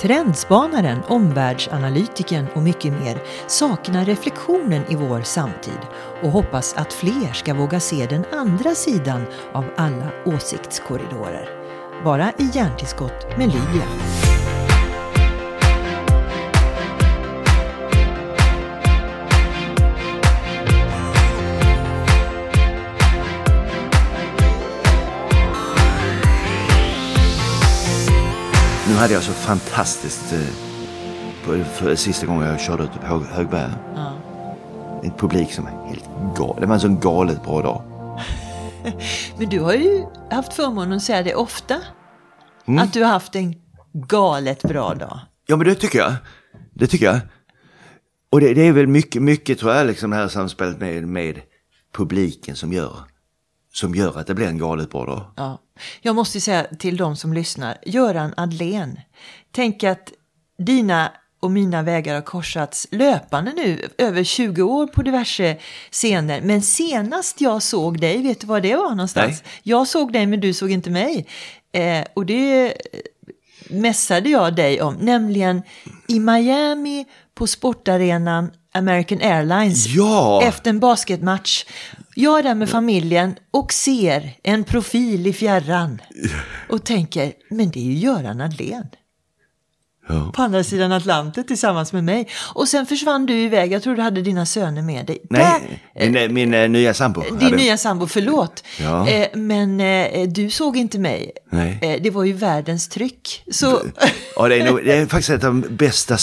Trendspanaren, 0.00 0.98
omvärldsanalytikern 1.08 2.46
och 2.54 2.62
mycket 2.62 2.92
mer 2.92 3.22
saknar 3.46 4.04
reflektionen 4.04 4.82
i 4.88 4.94
vår 4.94 5.20
samtid 5.20 5.80
och 6.22 6.30
hoppas 6.30 6.74
att 6.76 6.92
fler 6.92 7.32
ska 7.32 7.54
våga 7.54 7.80
se 7.80 8.06
den 8.06 8.24
andra 8.32 8.74
sidan 8.74 9.22
av 9.52 9.64
alla 9.76 10.10
åsiktskorridorer. 10.24 11.48
Bara 12.04 12.32
i 12.38 12.50
Hjärntillskott 12.52 13.38
med 13.38 13.46
Lydia. 13.46 14.27
Hade 28.98 29.14
jag 29.14 29.22
så 29.22 29.32
fantastiskt 29.32 30.32
eh, 30.32 30.48
på, 31.44 31.64
för 31.64 31.94
sista 31.94 32.26
gången 32.26 32.46
jag 32.46 32.60
körde 32.60 32.82
ut 32.82 32.92
på 32.92 33.06
Hög, 33.06 33.22
Högberga. 33.22 33.74
Ja. 33.94 34.12
En 35.02 35.10
publik 35.10 35.52
som 35.52 35.66
är 35.66 35.86
helt 35.88 36.04
galen. 36.36 36.60
Det 36.60 36.66
var 36.66 36.74
en 36.74 36.80
sån 36.80 37.00
galet 37.00 37.42
bra 37.42 37.62
dag. 37.62 37.82
Men 39.38 39.48
du 39.48 39.60
har 39.60 39.72
ju 39.72 40.04
haft 40.30 40.52
förmånen 40.52 40.92
att 40.92 41.02
säga 41.02 41.22
det 41.22 41.34
ofta. 41.34 41.76
Mm. 42.66 42.84
Att 42.84 42.92
du 42.92 43.02
har 43.02 43.10
haft 43.10 43.36
en 43.36 43.54
galet 43.92 44.62
bra 44.62 44.94
dag. 44.94 45.20
Ja 45.46 45.56
men 45.56 45.66
det 45.66 45.74
tycker 45.74 45.98
jag. 45.98 46.14
Det 46.74 46.86
tycker 46.86 47.06
jag. 47.06 47.20
Och 48.30 48.40
det, 48.40 48.54
det 48.54 48.66
är 48.66 48.72
väl 48.72 48.86
mycket, 48.86 49.22
mycket 49.22 49.58
tror 49.58 49.72
jag, 49.72 49.86
liksom 49.86 50.10
det 50.10 50.16
här 50.16 50.28
samspelet 50.28 50.80
med, 50.80 51.08
med 51.08 51.40
publiken 51.96 52.56
som 52.56 52.72
gör, 52.72 52.96
som 53.72 53.94
gör 53.94 54.18
att 54.18 54.26
det 54.26 54.34
blir 54.34 54.46
en 54.46 54.58
galet 54.58 54.90
bra 54.90 55.04
dag. 55.04 55.24
Ja. 55.36 55.58
Jag 56.00 56.14
måste 56.14 56.40
säga 56.40 56.66
till 56.78 56.96
de 56.96 57.16
som 57.16 57.32
lyssnar, 57.32 57.78
Göran 57.86 58.34
Adlén. 58.36 59.00
Tänk 59.52 59.84
att 59.84 60.12
dina 60.58 61.12
och 61.40 61.50
mina 61.50 61.82
vägar 61.82 62.14
har 62.14 62.22
korsats 62.22 62.88
löpande 62.90 63.52
nu, 63.52 63.88
över 63.98 64.24
20 64.24 64.62
år 64.62 64.86
på 64.86 65.02
diverse 65.02 65.56
scener. 65.90 66.40
Men 66.40 66.62
senast 66.62 67.40
jag 67.40 67.62
såg 67.62 68.00
dig, 68.00 68.22
vet 68.22 68.40
du 68.40 68.46
var 68.46 68.60
det 68.60 68.76
var 68.76 68.90
någonstans? 68.90 69.42
Nej. 69.44 69.60
Jag 69.62 69.88
såg 69.88 70.12
dig 70.12 70.26
men 70.26 70.40
du 70.40 70.54
såg 70.54 70.70
inte 70.70 70.90
mig. 70.90 71.26
Eh, 71.72 72.04
och 72.14 72.26
det 72.26 72.74
mässade 73.70 74.28
jag 74.28 74.56
dig 74.56 74.82
om, 74.82 74.94
nämligen 74.94 75.62
i 76.08 76.20
Miami 76.20 77.06
på 77.34 77.46
sportarenan 77.46 78.50
American 78.78 79.20
Airlines 79.20 79.86
Ja! 79.86 80.42
efter 80.42 80.70
en 80.70 80.80
basketmatch. 80.80 81.64
Jag 82.14 82.38
är 82.38 82.42
där 82.42 82.54
med 82.54 82.68
familjen 82.70 83.34
och 83.50 83.72
ser 83.72 84.30
en 84.42 84.64
profil 84.64 85.26
i 85.26 85.32
fjärran 85.32 86.02
och 86.68 86.84
tänker, 86.84 87.32
men 87.50 87.70
det 87.70 87.78
är 87.80 87.84
ju 87.84 87.92
Göran 87.94 88.40
Adlén 88.40 88.84
Ja. 90.10 90.32
på 90.34 90.42
andra 90.42 90.64
sidan 90.64 90.92
Atlanten 90.92 91.44
tillsammans 91.44 91.92
med 91.92 92.04
mig. 92.04 92.28
Och 92.54 92.68
sen 92.68 92.86
försvann 92.86 93.26
du 93.26 93.34
iväg, 93.34 93.72
jag 93.72 93.82
tror 93.82 93.96
du 93.96 94.02
hade 94.02 94.22
dina 94.22 94.46
söner 94.46 94.82
med 94.82 95.06
dig. 95.06 95.18
Nej, 95.30 95.82
min, 95.94 96.16
eh, 96.16 96.28
min 96.28 96.54
eh, 96.54 96.68
nya 96.68 96.94
sambo. 96.94 97.20
Din 97.22 97.40
hade- 97.40 97.56
nya 97.56 97.76
sambo, 97.76 98.06
förlåt. 98.06 98.64
Ja. 98.80 99.08
Eh, 99.08 99.26
men 99.34 99.80
eh, 99.80 100.28
du 100.28 100.50
såg 100.50 100.76
inte 100.76 100.98
mig. 100.98 101.30
Nej. 101.50 102.00
Det 102.02 102.10
var 102.10 102.24
ju 102.24 102.32
världens 102.32 102.88
tryck. 102.88 103.42
Så, 103.52 103.80
Ja, 104.36 104.48
det, 104.48 104.56
är 104.60 104.64
nog, 104.64 104.84
det 104.84 104.92
är 104.96 105.06
faktiskt 105.06 105.30
ett 105.30 105.44
av 105.44 105.54
de 105.60 105.76
bästa 105.76 106.18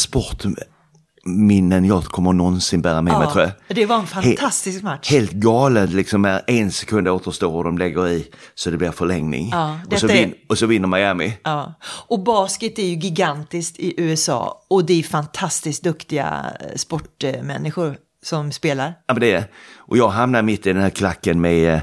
sportminnen 1.25 1.85
jag 1.85 2.03
kommer 2.03 2.33
någonsin 2.33 2.81
bära 2.81 3.01
med 3.01 3.17
mig 3.17 3.27
tror 3.31 3.43
jag. 3.43 3.75
det 3.77 3.85
var 3.85 3.95
en 3.95 4.07
fantastisk 4.07 4.83
match. 4.83 5.09
Helt 5.11 5.31
galet 5.31 5.89
liksom 5.89 6.21
när 6.21 6.41
en 6.47 6.71
sekund 6.71 7.07
återstår 7.07 7.53
och 7.53 7.63
de 7.63 7.77
lägger 7.77 8.07
i 8.07 8.27
så 8.55 8.69
det 8.69 8.77
blir 8.77 8.91
förlängning. 8.91 9.49
Ja, 9.51 9.79
och, 9.91 9.99
så 9.99 10.07
är- 10.07 10.33
och 10.49 10.57
så 10.57 10.65
vinner 10.65 10.87
Miami. 10.87 11.37
Ja. 11.43 11.73
Och 12.07 12.23
basket 12.23 12.79
är 12.79 12.83
ju 12.83 12.95
gigantiskt 12.95 13.79
i 13.79 13.93
USA 14.01 14.65
och 14.69 14.85
det 14.85 14.99
är 14.99 15.03
fantastiskt 15.03 15.83
duktiga 15.83 16.45
eh, 16.59 16.75
sportmänniskor 16.75 17.97
som 18.23 18.51
spelar. 18.51 18.93
Ja, 19.07 19.13
men 19.13 19.21
det 19.21 19.31
är. 19.33 19.43
Och 19.77 19.97
jag 19.97 20.09
hamnar 20.09 20.41
mitt 20.41 20.65
i 20.67 20.73
den 20.73 20.81
här 20.81 20.89
klacken 20.89 21.41
med 21.41 21.73
eh, 21.73 21.81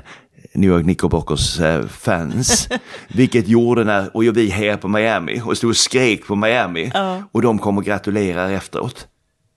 New 0.55 0.71
York 0.71 0.83
Knickerbockers 0.83 1.61
eh, 1.61 1.87
fans. 1.87 2.69
Vilket 3.09 3.49
gjorde 3.49 3.85
när, 3.85 4.17
och 4.17 4.25
vi 4.25 4.49
här 4.51 4.77
på 4.77 4.89
Miami 4.89 5.43
och 5.45 5.57
stod 5.57 5.71
och 5.71 5.77
skrek 5.77 6.27
på 6.27 6.37
Miami. 6.37 6.93
Och 7.33 7.43
de 7.43 7.59
kom 7.59 7.79
och 7.79 7.85
gratulerar 7.85 8.51
efteråt. 8.51 9.07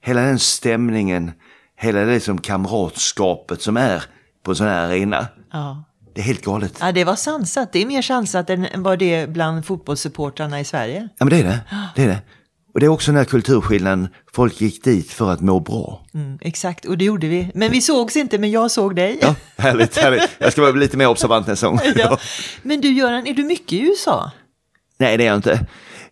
Hela 0.06 0.22
den 0.22 0.40
stämningen, 0.40 1.32
hela 1.80 2.00
det 2.00 2.14
liksom 2.14 2.42
kamratskapet 2.42 3.62
som 3.62 3.78
är 3.78 4.04
på 4.44 4.52
en 4.52 4.56
sån 4.56 4.68
här 4.68 4.86
arena. 4.88 5.28
Ja. 5.52 5.84
Det 6.16 6.22
är 6.22 6.26
helt 6.26 6.46
galet. 6.46 6.78
ja, 6.80 6.92
det 6.92 7.04
var 7.04 7.16
sansat. 7.16 7.74
Det 7.74 7.82
är 7.82 7.86
mer 7.86 8.02
sansat 8.02 8.50
än 8.50 8.68
vad 8.84 9.00
det 9.00 9.14
är 9.14 9.28
bland 9.28 9.66
fotbollssupportrarna 9.66 10.60
i 10.60 10.64
Sverige. 10.64 11.10
Ja 11.18 11.26
men 11.26 11.30
det 11.30 11.40
är 11.40 11.44
det. 11.44 11.60
det, 11.96 12.04
är 12.04 12.08
det. 12.08 12.22
Och 12.74 12.80
det 12.80 12.86
är 12.86 12.90
också 12.90 13.12
den 13.12 13.18
här 13.18 13.26
kulturskillnaden, 13.26 14.08
folk 14.34 14.62
gick 14.62 14.84
dit 14.84 15.12
för 15.12 15.32
att 15.32 15.42
må 15.42 15.60
bra. 15.60 16.06
Mm, 16.14 16.38
exakt, 16.42 16.86
och 16.86 16.98
det 16.98 17.06
gjorde 17.06 17.28
vi. 17.28 17.52
Men 17.54 17.72
vi 17.72 17.82
sågs 17.82 18.16
inte, 18.16 18.38
men 18.38 18.52
jag 18.52 18.72
såg 18.72 18.96
dig. 18.96 19.20
Ja, 19.22 19.36
härligt, 19.58 19.98
härligt. 19.98 20.30
Jag 20.38 20.52
ska 20.52 20.62
vara 20.62 20.72
lite 20.72 20.98
mer 20.98 21.08
observant 21.08 21.48
nästa 21.48 21.68
gång. 21.68 21.80
Ja. 21.96 22.18
Men 22.62 22.82
du 22.82 22.92
Göran, 22.94 23.28
är 23.28 23.34
du 23.34 23.44
mycket 23.44 23.74
i 23.74 23.82
USA? 23.82 24.32
Nej, 24.98 25.18
det 25.18 25.24
är 25.24 25.28
jag 25.28 25.36
inte. 25.36 25.68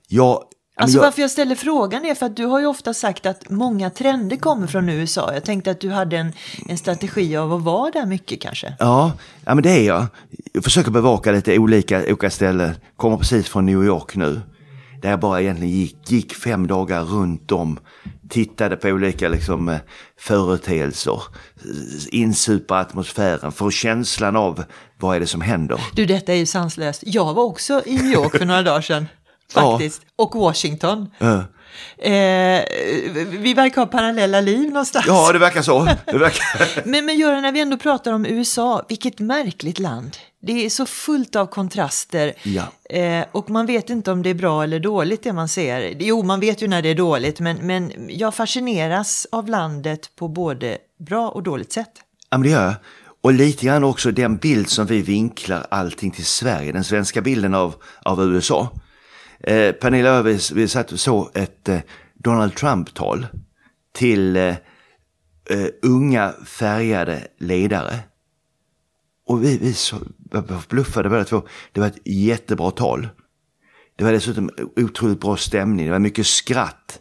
Jag, 0.08 0.44
Alltså 0.76 0.98
jag, 0.98 1.04
varför 1.04 1.22
jag 1.22 1.32
ställer 1.32 1.56
frågan 1.56 2.06
är 2.06 2.16
för 2.16 2.26
att 2.26 2.36
du 2.36 2.46
har 2.46 2.60
ju 2.60 2.66
ofta 2.66 2.94
sagt 2.94 3.26
att 3.26 3.50
många 3.50 3.90
trender 3.90 4.38
kommer 4.38 4.68
från 4.68 4.90
USA. 4.90 5.34
Jag 5.34 5.44
tänkte 5.44 5.72
att 5.72 5.80
du 5.80 5.90
hade 5.90 6.18
en, 6.18 6.34
en 6.68 6.78
strategi 6.78 7.38
av 7.38 7.54
att 7.54 7.62
vara 7.62 7.92
där 7.92 8.06
mycket 8.06 8.42
kanske. 8.42 8.76
Ja, 8.80 9.12
ja, 9.46 9.56
men 9.56 9.64
det 9.64 9.70
är 9.70 9.84
jag. 9.84 10.06
Jag 10.54 10.64
försöker 10.64 10.92
bevaka 10.92 11.32
lite 11.32 11.58
olika, 11.60 12.00
olika 12.00 12.30
ställen. 12.30 12.76
Kommer 12.98 13.18
precis 13.18 13.48
från 13.48 13.66
New 13.66 13.84
York 13.84 14.16
nu. 14.16 14.42
Där 15.02 15.10
jag 15.10 15.20
bara 15.20 15.42
egentligen 15.42 15.74
gick, 15.74 16.12
gick 16.12 16.34
fem 16.34 16.68
dagar 16.68 17.04
runt 17.04 17.52
om. 17.52 17.80
Tittade 18.30 18.76
på 18.76 18.88
olika 18.88 19.30
liksom, 19.30 19.70
eh, 19.70 19.78
företeelser. 20.20 21.22
Insupa 22.12 22.80
atmosfären. 22.80 23.52
Får 23.52 23.72
känslan 23.72 24.36
av 24.36 24.64
vad 25.00 25.16
är 25.16 25.20
det 25.20 25.28
som 25.28 25.42
händer. 25.42 25.80
Du, 25.94 26.06
detta 26.06 26.34
är 26.34 26.38
ju 26.38 26.46
sanslöst. 26.46 27.04
Jag 27.06 27.34
var 27.34 27.44
också 27.44 27.82
i 27.86 27.96
New 27.96 28.14
York 28.14 28.38
för 28.38 28.46
några 28.46 28.62
dagar 28.62 28.82
sedan. 28.82 29.08
Faktiskt. 29.54 30.02
Och 30.16 30.36
Washington. 30.36 31.10
Ja. 31.18 31.44
Eh, 31.98 32.64
vi 33.26 33.54
verkar 33.56 33.82
ha 33.82 33.86
parallella 33.86 34.42
liv 34.42 34.68
någonstans. 34.68 35.06
Ja, 35.08 35.32
det 35.34 35.40
verkar 35.40 35.62
så. 35.62 35.88
Det 36.06 36.18
verkar... 36.18 36.86
Men, 36.90 37.06
men 37.06 37.18
Göran, 37.18 37.42
när 37.42 37.52
vi 37.52 37.60
ändå 37.60 37.78
pratar 37.78 38.12
om 38.12 38.26
USA, 38.26 38.86
vilket 38.90 39.20
märkligt 39.20 39.80
land. 39.80 40.18
Det 40.42 40.66
är 40.66 40.70
så 40.70 40.86
fullt 40.86 41.36
av 41.36 41.46
kontraster. 41.46 42.34
Ja. 42.44 42.64
Eh, 42.98 43.26
och 43.32 43.50
man 43.50 43.66
vet 43.66 43.90
inte 43.90 44.12
om 44.12 44.24
det 44.24 44.30
är 44.30 44.34
bra 44.34 44.64
eller 44.64 44.80
dåligt 44.80 45.24
det 45.24 45.34
man 45.34 45.48
ser. 45.48 45.96
Jo, 46.00 46.24
man 46.24 46.40
vet 46.40 46.62
ju 46.62 46.68
när 46.68 46.82
det 46.82 46.90
är 46.90 46.96
dåligt, 46.96 47.40
men, 47.40 47.58
men 47.58 47.92
jag 48.10 48.36
fascineras 48.36 49.28
av 49.32 49.48
landet 49.48 50.10
på 50.16 50.28
både 50.28 50.78
bra 51.00 51.30
och 51.30 51.44
dåligt 51.44 51.74
sätt. 51.74 51.92
Ja, 52.30 52.38
men 52.38 52.42
det 52.42 52.50
gör 52.50 52.66
jag. 52.66 52.76
Och 53.22 53.34
lite 53.34 53.66
grann 53.66 53.84
också 53.84 54.12
den 54.12 54.38
bild 54.38 54.70
som 54.70 54.86
vi 54.86 55.02
vinklar 55.02 55.68
allting 55.72 56.12
till 56.12 56.26
Sverige, 56.26 56.72
den 56.72 56.84
svenska 56.84 57.22
bilden 57.22 57.54
av, 57.54 57.76
av 58.02 58.24
USA. 58.24 58.70
Eh, 59.44 59.72
Pernilla 59.72 60.10
Övis, 60.10 60.52
vi 60.52 60.68
satt 60.68 60.92
och 60.92 61.00
såg 61.00 61.30
ett 61.34 61.70
eh, 61.70 61.80
Donald 62.14 62.56
Trump-tal 62.56 63.28
till 63.94 64.36
eh, 64.36 64.56
eh 65.50 65.68
unga 65.82 66.34
färgade 66.46 67.28
ledare. 67.40 68.00
Och 69.28 69.44
vi, 69.44 69.58
vi 69.58 69.74
så, 69.74 69.98
var 70.18 70.60
förbluffade 70.60 71.10
båda 71.10 71.24
två. 71.24 71.42
Det 71.72 71.80
var 71.80 71.88
ett 71.88 72.08
jättebra 72.08 72.72
tal. 72.72 73.08
Det 73.96 74.04
var 74.04 74.12
dessutom 74.12 74.50
otroligt 74.76 75.22
bra 75.22 75.38
stämning, 75.38 75.86
det 75.86 75.92
var 75.92 76.00
mycket 76.00 76.28
skratt 76.28 77.00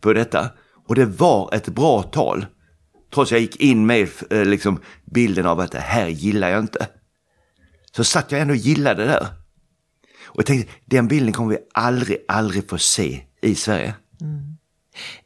på 0.00 0.12
detta. 0.12 0.50
Och 0.88 0.94
det 0.94 1.04
var 1.04 1.54
ett 1.54 1.68
bra 1.68 2.02
tal. 2.02 2.46
Trots 3.14 3.28
att 3.28 3.32
jag 3.32 3.40
gick 3.40 3.56
in 3.56 3.86
med 3.86 4.08
eh, 4.30 4.44
liksom, 4.44 4.80
bilden 5.04 5.46
av 5.46 5.60
att 5.60 5.72
det 5.72 5.80
här 5.80 6.06
gillar 6.06 6.48
jag 6.48 6.60
inte. 6.60 6.88
Så 7.96 8.04
satt 8.04 8.32
jag 8.32 8.40
ändå 8.40 8.54
och 8.54 8.58
gillade 8.58 9.02
det 9.04 9.08
där. 9.08 9.26
Och 10.36 10.40
jag 10.40 10.46
tänkte, 10.46 10.72
den 10.84 11.08
bilden 11.08 11.32
kommer 11.32 11.50
vi 11.50 11.58
aldrig, 11.74 12.18
aldrig 12.28 12.70
få 12.70 12.78
se 12.78 13.22
i 13.42 13.54
Sverige. 13.54 13.94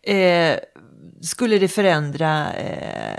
Eh, 0.03 0.59
skulle 1.21 1.59
det 1.59 1.69
förändra 1.69 2.53
eh, 2.53 3.19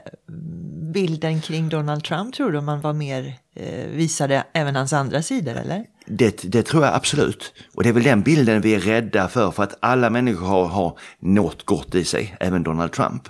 bilden 0.93 1.41
kring 1.41 1.69
Donald 1.69 2.03
Trump, 2.03 2.35
tror 2.35 2.51
du, 2.51 2.57
om 2.57 2.65
man 2.65 2.81
var 2.81 2.93
mer, 2.93 3.35
eh, 3.55 3.87
visade 3.87 4.43
även 4.53 4.75
hans 4.75 4.93
andra 4.93 5.21
sidor, 5.21 5.55
eller? 5.55 5.85
Det, 6.05 6.43
det 6.43 6.63
tror 6.63 6.83
jag 6.85 6.93
absolut. 6.95 7.53
Och 7.75 7.83
det 7.83 7.89
är 7.89 7.93
väl 7.93 8.03
den 8.03 8.21
bilden 8.21 8.61
vi 8.61 8.75
är 8.75 8.79
rädda 8.79 9.27
för, 9.27 9.51
för 9.51 9.63
att 9.63 9.77
alla 9.79 10.09
människor 10.09 10.45
har, 10.45 10.65
har 10.65 10.99
något 11.19 11.65
gott 11.65 11.95
i 11.95 12.03
sig, 12.03 12.35
även 12.39 12.63
Donald 12.63 12.91
Trump. 12.91 13.29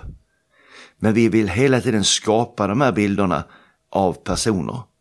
Men 0.98 1.14
vi 1.14 1.28
vill 1.28 1.48
hela 1.48 1.80
tiden 1.80 2.04
skapa 2.04 2.66
de 2.66 2.80
här 2.80 2.92
bilderna 2.92 3.44
av 3.90 4.12
personer. 4.12 4.91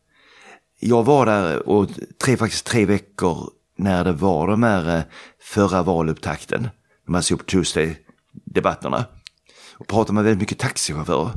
Jag 0.84 1.04
var 1.04 1.26
där 1.26 1.70
och 1.70 1.90
tre, 2.24 2.38
faktiskt 2.38 2.66
tre 2.66 2.86
veckor 2.86 3.50
när 3.78 4.04
det 4.04 4.12
var 4.12 4.48
de 4.48 4.64
här 4.64 4.98
eh, 4.98 5.04
förra 5.42 5.84
valupptakten, 5.84 6.70
de 7.06 7.16
här 7.16 7.22
Super 7.22 7.46
Tuesday-debatterna. 7.46 9.04
Och 9.78 9.88
pratade 9.88 10.14
med 10.14 10.24
väldigt 10.24 10.40
mycket 10.42 10.60
taxichaufförer 10.60 11.32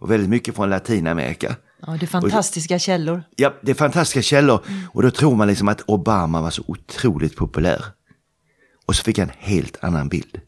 och 0.00 0.10
väldigt 0.10 0.30
mycket 0.30 0.56
från 0.56 0.70
Latinamerika. 0.70 1.56
Ja, 1.86 1.96
det 2.00 2.04
är 2.04 2.06
fantastiska 2.06 2.78
källor. 2.78 3.22
Ja, 3.36 3.54
det 3.62 3.70
är 3.70 3.74
fantastiska 3.74 4.22
källor 4.22 4.60
och 4.92 5.02
då 5.02 5.10
tror 5.10 5.36
man 5.36 5.48
liksom 5.48 5.68
att 5.68 5.82
Obama 5.86 6.42
var 6.42 6.50
så 6.50 6.62
otroligt 6.66 7.36
populär. 7.36 7.84
Och 8.86 8.96
så 8.96 9.02
fick 9.02 9.18
jag 9.18 9.28
en 9.28 9.34
helt 9.38 9.84
annan 9.84 10.08
bild. 10.08 10.40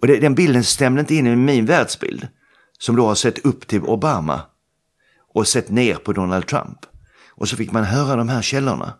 Och 0.00 0.06
det, 0.06 0.16
den 0.16 0.34
bilden 0.34 0.64
stämde 0.64 1.00
inte 1.00 1.14
in 1.14 1.26
i 1.26 1.36
min 1.36 1.66
världsbild. 1.66 2.28
Som 2.78 2.96
då 2.96 3.06
har 3.06 3.14
sett 3.14 3.38
upp 3.38 3.66
till 3.66 3.82
Obama 3.82 4.40
och 5.34 5.48
sett 5.48 5.70
ner 5.70 5.94
på 5.94 6.12
Donald 6.12 6.46
Trump. 6.46 6.78
Och 7.34 7.48
så 7.48 7.56
fick 7.56 7.72
man 7.72 7.84
höra 7.84 8.16
de 8.16 8.28
här 8.28 8.42
källorna. 8.42 8.94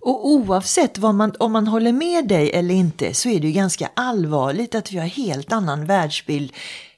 Och 0.00 0.28
oavsett 0.28 0.98
vad 0.98 1.14
man, 1.14 1.32
om 1.38 1.52
man 1.52 1.66
håller 1.66 1.92
med 1.92 2.28
dig 2.28 2.50
eller 2.50 2.74
inte 2.74 3.14
så 3.14 3.28
är 3.28 3.40
det 3.40 3.46
ju 3.46 3.52
ganska 3.52 3.90
allvarligt 3.96 4.74
att 4.74 4.92
vi 4.92 4.98
har 4.98 5.06
helt 5.06 5.52
annan 5.52 5.86
världsbild 5.86 6.52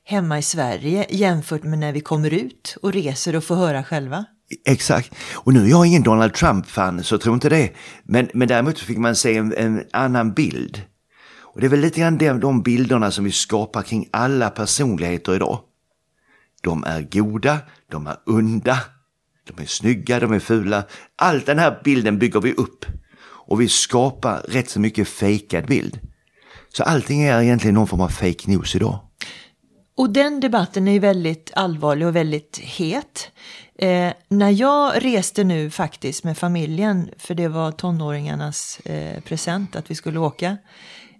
hemma 0.04 0.38
i 0.38 0.42
Sverige 0.42 1.06
jämfört 1.10 1.62
med 1.62 1.78
när 1.78 1.92
vi 1.92 2.00
kommer 2.00 2.34
ut 2.34 2.76
och 2.82 2.92
reser 2.92 3.36
och 3.36 3.44
får 3.44 3.54
höra 3.54 3.84
själva. 3.84 4.24
Exakt. 4.66 5.14
Och 5.34 5.52
nu 5.52 5.64
är 5.64 5.68
jag 5.68 5.86
ingen 5.86 6.02
Donald 6.02 6.34
Trump-fan, 6.34 7.04
så 7.04 7.18
tro 7.18 7.34
inte 7.34 7.48
det. 7.48 7.72
Men, 8.04 8.28
men 8.34 8.48
däremot 8.48 8.78
fick 8.78 8.98
man 8.98 9.16
se 9.16 9.36
en, 9.36 9.54
en, 9.56 9.84
annan 9.92 10.32
bild. 10.32 10.82
Och 11.38 11.60
det 11.60 11.66
är 11.66 11.70
väl 11.70 11.80
lite 11.80 12.00
grann 12.00 12.18
de, 12.18 12.40
de 12.40 12.62
bilderna 12.62 13.10
som 13.10 13.24
vi 13.24 13.32
skapar 13.32 13.82
kring 13.82 14.08
alla 14.10 14.50
personligheter 14.50 15.34
idag. 15.34 15.60
De 16.62 16.84
är 16.84 17.00
goda, 17.00 17.58
de 17.90 18.06
är 18.06 18.16
onda, 18.26 18.78
de 19.56 19.62
är 19.62 19.66
snygga, 19.66 20.20
de 20.20 20.32
är 20.32 20.38
fula. 20.38 20.84
Allt 21.16 21.46
den 21.46 21.58
här 21.58 21.80
bilden 21.84 22.18
bygger 22.18 22.40
vi 22.40 22.52
upp. 22.52 22.84
Och 23.22 23.60
vi 23.60 23.68
skapar 23.68 24.44
rätt 24.48 24.70
så 24.70 24.80
mycket 24.80 25.08
fejkad 25.08 25.66
bild. 25.66 25.98
Så 26.72 26.82
allting 26.82 27.22
är 27.22 27.42
egentligen 27.42 27.74
någon 27.74 27.86
form 27.86 28.00
av 28.00 28.08
fake 28.08 28.50
news 28.50 28.76
idag. 28.76 28.98
Och 29.96 30.10
den 30.10 30.40
debatten 30.40 30.88
är 30.88 31.00
väldigt 31.00 31.50
allvarlig 31.54 32.06
och 32.06 32.16
väldigt 32.16 32.58
het. 32.58 33.30
Eh, 33.78 34.12
när 34.28 34.50
jag 34.50 35.04
reste 35.04 35.44
nu 35.44 35.70
faktiskt 35.70 36.24
med 36.24 36.38
familjen, 36.38 37.10
för 37.18 37.34
det 37.34 37.48
var 37.48 37.72
tonåringarnas 37.72 38.80
eh, 38.80 39.20
present 39.20 39.76
att 39.76 39.90
vi 39.90 39.94
skulle 39.94 40.18
åka, 40.18 40.56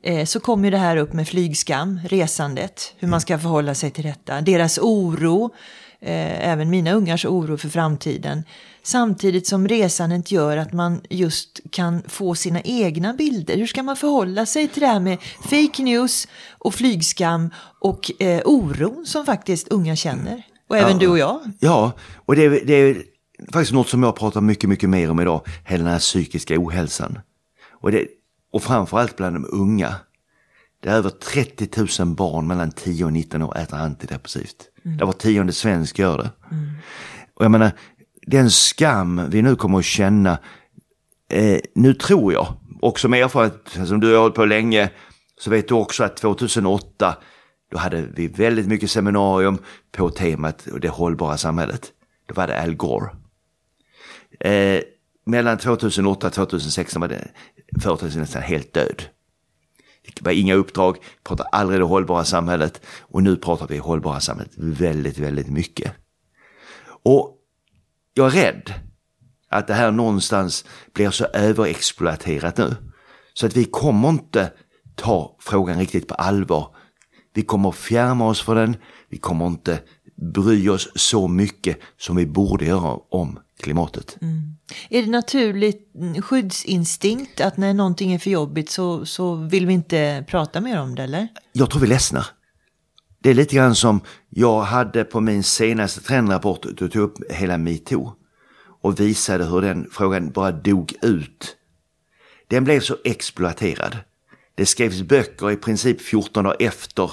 eh, 0.03 0.25
så 0.25 0.41
kom 0.41 0.65
ju 0.65 0.71
det 0.71 0.79
här 0.79 0.97
upp 0.97 1.13
med 1.13 1.29
flygskam, 1.29 2.01
resandet, 2.09 2.95
hur 2.99 3.09
man 3.09 3.21
ska 3.21 3.39
förhålla 3.39 3.75
sig 3.75 3.91
till 3.91 4.05
detta, 4.05 4.41
deras 4.41 4.79
oro, 4.79 5.55
eh, 6.03 6.49
även 6.49 6.71
mina 6.71 6.93
ungars 6.93 7.25
oro 7.25 7.57
för 7.57 7.69
framtiden. 7.69 8.45
Samtidigt 8.83 9.47
som 9.47 9.69
resandet 9.69 10.33
gör 10.33 10.57
att 10.57 10.73
man 10.73 11.01
just 11.11 11.61
kan 11.71 12.03
få 12.09 12.35
sina 12.35 12.61
egna 12.61 13.15
bilder. 13.15 13.57
Hur 13.57 13.67
ska 13.67 13.83
man 13.83 13.97
förhålla 13.97 14.47
sig 14.47 14.69
till 14.69 14.81
det 14.81 14.87
här 14.87 15.01
med 15.01 15.19
fake 15.43 15.83
news 15.83 16.29
och 16.59 16.75
flygskam 16.75 17.51
och 17.81 18.23
eh, 18.23 18.43
oron 18.45 19.07
som 19.07 19.27
faktiskt 19.27 19.69
unga 19.69 19.97
känner? 19.97 20.43
Och 20.69 20.77
även 20.77 20.93
ja. 20.93 20.99
du 20.99 21.09
och 21.09 21.19
jag. 21.19 21.41
Ja, 21.61 21.93
och 22.27 22.37
det 22.37 22.45
är, 22.45 22.61
det 22.65 22.75
är 22.75 23.03
faktiskt 23.53 23.73
något 23.73 23.89
som 23.89 24.03
jag 24.03 24.17
pratar 24.17 24.41
mycket, 24.41 24.69
mycket 24.69 24.89
mer 24.89 25.11
om 25.11 25.21
idag. 25.21 25.41
Hela 25.65 25.85
den 25.85 25.93
här 25.93 25.99
psykiska 25.99 26.55
ohälsan. 26.59 27.19
Och, 27.73 27.93
det, 27.93 28.07
och 28.53 28.63
framförallt 28.63 29.17
bland 29.17 29.37
de 29.37 29.47
unga. 29.53 29.95
Det 30.81 30.89
är 30.89 30.95
över 30.95 31.11
30 31.11 32.05
000 32.05 32.15
barn 32.15 32.47
mellan 32.47 32.73
10 32.73 33.05
och 33.05 33.13
19 33.13 33.43
år 33.43 33.59
äter 33.59 33.79
antidepressivt. 33.79 34.57
Mm. 34.85 34.97
Det 34.97 35.05
var 35.05 35.13
tionde 35.13 35.53
svensk 35.53 35.99
gör 35.99 36.19
det. 36.19 36.31
Mm. 36.51 36.71
Och 37.35 37.45
jag 37.45 37.51
menar, 37.51 37.73
den 38.27 38.51
skam 38.51 39.31
vi 39.31 39.43
nu 39.43 39.57
kommer 39.57 39.79
att 39.79 39.85
känna, 39.85 40.39
eh, 41.33 41.61
nu 41.75 41.95
tror 41.95 42.33
jag, 42.33 42.47
också 42.81 43.09
med 43.09 43.23
erfarenhet 43.23 43.89
som 43.89 44.01
du 44.01 44.13
har 44.13 44.21
hållit 44.21 44.35
på 44.35 44.45
länge, 44.45 44.91
så 45.41 45.51
vet 45.51 45.69
du 45.69 45.75
också 45.75 46.05
att 46.05 46.17
2008, 46.17 47.17
då 47.73 47.79
hade 47.79 48.03
vi 48.03 48.29
väldigt 48.29 48.67
mycket 48.67 48.91
seminarium 48.91 49.59
på 49.93 50.11
temat 50.11 50.69
det 50.81 50.89
hållbara 50.89 51.37
samhället. 51.37 51.93
Då 52.27 52.35
var 52.35 52.47
det 52.47 52.63
Al 52.63 52.75
Gore. 52.75 53.11
Eh, 54.41 54.83
mellan 55.27 55.59
2008 55.59 56.27
och 56.27 56.33
2016 56.33 57.01
var 57.01 57.09
det 57.09 57.29
företaget 57.83 58.17
nästan 58.17 58.43
helt 58.43 58.73
död. 58.73 59.03
Det 60.03 60.23
var 60.23 60.33
inga 60.33 60.55
uppdrag, 60.55 60.97
pratade 61.25 61.49
aldrig 61.49 61.81
det 61.81 61.85
hållbara 61.85 62.25
samhället 62.25 62.81
och 63.01 63.23
nu 63.23 63.37
pratar 63.37 63.67
vi 63.67 63.79
hållbara 63.79 64.21
samhället 64.21 64.53
väldigt, 64.57 65.19
väldigt 65.19 65.49
mycket. 65.49 65.93
Och 67.03 67.37
jag 68.15 68.27
är 68.27 68.31
rädd 68.31 68.75
att 69.49 69.67
det 69.67 69.75
här 69.75 69.91
någonstans 69.91 70.65
blir 70.93 71.11
så 71.11 71.25
överexploaterat 71.25 72.57
nu. 72.57 72.77
Så 73.35 73.47
att 73.47 73.57
vi 73.57 73.65
kommer 73.65 74.09
inte 74.09 74.53
ta 74.95 75.37
frågan 75.41 75.79
riktigt 75.79 76.09
på 76.09 76.15
allvar. 76.15 76.77
Vi 77.35 77.43
kommer 77.43 77.71
fjärma 77.71 78.29
oss 78.29 78.43
från 78.43 78.57
den. 78.57 78.77
Vi 79.09 79.19
kommer 79.19 79.47
inte 79.47 79.81
bry 80.21 80.69
oss 80.69 80.89
så 80.95 81.29
mycket 81.29 81.79
som 81.99 82.17
vi 82.17 82.27
borde 82.27 82.65
göra 82.65 82.99
om 83.11 83.39
klimatet. 83.61 84.17
Mm. 84.21 84.57
Är 84.89 85.03
det 85.03 85.11
naturligt 85.11 85.93
skyddsinstinkt 86.21 87.41
att 87.41 87.57
när 87.57 87.75
någonting 87.75 88.13
är 88.13 88.19
för 88.19 88.31
jobbigt 88.31 88.71
så, 88.71 89.07
så 89.07 89.35
vill 89.35 89.67
vi 89.67 89.73
inte 89.73 90.25
prata 90.29 90.61
mer 90.61 90.81
om 90.81 90.95
det 90.95 91.03
eller? 91.03 91.29
Jag 91.53 91.71
tror 91.71 91.81
vi 91.81 91.87
ledsnar. 91.87 92.27
Det 93.23 93.31
är 93.31 93.35
lite 93.35 93.57
grann 93.57 93.75
som 93.75 94.01
jag 94.29 94.61
hade 94.61 95.05
på 95.05 95.21
min 95.21 95.43
senaste 95.43 96.01
trendrapport, 96.01 96.67
du 96.77 96.89
tog 96.89 97.03
upp 97.03 97.33
hela 97.33 97.59
metoo 97.59 98.13
och 98.83 99.01
visade 99.01 99.45
hur 99.45 99.61
den 99.61 99.89
frågan 99.93 100.31
bara 100.31 100.53
dog 100.53 100.95
ut. 101.03 101.57
Den 102.49 102.65
blev 102.65 102.81
så 102.81 102.97
exploaterad. 103.05 103.97
Det 104.55 104.67
skrevs 104.67 105.03
böcker 105.03 105.51
i 105.51 105.57
princip 105.57 106.01
14 106.01 106.45
dagar 106.45 106.57
efter 106.61 107.11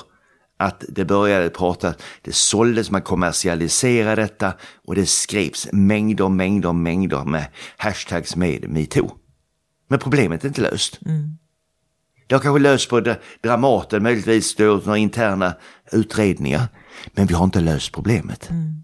att 0.57 0.83
det 0.89 1.05
började 1.05 1.49
prata, 1.49 1.93
det 2.21 2.35
såldes, 2.35 2.91
man 2.91 3.01
kommersialiserade 3.01 4.21
detta 4.21 4.53
och 4.87 4.95
det 4.95 5.05
skrevs 5.05 5.67
mängder, 5.71 6.29
mängder, 6.29 6.73
mängder 6.73 7.25
med 7.25 7.45
hashtags 7.77 8.35
med 8.35 8.69
metoo. 8.69 9.11
Men 9.87 9.99
problemet 9.99 10.43
är 10.43 10.47
inte 10.47 10.61
löst. 10.61 10.99
Mm. 11.05 11.37
Det 12.27 12.35
har 12.35 12.41
kanske 12.41 12.59
löst 12.59 12.89
på 12.89 13.15
Dramaten, 13.43 14.03
möjligtvis 14.03 14.55
då 14.55 14.63
några 14.63 14.97
interna 14.97 15.53
utredningar. 15.91 16.67
Men 17.13 17.27
vi 17.27 17.33
har 17.33 17.45
inte 17.45 17.59
löst 17.59 17.91
problemet. 17.91 18.49
Mm. 18.49 18.83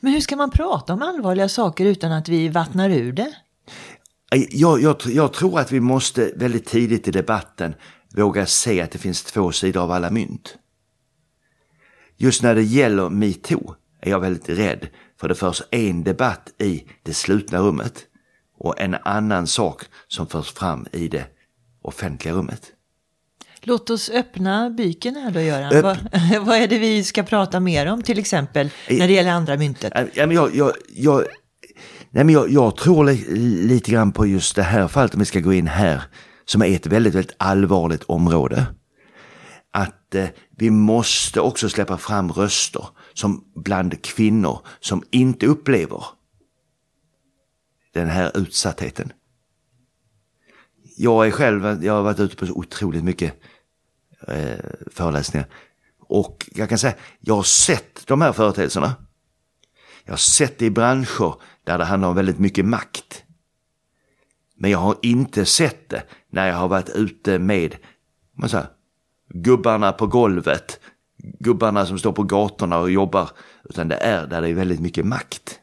Men 0.00 0.12
hur 0.12 0.20
ska 0.20 0.36
man 0.36 0.50
prata 0.50 0.92
om 0.92 1.02
allvarliga 1.02 1.48
saker 1.48 1.84
utan 1.84 2.12
att 2.12 2.28
vi 2.28 2.48
vattnar 2.48 2.90
ur 2.90 3.12
det? 3.12 3.34
Jag, 4.50 4.82
jag, 4.82 4.96
jag 5.06 5.32
tror 5.32 5.60
att 5.60 5.72
vi 5.72 5.80
måste 5.80 6.32
väldigt 6.36 6.66
tidigt 6.66 7.08
i 7.08 7.10
debatten 7.10 7.74
våga 8.16 8.46
se 8.46 8.80
att 8.80 8.90
det 8.90 8.98
finns 8.98 9.22
två 9.22 9.52
sidor 9.52 9.82
av 9.82 9.90
alla 9.90 10.10
mynt. 10.10 10.56
Just 12.16 12.42
när 12.42 12.54
det 12.54 12.62
gäller 12.62 13.10
metoo 13.10 13.74
är 14.00 14.10
jag 14.10 14.20
väldigt 14.20 14.48
rädd 14.48 14.88
för 15.20 15.28
det 15.28 15.34
förs 15.34 15.62
en 15.70 16.04
debatt 16.04 16.54
i 16.58 16.84
det 17.02 17.14
slutna 17.14 17.58
rummet 17.58 18.04
och 18.58 18.80
en 18.80 18.96
annan 19.02 19.46
sak 19.46 19.82
som 20.08 20.26
förs 20.26 20.52
fram 20.52 20.86
i 20.92 21.08
det 21.08 21.24
offentliga 21.82 22.34
rummet. 22.34 22.72
Låt 23.60 23.90
oss 23.90 24.10
öppna 24.10 24.70
byken 24.70 25.16
här 25.16 25.30
då 25.30 25.40
Göran. 25.40 25.72
Öpp 25.72 25.82
vad, 25.82 25.98
vad, 26.46 26.56
är 26.56 26.68
det 26.68 26.78
vi 26.78 27.04
ska 27.04 27.22
prata 27.22 27.60
mer 27.60 27.86
om 27.86 28.02
till 28.02 28.18
exempel 28.18 28.70
när 28.90 29.06
det 29.06 29.12
gäller 29.12 29.30
andra 29.30 29.56
myntet? 29.56 29.92
Jag, 30.14 30.54
jag, 30.54 30.72
jag, 30.94 31.24
nej, 32.10 32.24
men 32.24 32.28
jag, 32.28 32.50
jag 32.50 32.76
tror 32.76 33.04
lite 33.66 33.90
grann 33.90 34.12
på 34.12 34.26
just 34.26 34.56
det 34.56 34.62
här 34.62 34.88
fallet 34.88 35.14
om 35.14 35.20
vi 35.20 35.26
ska 35.26 35.40
gå 35.40 35.52
in 35.52 35.66
här 35.66 36.02
som 36.44 36.62
är 36.62 36.76
ett 36.76 36.86
väldigt, 36.86 37.14
väldigt 37.14 37.36
allvarligt 37.38 38.02
område 38.02 38.66
att 39.76 40.14
eh, 40.14 40.26
vi 40.58 40.70
måste 40.70 41.40
också 41.40 41.68
släppa 41.68 41.98
fram 41.98 42.32
röster 42.32 42.88
som 43.14 43.44
bland 43.54 44.02
kvinnor 44.02 44.58
som 44.80 45.02
inte 45.10 45.46
upplever 45.46 46.04
den 47.92 48.08
här 48.08 48.38
utsattheten. 48.38 49.12
Jag 50.96 51.26
är 51.26 51.30
själv, 51.30 51.84
jag 51.84 51.92
har 51.92 52.02
varit 52.02 52.20
ute 52.20 52.36
på 52.36 52.46
så 52.46 52.52
otroligt 52.52 53.04
mycket 53.04 53.34
eh, 54.28 54.58
föreläsningar 54.90 55.48
och 55.98 56.50
jag 56.54 56.68
kan 56.68 56.78
säga, 56.78 56.94
jag 57.20 57.34
har 57.34 57.42
sett 57.42 58.06
de 58.06 58.20
här 58.20 58.32
företeelserna. 58.32 58.94
Jag 60.04 60.12
har 60.12 60.18
sett 60.18 60.58
det 60.58 60.66
i 60.66 60.70
branscher 60.70 61.34
där 61.64 61.78
det 61.78 61.84
handlar 61.84 62.08
om 62.08 62.16
väldigt 62.16 62.38
mycket 62.38 62.64
makt. 62.64 63.24
Men 64.54 64.70
jag 64.70 64.78
har 64.78 64.96
inte 65.02 65.44
sett 65.44 65.88
det 65.88 66.02
när 66.30 66.48
jag 66.48 66.54
har 66.54 66.68
varit 66.68 66.88
ute 66.88 67.38
med 67.38 67.76
man 68.36 68.48
säger, 68.48 68.66
gubbarna 69.42 69.92
på 69.92 70.06
golvet, 70.06 70.80
gubbarna 71.38 71.86
som 71.86 71.98
står 71.98 72.12
på 72.12 72.22
gatorna 72.22 72.78
och 72.78 72.90
jobbar, 72.90 73.30
utan 73.64 73.88
det 73.88 73.96
är 73.96 74.26
där 74.26 74.42
det 74.42 74.48
är 74.48 74.54
väldigt 74.54 74.80
mycket 74.80 75.06
makt. 75.06 75.60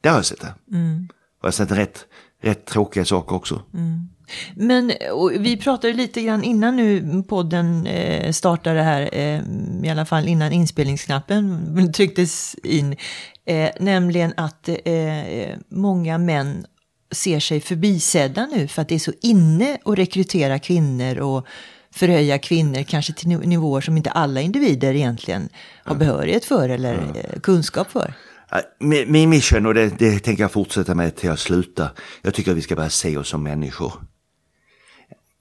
Det 0.00 0.08
har 0.08 0.16
jag 0.16 0.24
sett 0.24 0.40
det. 0.40 0.54
Mm. 0.72 1.08
Och 1.38 1.44
jag 1.44 1.46
har 1.46 1.52
sett 1.52 1.72
rätt, 1.72 2.06
rätt 2.42 2.66
tråkiga 2.66 3.04
saker 3.04 3.34
också. 3.34 3.62
Mm. 3.74 4.08
Men 4.54 4.92
vi 5.38 5.56
pratade 5.56 5.92
lite 5.92 6.22
grann 6.22 6.44
innan 6.44 6.76
nu 6.76 7.22
podden 7.28 7.86
eh, 7.86 8.32
startade 8.32 8.82
här, 8.82 9.08
eh, 9.12 9.40
i 9.84 9.88
alla 9.90 10.06
fall 10.06 10.28
innan 10.28 10.52
inspelningsknappen 10.52 11.92
trycktes 11.96 12.54
in, 12.54 12.96
eh, 13.44 13.70
nämligen 13.80 14.32
att 14.36 14.68
eh, 14.68 15.56
många 15.68 16.18
män 16.18 16.66
ser 17.10 17.40
sig 17.40 17.60
förbisedda 17.60 18.46
nu 18.46 18.68
för 18.68 18.82
att 18.82 18.88
det 18.88 18.94
är 18.94 18.98
så 18.98 19.12
inne 19.22 19.78
att 19.84 19.98
rekrytera 19.98 20.58
kvinnor 20.58 21.18
och 21.18 21.46
förhöja 21.92 22.38
kvinnor 22.38 22.82
kanske 22.82 23.12
till 23.12 23.28
nivåer 23.28 23.80
som 23.80 23.96
inte 23.96 24.10
alla 24.10 24.40
individer 24.40 24.94
egentligen 24.94 25.48
har 25.84 25.94
behörighet 25.94 26.44
för 26.44 26.68
eller 26.68 26.94
mm. 26.94 27.40
kunskap 27.42 27.90
för. 27.90 28.14
Min 29.06 29.30
mission, 29.30 29.66
och 29.66 29.74
det, 29.74 29.98
det 29.98 30.18
tänker 30.18 30.42
jag 30.42 30.52
fortsätta 30.52 30.94
med 30.94 31.16
till 31.16 31.28
jag 31.28 31.38
slutar, 31.38 31.90
jag 32.22 32.34
tycker 32.34 32.50
att 32.50 32.56
vi 32.56 32.62
ska 32.62 32.76
börja 32.76 32.90
se 32.90 33.16
oss 33.16 33.28
som 33.28 33.42
människor. 33.42 33.92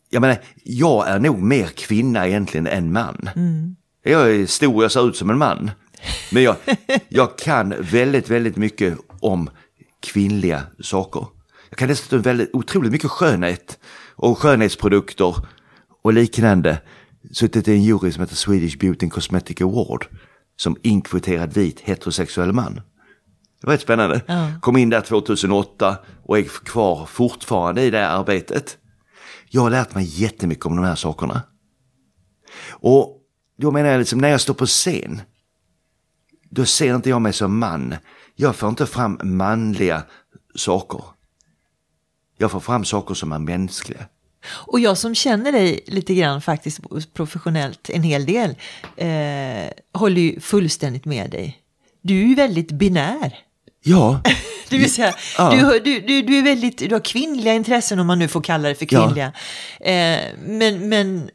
jag 0.10 0.22
menar, 0.22 0.38
jag 0.63 1.08
är 1.08 1.20
nog 1.20 1.41
mer 1.41 1.65
kvinna 1.67 2.27
egentligen 2.27 2.67
än 2.67 2.93
man. 2.93 3.29
Jag 4.03 4.31
är 4.31 4.46
stor, 4.46 4.84
jag 4.84 4.91
ser 4.91 5.10
ut 5.10 5.17
som 5.17 5.29
en 5.29 5.38
man. 5.38 5.72
Men 6.31 6.43
jag, 6.43 6.55
jag 7.10 7.38
kan 7.38 7.74
väldigt, 7.79 8.29
väldigt 8.29 8.58
mycket 8.58 8.98
om 9.20 9.50
kvinnliga 10.00 10.63
saker. 10.79 11.27
Jag 11.70 11.77
kan 11.77 11.88
dessutom 11.88 12.22
väldigt, 12.22 12.50
otroligt 12.53 12.91
mycket 12.91 13.10
skönhet 13.10 13.79
och 14.15 14.38
skönhetsprodukter 14.38 15.36
och 16.01 16.13
liknande. 16.13 16.81
Suttit 17.31 17.67
i 17.67 17.72
en 17.72 17.84
jury 17.84 18.12
som 18.12 18.22
heter 18.22 18.36
Swedish 18.36 18.77
Beauty 18.77 19.05
and 19.05 19.13
Cosmetic 19.13 19.62
Award 19.62 20.05
som 20.55 20.77
inkvoterad 20.81 21.53
vit 21.53 21.79
heterosexuell 21.79 22.53
man. 22.53 22.75
Det 23.62 23.67
var 23.67 23.74
rätt 23.74 23.81
spännande. 23.81 24.22
Ja. 24.27 24.51
Kom 24.62 24.77
in 24.77 24.89
där 24.89 25.01
2008 25.01 25.98
och 26.24 26.38
är 26.38 26.43
kvar 26.43 27.05
fortfarande 27.05 27.81
i 27.81 27.89
det 27.89 27.98
här 27.98 28.20
arbetet. 28.20 28.77
Jag 29.50 29.62
har 29.62 29.70
lärt 29.70 29.96
mig 29.96 30.22
jättemycket 30.22 30.65
om 30.65 30.75
de 30.75 30.86
här 30.86 30.96
sakerna. 30.96 31.41
Och 32.70 33.17
då 33.58 33.72
menar 33.72 33.89
jag 33.89 34.00
liksom 34.00 34.20
när 34.20 34.29
jag 34.29 34.41
står 34.41 34.53
på 34.53 34.65
scen, 34.65 35.22
då 36.50 36.65
ser 36.65 36.96
inte 36.96 37.10
jag 37.10 37.22
mig 37.22 37.34
som 37.34 37.60
man. 37.60 37.96
Jag 38.36 38.55
får 38.55 38.70
inte 38.70 38.86
fram 38.86 39.20
manliga 39.24 40.03
saker. 40.55 41.03
Jag 42.38 42.51
får 42.51 42.60
fram 42.60 42.86
saker 42.86 43.13
som 43.13 43.31
är 43.31 43.39
mänskliga. 43.39 44.05
Och 44.48 44.79
jag 44.79 44.98
som 44.98 45.15
känner 45.15 45.51
dig 45.51 45.79
lite 45.88 46.13
grann 46.13 46.41
faktiskt 46.41 46.79
professionellt 47.13 47.89
en 47.89 48.03
hel 48.03 48.25
del 48.25 48.50
eh, 48.98 49.71
håller 49.93 50.21
ju 50.21 50.39
fullständigt 50.39 51.05
med 51.05 51.29
dig. 51.29 51.57
Du 52.01 52.21
är 52.24 52.27
ju 52.27 52.36
väldigt 52.36 52.71
binär. 52.71 53.38
Ja, 53.83 54.21
Det 54.69 54.77
vill 54.77 54.93
säga, 54.93 55.15
Ja. 55.38 55.50
du, 55.51 55.79
du, 55.79 56.00
du, 56.00 56.21
du, 56.21 56.38
är 56.38 56.43
väldigt, 56.43 56.77
du 56.77 56.95
har 56.95 57.00
kvinnliga 57.05 57.53
intressen 57.53 58.00
om 58.00 58.07
man 58.07 58.19
nu 58.19 58.27
får 58.27 58.41
kalla 58.41 58.69
det 58.69 58.75
för 58.75 58.88
Ja. 58.91 59.03
kvinnliga. 59.05 59.31
Eh, 59.79 60.19
men, 60.45 60.89
men 60.89 61.29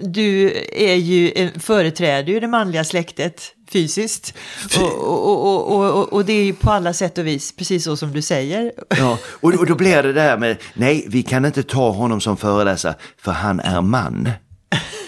du 0.00 0.52
är 0.72 0.94
ju, 0.94 1.50
företräder 1.60 2.32
ju 2.32 2.40
det 2.40 2.48
manliga 2.48 2.84
släktet 2.84 3.54
fysiskt. 3.72 4.34
Och, 4.78 4.92
och, 5.08 5.96
och, 5.96 6.12
och, 6.12 6.24
det 6.24 6.32
är 6.32 6.44
ju 6.44 6.52
på 6.54 6.70
alla 6.70 6.92
sätt 6.92 7.18
och 7.18 7.26
vis 7.26 7.56
precis 7.56 7.84
så 7.84 7.96
som 7.96 8.12
du 8.12 8.22
säger. 8.22 8.72
ja. 8.88 9.18
Och, 9.40 9.54
och 9.54 9.66
då 9.66 9.74
blir 9.74 10.02
det 10.02 10.12
där 10.12 10.38
med, 10.38 10.56
nej 10.74 11.04
vi 11.08 11.22
kan 11.22 11.44
inte 11.44 11.62
ta 11.62 11.90
honom 11.90 12.20
som 12.20 12.36
föreläsare 12.36 12.94
för 13.18 13.32
han 13.32 13.60
är 13.60 13.80
man. 13.82 14.30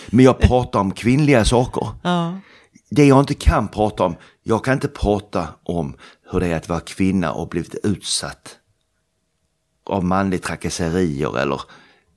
Men 0.07 0.25
jag 0.25 0.39
pratar 0.39 0.81
om 0.81 0.93
kvinnliga 0.93 1.45
saker. 1.45 1.89
Ja. 2.03 2.39
Det 2.91 3.07
jag 3.07 3.21
inte 3.21 3.35
kan 3.35 3.69
prata 3.69 4.05
om, 4.05 4.17
jag 4.43 4.65
kan 4.65 4.75
inte 4.75 4.89
prata 4.89 5.49
om 5.63 5.97
hur 6.31 6.41
det 6.41 6.47
är 6.47 6.57
att 6.57 6.69
vara 6.69 6.81
kvinna 6.81 7.33
och 7.33 7.49
blivit 7.49 7.75
utsatt 7.83 8.57
av 9.87 10.05
manliga 10.05 10.41
trakasserier 10.41 11.39
eller 11.39 11.61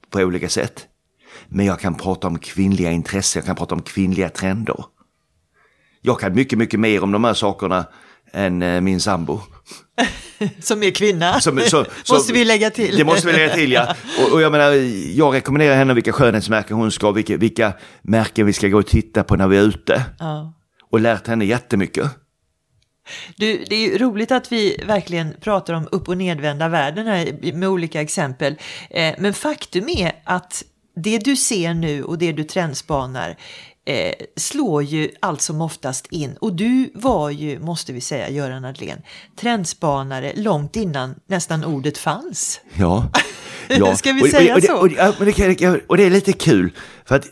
på 0.10 0.20
olika 0.20 0.50
sätt. 0.50 0.88
Men 1.48 1.66
jag 1.66 1.80
kan 1.80 1.96
prata 1.96 2.28
om 2.28 2.40
kvinnliga 2.40 2.92
intressen, 2.92 3.40
jag 3.40 3.46
kan 3.46 3.56
prata 3.56 3.76
om 3.76 3.82
kvinnliga 3.82 4.30
trender. 4.30 4.86
Jag 6.06 6.20
kan 6.20 6.34
mycket, 6.36 6.60
mycket 6.60 6.80
mer 6.80 7.04
om 7.04 7.12
de 7.12 7.24
här 7.24 7.34
sakerna 7.34 7.86
än 8.34 8.62
eh, 8.62 8.82
min 8.82 9.00
sambo. 9.00 9.42
Som 10.60 10.84
är 10.84 10.92
kvinna. 10.92 11.42
Som- 11.42 11.60
så- 11.60 11.86
måste 12.14 12.34
vi 12.34 12.46
lägga 12.46 12.70
till. 12.70 12.98
Det 12.98 13.04
måste 13.04 13.28
vi 13.28 13.34
lägga 13.34 13.54
till 13.54 13.72
ja. 13.72 13.96
Och, 14.26 14.34
och 14.34 14.42
jag 14.42 14.52
menar, 14.52 14.72
jag 15.18 15.34
rekommenderar 15.34 15.76
henne 15.76 15.94
vilka 15.94 16.12
skönhetsmärken 16.14 16.78
hon 16.78 16.92
ska, 16.92 17.12
vilka, 17.12 17.38
vilka 17.38 17.74
märken 18.02 18.46
vi 18.46 18.54
ska 18.54 18.68
gå 18.68 18.78
och 18.78 18.88
titta 18.88 19.24
på 19.24 19.36
när 19.36 19.48
vi 19.48 19.58
är 19.58 19.62
ute. 19.62 20.04
Ja. 20.20 20.54
Och 20.92 21.00
lärt 21.00 21.28
henne 21.28 21.46
jättemycket. 21.46 22.12
Du, 23.36 23.66
det 23.70 23.76
är 23.76 24.00
roligt 24.00 24.32
att 24.32 24.52
vi 24.52 24.84
verkligen 24.88 25.34
pratar 25.42 25.74
om 25.74 25.88
upp 25.92 26.08
och 26.10 26.18
nedvända 26.18 26.68
världen 26.68 27.08
här 27.08 27.54
med 27.54 27.70
olika 27.70 28.02
exempel. 28.02 28.56
Eh, 28.90 29.14
men 29.18 29.34
faktum 29.34 29.90
är 29.90 30.12
att 30.26 30.64
det 31.04 31.18
du 31.18 31.36
ser 31.36 31.74
nu 31.74 32.04
och 32.04 32.18
det 32.18 32.32
du 32.32 32.44
trendspanar 32.44 33.36
eh, 33.86 34.14
slår 34.36 34.84
ju 34.84 35.12
allt 35.20 35.42
som 35.42 35.62
oftast 35.62 36.08
in. 36.10 36.38
Och 36.42 36.54
du 36.54 36.92
var 36.94 37.30
ju, 37.30 37.60
måste 37.60 37.94
vi 37.94 38.02
säga, 38.02 38.30
Göran 38.30 38.66
Adlén, 38.66 39.02
trendspanare 39.36 40.34
långt 40.36 40.76
innan 40.76 41.16
nästan 41.28 41.64
ordet 41.66 41.98
fanns. 41.98 42.62
Ja. 42.74 43.12
ja. 43.68 43.96
Ska 43.96 44.14
vi 44.14 44.24
och, 44.24 44.28
säga 44.28 44.54
och, 44.54 44.58
och, 44.58 44.64
så? 44.64 44.78
Och, 45.88 45.98
det 45.98 46.04
är 46.04 46.10
lite 46.10 46.34
kul, 46.34 46.72
för 47.06 47.16
att 47.16 47.26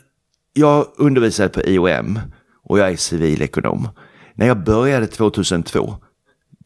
jag 0.52 0.86
undervisade 0.96 1.48
på 1.48 1.62
IOM 1.62 2.20
och 2.64 2.78
jag 2.78 2.90
är 2.90 2.96
civilekonom. 2.96 3.88
När 4.34 4.46
jag 4.46 4.64
började 4.64 5.06
2002, 5.06 5.96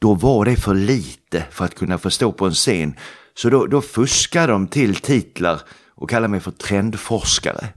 då 0.00 0.14
var 0.14 0.44
det 0.44 0.56
för 0.56 0.74
lite 0.74 1.44
för 1.50 1.64
att 1.64 1.74
kunna 1.74 1.98
få 1.98 2.10
stå 2.10 2.32
på 2.32 2.46
en 2.46 2.54
scen. 2.54 2.94
Så 3.34 3.50
då, 3.50 3.66
då 3.66 3.80
fuskade 3.80 4.52
de 4.52 4.66
till 4.66 4.96
titlar 4.96 5.60
och 5.94 6.10
kallade 6.10 6.28
mig 6.28 6.40
för 6.40 6.50
trendforskare. 6.50 7.68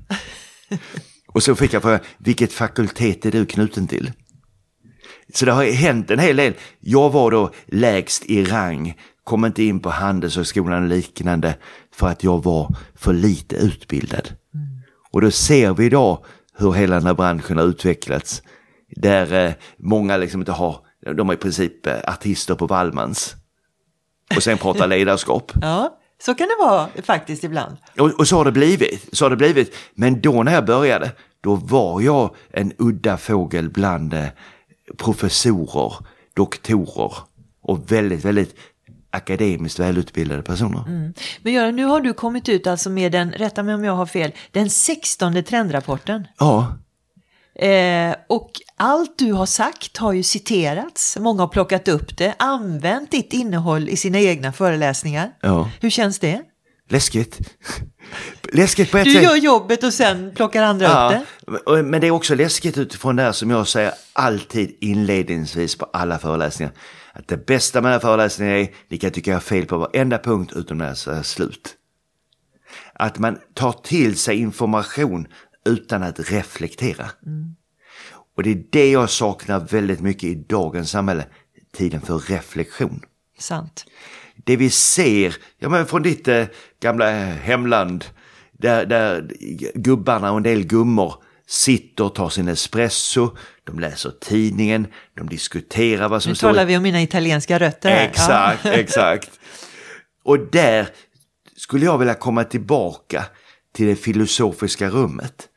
och 1.33 1.43
så 1.43 1.55
fick 1.55 1.73
jag 1.73 1.81
fråga, 1.81 1.99
vilket 2.17 2.53
fakultet 2.53 3.25
är 3.25 3.31
du 3.31 3.45
knuten 3.45 3.87
till? 3.87 4.11
Så 5.33 5.45
det 5.45 5.51
har 5.51 5.63
hänt 5.63 6.11
en 6.11 6.19
hel 6.19 6.35
del. 6.35 6.53
Jag 6.79 7.09
var 7.09 7.31
då 7.31 7.51
lägst 7.65 8.25
i 8.25 8.43
rang, 8.43 8.97
kom 9.23 9.45
inte 9.45 9.63
in 9.63 9.79
på 9.79 9.89
Handelshögskolan 9.89 10.83
och 10.83 10.89
liknande 10.89 11.55
för 11.93 12.07
att 12.07 12.23
jag 12.23 12.43
var 12.43 12.75
för 12.95 13.13
lite 13.13 13.55
utbildad. 13.55 14.29
Och 15.11 15.21
då 15.21 15.31
ser 15.31 15.73
vi 15.73 15.85
idag 15.85 16.25
hur 16.57 16.71
hela 16.71 16.95
den 16.95 17.05
här 17.05 17.13
branschen 17.13 17.57
har 17.57 17.65
utvecklats. 17.65 18.43
Där 18.95 19.47
eh, 19.47 19.53
många 19.77 20.17
liksom 20.17 20.41
inte 20.41 20.51
har, 20.51 20.79
de 21.15 21.29
är 21.29 21.33
i 21.33 21.37
princip 21.37 21.87
eh, 21.87 21.97
artister 22.07 22.55
på 22.55 22.67
Wallmans. 22.67 23.35
Och 24.35 24.43
sen 24.43 24.57
pratar 24.57 24.87
ledarskap. 24.97 25.51
Ja, 25.61 26.00
så 26.25 26.35
kan 26.35 26.47
det 26.47 26.65
vara 26.65 26.89
faktiskt 27.03 27.43
ibland. 27.43 27.77
Och, 27.99 28.19
och 28.19 28.27
så 28.27 28.37
har 28.37 28.45
det 28.45 28.51
blivit. 28.51 29.09
Så 29.11 29.25
har 29.25 29.29
det 29.29 29.35
blivit. 29.35 29.75
Men 29.93 30.21
då 30.21 30.43
när 30.43 30.53
jag 30.53 30.65
började, 30.65 31.11
då 31.41 31.55
var 31.55 32.01
jag 32.01 32.35
en 32.51 32.73
udda 32.77 33.17
fågel 33.17 33.69
bland 33.69 34.13
eh, 34.13 34.25
professorer, 34.97 35.93
doktorer 36.33 37.13
och 37.61 37.91
väldigt, 37.91 38.25
väldigt 38.25 38.55
akademiskt 39.09 39.79
välutbildade 39.79 40.41
personer. 40.41 41.13
Men 41.41 41.53
Göran, 41.53 41.75
nu 41.75 41.85
har 41.85 42.01
du 42.01 42.13
kommit 42.13 42.49
ut 42.49 42.67
alltså 42.67 42.89
med 42.89 43.11
den, 43.11 43.31
rätta 43.31 43.63
mig 43.63 43.75
om 43.75 43.83
jag 43.83 43.95
har 43.95 44.05
fel, 44.05 44.31
den 44.51 44.69
16 44.69 45.43
trendrapporten. 45.43 46.27
Ja, 46.37 46.77
Eh, 47.61 48.15
och 48.29 48.51
allt 48.77 49.17
du 49.17 49.33
har 49.33 49.45
sagt 49.45 49.97
har 49.97 50.13
ju 50.13 50.23
citerats. 50.23 51.17
Många 51.19 51.41
har 51.41 51.47
plockat 51.47 51.87
upp 51.87 52.17
det, 52.17 52.35
använt 52.39 53.11
ditt 53.11 53.33
innehåll 53.33 53.89
i 53.89 53.97
sina 53.97 54.19
egna 54.19 54.53
föreläsningar. 54.53 55.31
ja. 55.41 55.69
Hur 55.81 55.89
känns 55.89 56.19
det? 56.19 56.41
Läskigt. 56.89 57.39
Läskigt 58.53 58.91
på 58.91 58.97
ett 58.97 59.03
Du 59.05 59.13
sätt. 59.13 59.23
gör 59.23 59.35
jobbet 59.35 59.83
och 59.83 59.93
sen 59.93 60.31
plockar 60.35 60.63
andra 60.63 60.85
upp 60.87 60.93
Ja, 60.93 61.23
det. 61.53 61.57
och- 61.57 61.85
men 61.85 62.01
det 62.01 62.07
är 62.07 62.11
också 62.11 62.35
läskigt 62.35 62.77
utifrån 62.77 63.15
det 63.15 63.23
här 63.23 63.31
som 63.31 63.49
jag 63.49 63.67
säger 63.67 63.91
alltid 64.13 64.77
inledningsvis 64.81 65.75
på 65.75 65.85
alla 65.93 66.19
föreläsningar. 66.19 66.73
Att 67.13 67.27
det 67.27 67.45
bästa 67.45 67.81
med 67.81 67.89
den 67.91 67.93
här 67.93 67.99
föreläsningen 67.99 68.53
är, 68.55 68.67
ni 68.89 68.97
kan 68.97 69.11
tycka 69.11 69.31
jag 69.31 69.35
har 69.35 69.41
fel 69.41 69.65
på 69.65 69.77
varenda 69.77 70.17
punkt 70.17 70.53
utom 70.55 70.77
när 70.77 70.87
jag 70.87 70.97
säger 70.97 71.23
slut. 71.23 71.75
Att 72.93 73.19
man 73.19 73.37
tar 73.53 73.71
till 73.71 74.17
sig 74.17 74.37
information 74.37 75.27
utan 75.65 76.03
att 76.03 76.31
reflektera. 76.31 77.05
Och 78.35 78.43
det 78.43 78.51
är 78.51 78.63
det 78.69 78.91
jag 78.91 79.09
saknar 79.09 79.59
väldigt 79.59 80.01
mycket 80.01 80.23
i 80.23 80.35
dagens 80.35 80.91
samhälle, 80.91 81.25
tiden 81.73 82.01
för 82.01 82.19
reflektion. 82.19 83.01
Sant. 83.39 83.85
Det 84.35 84.55
vi 84.55 84.69
ser, 84.69 85.35
ja 85.59 85.69
men 85.69 85.85
från 85.85 86.03
ditt 86.03 86.27
eh, 86.27 86.45
gamla 86.79 87.11
hemland, 87.21 88.05
där, 88.51 88.85
där 88.85 89.31
gubbarna 89.75 90.31
och 90.31 90.37
en 90.37 90.43
del 90.43 90.63
gummor 90.63 91.13
sitter 91.47 92.03
och 92.03 92.15
tar 92.15 92.29
sin 92.29 92.47
espresso, 92.47 93.35
de 93.63 93.79
läser 93.79 94.11
tidningen, 94.21 94.87
de 95.17 95.29
diskuterar 95.29 96.09
vad 96.09 96.23
som 96.23 96.29
Nu 96.29 96.35
står 96.35 96.47
talar 96.47 96.63
i... 96.63 96.65
vi 96.65 96.77
om 96.77 96.83
mina 96.83 97.01
italienska 97.01 97.59
rötter 97.59 97.89
här. 97.89 98.07
Exakt, 98.07 98.65
exakt. 98.65 99.31
Och 100.23 100.39
där 100.39 100.87
skulle 101.55 101.85
jag 101.85 101.97
vilja 101.97 102.13
komma 102.13 102.43
tillbaka 102.43 103.25
till 103.73 103.87
det 103.87 103.95
filosofiska 103.95 104.89
rummet. 104.89 105.47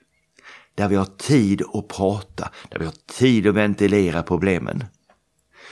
Där 0.74 0.88
vi 0.88 0.96
har 0.96 1.04
tid 1.04 1.62
att 1.74 1.88
prata, 1.88 2.50
där 2.70 2.78
vi 2.78 2.84
har 2.84 2.94
tid 3.18 3.46
att 3.46 3.54
ventilera 3.54 4.22
problemen. 4.22 4.84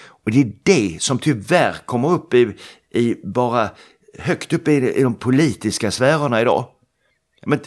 Och 0.05 0.31
det 0.31 0.41
är 0.41 0.53
det 0.63 1.03
som 1.03 1.19
tyvärr 1.19 1.77
kommer 1.87 2.13
upp 2.13 2.35
i, 2.35 2.57
i 2.91 3.27
bara 3.27 3.71
högt 4.19 4.53
upp 4.53 4.69
i, 4.69 4.73
i 4.73 5.03
de 5.03 5.15
politiska 5.15 5.91
sfärerna 5.91 6.41
idag. 6.41 6.67
Men, 7.47 7.61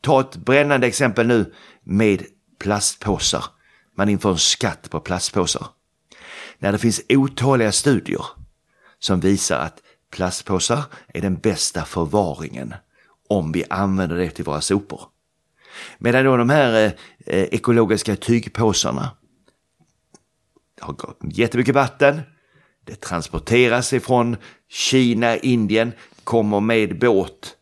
ta 0.00 0.20
ett 0.20 0.36
brännande 0.36 0.86
exempel 0.86 1.26
nu 1.26 1.52
med 1.82 2.24
plastpåsar. 2.58 3.44
Man 3.96 4.08
inför 4.08 4.30
en 4.30 4.38
skatt 4.38 4.90
på 4.90 5.00
plastpåsar. 5.00 5.66
När 6.58 6.72
det 6.72 6.78
finns 6.78 7.00
otaliga 7.08 7.72
studier 7.72 8.24
som 8.98 9.20
visar 9.20 9.58
att 9.58 9.82
plastpåsar 10.10 10.82
är 11.08 11.20
den 11.20 11.36
bästa 11.36 11.84
förvaringen 11.84 12.74
om 13.28 13.52
vi 13.52 13.64
använder 13.70 14.16
det 14.16 14.30
till 14.30 14.44
våra 14.44 14.60
sopor. 14.60 15.00
Medan 15.98 16.24
då 16.24 16.36
de 16.36 16.50
här 16.50 16.84
eh, 17.26 17.42
ekologiska 17.42 18.16
tygpåsarna 18.16 19.10
har 20.80 20.92
gått 20.92 21.18
jättemycket 21.22 21.74
vatten. 21.74 22.20
Det 22.84 23.00
transporteras 23.00 23.92
ifrån 23.92 24.36
Kina, 24.68 25.36
Indien, 25.36 25.92
kommer 26.24 26.60
med 26.60 26.98
båt. 26.98 27.56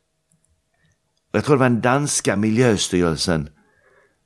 jag 1.33 1.45
tror 1.45 1.57
det 1.57 1.61
var 1.61 1.69
den 1.69 1.81
danska 1.81 2.37
miljöstyrelsen 2.37 3.51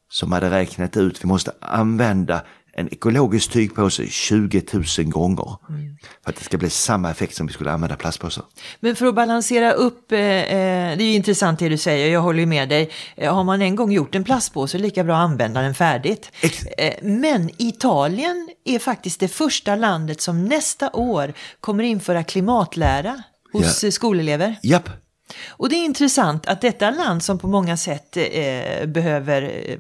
som 0.08 0.32
hade 0.32 0.50
räknat 0.50 0.96
ut 0.96 1.16
att 1.16 1.24
vi 1.24 1.28
måste 1.28 1.52
använda 1.60 2.44
en 2.72 2.88
ekologisk 2.92 3.50
tygpåse 3.50 4.06
20 4.06 4.62
000 4.72 4.84
gånger. 5.06 5.56
Mm. 5.68 5.96
För 6.24 6.30
att 6.30 6.36
det 6.36 6.44
ska 6.44 6.58
bli 6.58 6.70
samma 6.70 7.10
effekt 7.10 7.36
som 7.36 7.46
vi 7.46 7.52
skulle 7.52 7.72
använda 7.72 7.96
plastpåsar. 7.96 8.44
Men 8.80 8.96
för 8.96 9.06
att 9.06 9.14
balansera 9.14 9.72
upp, 9.72 10.12
eh, 10.12 10.18
eh 10.18 10.96
det 10.96 11.04
är 11.04 11.08
ju 11.08 11.14
intressant 11.14 11.58
det 11.58 11.68
du 11.68 11.78
säger, 11.78 12.12
jag 12.12 12.20
håller 12.20 12.40
ju 12.40 12.46
med 12.46 12.68
dig. 12.68 12.90
Eh, 13.16 13.34
har 13.34 13.44
man 13.44 13.62
en 13.62 13.76
gång 13.76 13.92
gjort 13.92 14.14
en 14.14 14.24
plastpåse, 14.24 14.78
lika 14.78 15.04
bra 15.04 15.14
att 15.16 15.30
använda 15.30 15.62
den 15.62 15.74
färdigt. 15.74 16.32
Ex 16.40 16.66
eh, 16.66 16.94
men 17.02 17.50
Italien 17.58 18.48
är 18.64 18.78
faktiskt 18.78 19.20
det 19.20 19.28
första 19.28 19.76
landet 19.76 20.20
som 20.20 20.44
nästa 20.44 20.90
år 20.90 21.32
kommer 21.60 21.84
införa 21.84 22.24
klimatlära 22.24 23.22
hos 23.52 23.82
ja. 23.82 23.90
skolelever. 23.90 24.58
Japp. 24.62 25.01
Och 25.48 25.68
det 25.68 25.76
är 25.76 25.84
intressant 25.84 26.46
att 26.46 26.60
detta 26.60 26.90
land 26.90 27.22
som 27.22 27.38
på 27.38 27.48
många 27.48 27.76
sätt 27.76 28.16
eh, 28.16 28.86
behöver 28.86 29.42
eh, 29.42 29.78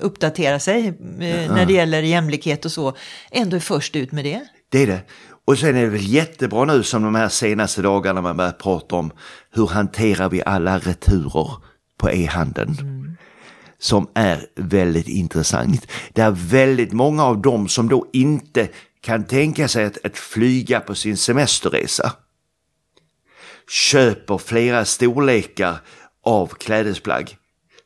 uppdatera 0.00 0.58
sig 0.58 0.86
eh, 0.88 1.52
när 1.54 1.66
det 1.66 1.72
gäller 1.72 2.02
jämlikhet 2.02 2.64
och 2.64 2.72
så, 2.72 2.96
ändå 3.30 3.56
är 3.56 3.60
först 3.60 3.96
ut 3.96 4.12
med 4.12 4.24
det. 4.24 4.40
Det 4.68 4.82
är 4.82 4.86
det. 4.86 5.00
Och 5.44 5.58
sen 5.58 5.76
är 5.76 5.82
det 5.82 5.88
väl 5.88 6.12
jättebra 6.12 6.64
nu 6.64 6.82
som 6.82 7.02
de 7.02 7.14
här 7.14 7.28
senaste 7.28 7.82
dagarna 7.82 8.20
man 8.20 8.36
börjar 8.36 8.52
prata 8.52 8.96
om 8.96 9.10
hur 9.50 9.66
hanterar 9.66 10.28
vi 10.28 10.42
alla 10.46 10.78
returer 10.78 11.50
på 11.98 12.10
e-handeln. 12.10 12.76
Mm. 12.80 13.16
Som 13.78 14.08
är 14.14 14.46
väldigt 14.56 15.08
intressant. 15.08 15.86
Det 16.12 16.22
är 16.22 16.30
väldigt 16.30 16.92
många 16.92 17.24
av 17.24 17.42
dem 17.42 17.68
som 17.68 17.88
då 17.88 18.06
inte 18.12 18.68
kan 19.00 19.24
tänka 19.24 19.68
sig 19.68 19.84
att, 19.84 20.04
att 20.04 20.16
flyga 20.16 20.80
på 20.80 20.94
sin 20.94 21.16
semesterresa 21.16 22.12
köper 23.68 24.38
flera 24.38 24.84
storlekar 24.84 25.76
av 26.24 26.46
klädesplagg 26.46 27.36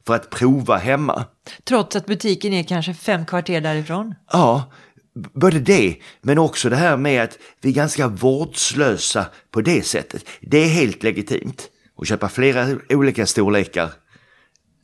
för 0.06 0.14
att 0.14 0.30
prova 0.30 0.76
hemma. 0.76 1.24
Trots 1.64 1.96
att 1.96 2.06
butiken 2.06 2.52
är 2.52 2.62
kanske 2.62 2.94
fem 2.94 3.26
kvarter 3.26 3.60
därifrån? 3.60 4.14
Ja, 4.32 4.72
både 5.14 5.58
det, 5.58 5.96
men 6.20 6.38
också 6.38 6.68
det 6.68 6.76
här 6.76 6.96
med 6.96 7.22
att 7.22 7.38
vi 7.60 7.68
är 7.68 7.74
ganska 7.74 8.08
vårdslösa 8.08 9.26
på 9.50 9.60
det 9.60 9.86
sättet. 9.86 10.24
Det 10.40 10.58
är 10.58 10.68
helt 10.68 11.02
legitimt 11.02 11.68
att 11.98 12.08
köpa 12.08 12.28
flera 12.28 12.66
olika 12.88 13.26
storlekar 13.26 13.90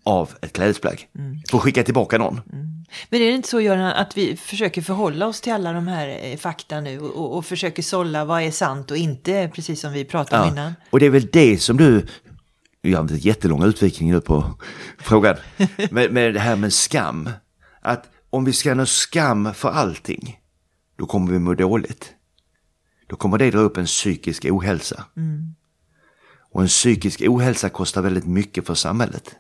av 0.09 0.31
ett 0.43 0.53
klädesplagg. 0.53 1.09
Mm. 1.19 1.43
Att 1.53 1.61
skicka 1.61 1.83
tillbaka 1.83 2.19
någon. 2.19 2.41
Mm. 2.53 2.85
Men 3.11 3.21
är 3.21 3.27
det 3.27 3.33
inte 3.33 3.49
så 3.49 3.61
Göran 3.61 3.93
att 3.93 4.17
vi 4.17 4.37
försöker 4.37 4.83
förhålla 4.83 5.27
oss 5.27 5.41
till 5.41 5.53
alla 5.53 5.73
de 5.73 5.89
här 5.89 6.21
eh, 6.23 6.37
fakta 6.37 6.81
nu 6.81 7.01
och, 7.01 7.37
och 7.37 7.47
försöker 7.47 7.83
sålla 7.83 8.25
vad 8.25 8.43
är 8.43 8.51
sant 8.51 8.91
och 8.91 8.97
inte, 8.97 9.51
precis 9.55 9.81
som 9.81 9.93
vi 9.93 10.05
pratade 10.05 10.43
om 10.43 10.49
innan? 10.49 10.75
Och 10.91 11.01
det 11.01 11.07
är 11.07 11.11
väl 11.11 11.29
det 11.33 11.59
som 11.59 11.77
du, 11.77 12.07
jag 12.81 12.99
har 12.99 13.11
en 13.11 13.19
jättelång 13.19 13.65
utvikning 13.65 14.11
nu 14.11 14.21
på 14.21 14.45
frågan, 14.99 15.37
med, 15.91 16.13
med 16.13 16.35
det 16.35 16.41
här 16.41 16.57
med 16.57 16.73
skam. 16.73 17.31
Att 17.83 18.05
om 18.31 18.45
vi 18.45 18.53
ska 18.53 18.75
nå 18.75 18.87
skam 18.87 19.55
för 19.55 19.69
allting, 19.69 20.39
då 20.99 21.07
kommer 21.07 21.33
vi 21.33 21.39
må 21.39 21.55
dåligt. 21.55 22.15
Då 23.07 23.17
kommer 23.17 23.39
det 23.39 23.51
dra 23.51 23.59
upp 23.59 23.77
en 23.77 23.87
psykisk 23.87 24.45
ohälsa. 24.45 25.05
Mm. 25.17 25.55
Och 26.53 26.63
en 26.63 26.69
psykisk 26.69 27.21
ohälsa 27.21 27.69
kostar 27.69 28.03
väldigt 28.03 28.27
mycket 28.27 28.67
för 28.67 28.75
samhället. 28.75 29.37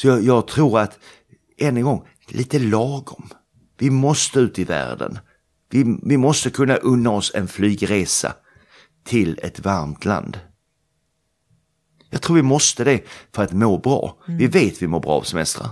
Så 0.00 0.06
jag, 0.06 0.22
jag 0.22 0.48
tror 0.48 0.80
att 0.80 0.98
än 1.58 1.76
en 1.76 1.82
gång, 1.82 2.06
lite 2.28 2.58
lagom. 2.58 3.28
Vi 3.78 3.90
måste 3.90 4.40
ut 4.40 4.58
i 4.58 4.64
världen. 4.64 5.18
Vi, 5.70 5.98
vi 6.02 6.16
måste 6.16 6.50
kunna 6.50 6.76
unna 6.76 7.10
oss 7.10 7.32
en 7.34 7.48
flygresa 7.48 8.34
till 9.04 9.40
ett 9.42 9.60
varmt 9.60 10.04
land. 10.04 10.38
Jag 12.10 12.22
tror 12.22 12.36
vi 12.36 12.42
måste 12.42 12.84
det 12.84 13.04
för 13.34 13.42
att 13.42 13.52
må 13.52 13.78
bra. 13.78 14.18
Mm. 14.26 14.38
Vi 14.38 14.46
vet 14.46 14.82
vi 14.82 14.86
mår 14.86 15.00
bra 15.00 15.12
av 15.12 15.22
semestrar. 15.22 15.68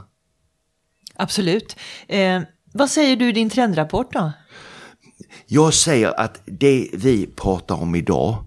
Absolut. 1.15 1.77
Eh, 2.09 2.43
vad 2.73 2.91
säger 2.91 3.17
du 3.17 3.29
i 3.29 3.33
din 3.33 3.51
trendrapport 3.51 4.13
då? 4.13 4.33
Jag 5.47 5.75
säger 5.75 6.21
att 6.21 6.43
det 6.45 6.91
vi 6.93 7.27
pratar 7.27 7.75
om 7.75 7.95
idag, 7.95 8.45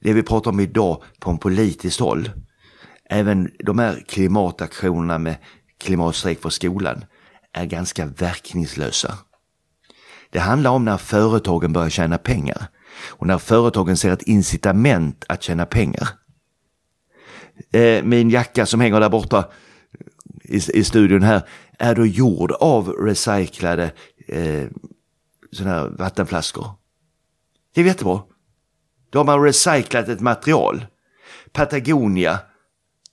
det 0.00 0.12
vi 0.12 0.22
pratar 0.22 0.50
om 0.50 0.60
idag 0.60 1.02
på 1.20 1.30
en 1.30 1.38
politiskt 1.38 2.00
håll, 2.00 2.30
även 3.10 3.50
de 3.58 3.78
här 3.78 4.04
klimataktionerna 4.08 5.18
med 5.18 5.36
klimatstrejk 5.78 6.40
för 6.40 6.50
skolan 6.50 7.04
är 7.52 7.64
ganska 7.64 8.06
verkningslösa. 8.06 9.18
Det 10.30 10.38
handlar 10.38 10.70
om 10.70 10.84
när 10.84 10.96
företagen 10.96 11.72
börjar 11.72 11.90
tjäna 11.90 12.18
pengar 12.18 12.66
och 13.08 13.26
när 13.26 13.38
företagen 13.38 13.96
ser 13.96 14.10
ett 14.10 14.22
incitament 14.22 15.24
att 15.28 15.42
tjäna 15.42 15.66
pengar. 15.66 16.08
Eh, 17.72 18.04
min 18.04 18.30
jacka 18.30 18.66
som 18.66 18.80
hänger 18.80 19.00
där 19.00 19.08
borta 19.08 19.44
i, 20.44 20.56
i 20.56 20.84
studion 20.84 21.22
här 21.22 21.48
är 21.78 21.94
då 21.94 22.06
gjord 22.06 22.52
av 22.52 22.88
recyclade 22.88 23.92
eh, 24.28 24.64
sådana 25.52 25.74
här 25.74 25.88
vattenflaskor. 25.88 26.66
Det 27.74 27.80
är 27.80 27.84
jättebra. 27.84 28.22
Då 29.10 29.18
har 29.18 29.24
man 29.24 29.42
recyclat 29.42 30.08
ett 30.08 30.20
material. 30.20 30.86
Patagonia 31.52 32.40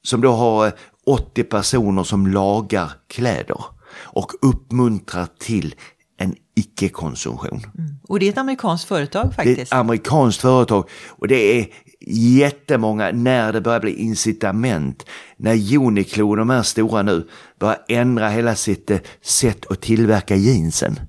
som 0.03 0.21
då 0.21 0.31
har 0.31 0.71
80 1.05 1.43
personer 1.43 2.03
som 2.03 2.27
lagar 2.27 2.91
kläder 3.07 3.63
och 3.93 4.31
uppmuntrar 4.41 5.27
till 5.39 5.75
en 6.17 6.35
icke-konsumtion. 6.55 7.61
Mm. 7.77 7.95
Och 8.07 8.19
det 8.19 8.25
är 8.25 8.29
ett 8.29 8.37
amerikanskt 8.37 8.87
företag 8.87 9.33
faktiskt. 9.35 9.55
Det 9.55 9.61
är 9.61 9.63
ett 9.63 9.73
amerikanskt 9.73 10.41
företag 10.41 10.89
och 11.09 11.27
det 11.27 11.59
är 11.59 11.67
jättemånga 12.07 13.11
när 13.11 13.53
det 13.53 13.61
börjar 13.61 13.79
bli 13.79 13.93
incitament. 13.93 15.05
När 15.37 15.77
Uniqlo, 15.77 16.35
de 16.35 16.49
här 16.49 16.63
stora 16.63 17.01
nu, 17.01 17.27
börjar 17.59 17.77
ändra 17.87 18.29
hela 18.29 18.55
sitt 18.55 18.91
eh, 18.91 18.99
sätt 19.21 19.71
att 19.71 19.81
tillverka 19.81 20.35
jeansen. 20.35 20.99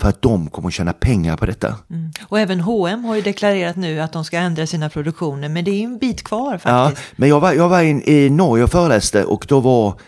För 0.00 0.08
att 0.08 0.22
de 0.22 0.50
kommer 0.50 0.68
att 0.68 0.74
tjäna 0.74 0.92
pengar 0.92 1.36
på 1.36 1.46
detta. 1.46 1.76
Mm. 1.90 2.10
Och 2.28 2.40
även 2.40 2.60
H&M 2.60 3.04
har 3.04 3.16
ju 3.16 3.22
deklarerat 3.22 3.76
nu 3.76 4.00
att 4.00 4.12
de 4.12 4.24
ska 4.24 4.38
ändra 4.38 4.66
sina 4.66 4.90
produktioner. 4.90 5.48
Men 5.48 5.64
det 5.64 5.70
är 5.70 5.84
en 5.84 5.98
bit 5.98 6.24
kvar 6.24 6.58
faktiskt. 6.58 7.06
Ja, 7.06 7.12
men 7.16 7.28
jag 7.28 7.40
var, 7.40 7.52
jag 7.52 7.68
var 7.68 7.82
in, 7.82 8.02
i 8.02 8.30
Norge 8.30 8.64
och 8.64 8.70
föreläste 8.70 9.24
och 9.24 9.46
då 9.48 9.60
var, 9.60 10.00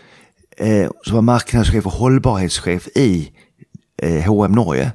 eh, 0.57 0.89
så 1.05 1.13
var 1.13 1.21
marknadschef 1.21 1.85
och 1.85 1.91
hållbarhetschef 1.91 2.87
i 2.87 3.31
eh, 4.01 4.23
H&M 4.23 4.51
Norge. 4.51 4.91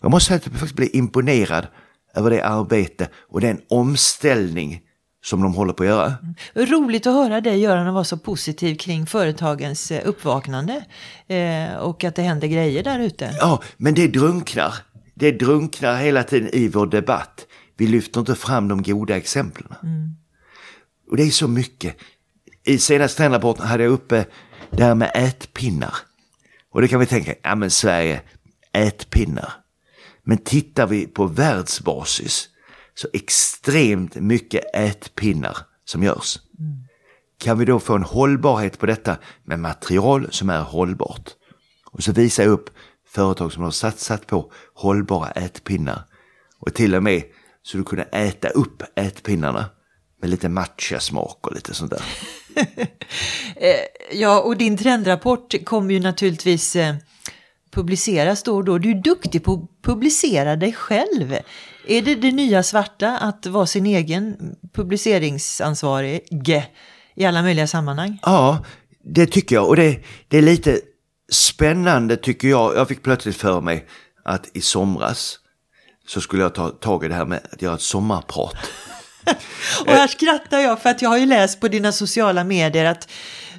Jag 0.00 0.10
måste 0.10 0.28
säga 0.28 0.36
att 0.36 0.46
jag 0.46 0.52
faktiskt 0.52 0.76
blev 0.76 0.88
imponerad 0.92 1.66
över 2.14 2.30
det 2.30 2.42
arbete 2.42 3.08
och 3.28 3.40
den 3.40 3.60
omställning 3.70 4.80
som 5.22 5.42
de 5.42 5.54
håller 5.54 5.72
på 5.72 5.82
att 5.82 5.88
göra. 5.88 6.14
Mm. 6.22 6.66
Roligt 6.70 7.06
att 7.06 7.14
höra 7.14 7.40
dig 7.40 7.60
Göran 7.60 7.94
vara 7.94 8.04
så 8.04 8.16
positiv 8.16 8.74
kring 8.74 9.06
företagens 9.06 9.90
eh, 9.90 10.08
uppvaknande 10.08 10.84
eh, 11.26 11.74
och 11.74 12.04
att 12.04 12.14
det 12.14 12.22
händer 12.22 12.48
grejer 12.48 12.82
där 12.82 12.98
ute. 12.98 13.34
Ja, 13.40 13.62
men 13.76 13.94
det 13.94 14.08
drunknar. 14.08 14.74
Det 15.14 15.30
drunknar 15.30 15.96
hela 15.96 16.22
tiden 16.22 16.50
i 16.52 16.68
vår 16.68 16.86
debatt. 16.86 17.46
Vi 17.76 17.86
lyfter 17.86 18.20
inte 18.20 18.34
fram 18.34 18.68
de 18.68 18.82
goda 18.82 19.16
exemplen. 19.16 19.74
Mm. 19.82 20.16
Och 21.10 21.16
det 21.16 21.22
är 21.22 21.30
så 21.30 21.48
mycket. 21.48 21.96
I 22.64 22.78
senaste 22.78 23.16
trendrapporten 23.16 23.66
hade 23.66 23.82
jag 23.82 23.92
uppe 23.92 24.26
det 24.70 24.84
här 24.84 24.94
med 24.94 25.10
ätpinnar. 25.14 25.94
Och 26.70 26.80
det 26.80 26.88
kan 26.88 27.00
vi 27.00 27.06
tänka, 27.06 27.34
ja 27.42 27.54
men 27.54 27.70
Sverige, 27.70 28.20
ätpinnar. 28.72 29.52
Men 30.24 30.38
tittar 30.38 30.86
vi 30.86 31.06
på 31.06 31.26
världsbasis 31.26 32.48
så 32.94 33.08
extremt 33.12 34.14
mycket 34.14 34.64
ätpinnar 34.74 35.56
som 35.84 36.02
görs. 36.02 36.38
Mm. 36.58 36.84
Kan 37.38 37.58
vi 37.58 37.64
då 37.64 37.80
få 37.80 37.94
en 37.94 38.02
hållbarhet 38.02 38.78
på 38.78 38.86
detta 38.86 39.16
med 39.44 39.58
material 39.58 40.28
som 40.30 40.50
är 40.50 40.62
hållbart? 40.62 41.30
Och 41.90 42.02
så 42.02 42.12
visar 42.12 42.42
jag 42.42 42.52
upp 42.52 42.70
företag 43.08 43.52
som 43.52 43.62
har 43.62 43.70
satsat 43.70 44.26
på 44.26 44.52
hållbara 44.74 45.30
ätpinnar. 45.30 46.02
Och 46.58 46.74
till 46.74 46.94
och 46.94 47.02
med 47.02 47.22
så 47.62 47.76
du 47.76 47.84
kunde 47.84 48.04
äta 48.04 48.48
upp 48.48 48.82
ätpinnarna 48.96 49.70
med 50.20 50.30
lite 50.30 50.48
matcha-smak 50.48 51.46
och 51.46 51.54
lite 51.54 51.74
sånt 51.74 51.90
där. 51.90 52.02
Eh, 53.56 54.18
ja, 54.18 54.40
och 54.40 54.56
din 54.56 54.76
trendrapport 54.76 55.64
kommer 55.64 55.94
ju 55.94 56.00
naturligtvis 56.00 56.76
eh, 56.76 56.94
publiceras 57.70 58.42
då 58.42 58.56
och 58.56 58.64
då. 58.64 58.78
Du 58.78 58.90
är 58.90 59.02
duktig 59.02 59.44
på 59.44 59.52
att 59.54 59.71
publicera 59.82 60.56
dig 60.56 60.72
själv. 60.72 61.36
Är 61.86 62.02
det 62.02 62.14
det 62.14 62.32
nya 62.32 62.62
svarta 62.62 63.18
att 63.18 63.46
vara 63.46 63.66
sin 63.66 63.86
egen 63.86 64.36
publiceringsansvarig 64.74 66.20
i 67.14 67.24
alla 67.24 67.42
möjliga 67.42 67.66
sammanhang? 67.66 68.18
Ja, 68.22 68.64
det 69.04 69.26
tycker 69.26 69.56
jag. 69.56 69.68
Och 69.68 69.76
det, 69.76 69.98
det 70.28 70.38
är 70.38 70.42
lite 70.42 70.80
spännande 71.32 72.16
tycker 72.16 72.48
jag. 72.48 72.76
Jag 72.76 72.88
fick 72.88 73.02
plötsligt 73.02 73.36
för 73.36 73.60
mig 73.60 73.86
att 74.24 74.56
i 74.56 74.60
somras 74.60 75.38
så 76.06 76.20
skulle 76.20 76.42
jag 76.42 76.54
ta 76.54 76.68
tag 76.68 77.04
i 77.04 77.08
det 77.08 77.14
här 77.14 77.24
med 77.24 77.40
att 77.52 77.62
göra 77.62 77.74
ett 77.74 77.80
sommarprat. 77.80 78.56
och 79.86 79.92
här 79.92 80.08
skrattar 80.08 80.58
jag 80.58 80.82
för 80.82 80.90
att 80.90 81.02
jag 81.02 81.08
har 81.08 81.18
ju 81.18 81.26
läst 81.26 81.60
på 81.60 81.68
dina 81.68 81.92
sociala 81.92 82.44
medier 82.44 82.84
att 82.84 83.08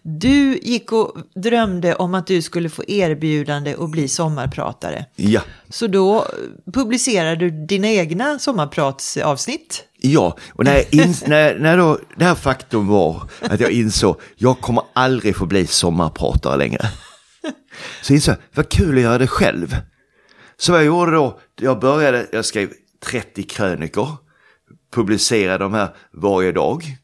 du 0.03 0.59
gick 0.61 0.91
och 0.91 1.17
drömde 1.35 1.95
om 1.95 2.15
att 2.15 2.27
du 2.27 2.41
skulle 2.41 2.69
få 2.69 2.83
erbjudande 2.87 3.75
att 3.79 3.89
bli 3.89 4.07
sommarpratare. 4.07 5.05
Ja. 5.15 5.41
Så 5.69 5.87
då 5.87 6.27
publicerade 6.73 7.35
du 7.35 7.65
dina 7.65 7.87
egna 7.87 8.39
sommarpratsavsnitt. 8.39 9.83
Ja, 9.97 10.37
och 10.53 10.63
när, 10.63 10.81
ins- 10.81 11.23
när, 11.27 11.59
när 11.59 11.77
då, 11.77 11.99
det 12.17 12.25
här 12.25 12.35
faktum 12.35 12.87
var 12.87 13.29
att 13.41 13.59
jag 13.59 13.71
insåg 13.71 14.21
jag 14.35 14.59
kommer 14.61 14.83
aldrig 14.93 15.35
få 15.35 15.45
bli 15.45 15.67
sommarpratare 15.67 16.57
längre. 16.57 16.89
Så 18.01 18.13
insåg 18.13 18.35
jag, 18.35 18.39
vad 18.55 18.69
kul 18.69 18.95
att 18.97 19.01
göra 19.03 19.17
det 19.17 19.27
själv. 19.27 19.77
Så 20.57 20.71
vad 20.71 20.81
jag 20.81 20.85
gjorde 20.85 21.11
då, 21.11 21.39
jag 21.61 21.79
började, 21.79 22.27
jag 22.31 22.45
skrev 22.45 22.69
30 23.05 23.43
krönikor, 23.43 24.07
publicerade 24.93 25.63
de 25.63 25.73
här 25.73 25.95
varje 26.13 26.51
dag 26.51 26.97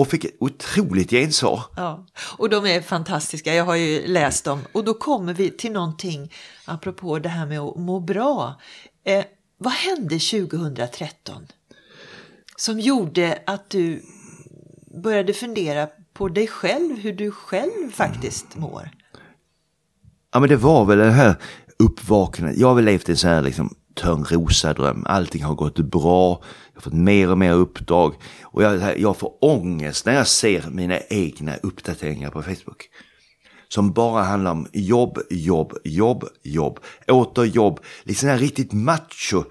och 0.00 0.08
fick 0.08 0.26
otroligt 0.40 1.10
gensvar. 1.10 1.62
Ja, 1.76 2.06
och 2.38 2.50
de 2.50 2.66
är 2.66 2.80
fantastiska. 2.80 3.54
Jag 3.54 3.64
har 3.64 3.74
ju 3.74 4.06
läst 4.06 4.44
dem. 4.44 4.60
Och 4.72 4.84
då 4.84 4.94
kommer 4.94 5.34
vi 5.34 5.50
till 5.50 5.72
någonting 5.72 6.32
apropå 6.64 7.18
det 7.18 7.28
här 7.28 7.46
med 7.46 7.60
att 7.60 7.76
må 7.76 8.00
bra. 8.00 8.60
Eh, 9.04 9.24
vad 9.58 9.72
hände 9.72 10.18
2013 10.18 11.46
som 12.56 12.80
gjorde 12.80 13.42
att 13.46 13.70
du 13.70 14.02
började 15.02 15.32
fundera 15.32 15.88
på 16.12 16.28
dig 16.28 16.46
själv, 16.46 16.98
hur 16.98 17.12
du 17.12 17.30
själv 17.30 17.90
faktiskt 17.92 18.56
mår? 18.56 18.90
Ja 20.32 20.40
men 20.40 20.48
det 20.48 20.56
var 20.56 20.84
väl 20.84 20.98
det 20.98 21.10
här 21.10 21.34
uppvaknandet. 21.78 22.58
Jag 22.58 22.68
har 22.68 22.74
väl 22.74 22.84
levt 22.84 23.08
en 23.08 23.16
sån 23.16 23.30
här 23.30 23.42
liksom 23.42 23.74
törnrosadröm. 23.94 25.04
Allting 25.06 25.44
har 25.44 25.54
gått 25.54 25.78
bra. 25.78 26.42
Jag 26.80 26.84
har 26.84 26.90
fått 26.90 27.00
mer 27.00 27.30
och 27.30 27.38
mer 27.38 27.52
uppdrag. 27.52 28.14
Och 28.42 28.62
jag, 28.62 28.98
jag 28.98 29.16
får 29.16 29.44
ångest 29.44 30.06
när 30.06 30.14
jag 30.14 30.26
ser 30.26 30.70
mina 30.70 30.98
egna 31.00 31.56
uppdateringar 31.56 32.30
på 32.30 32.42
Facebook. 32.42 32.88
Som 33.68 33.92
bara 33.92 34.22
handlar 34.22 34.50
om 34.50 34.68
jobb, 34.72 35.18
jobb, 35.30 35.72
jobb, 35.84 36.24
jobb. 36.42 36.78
Åter 37.08 37.44
jobb. 37.44 37.80
Liksom 38.02 38.28
här 38.28 38.38
riktigt 38.38 38.72
macho. 38.72 39.44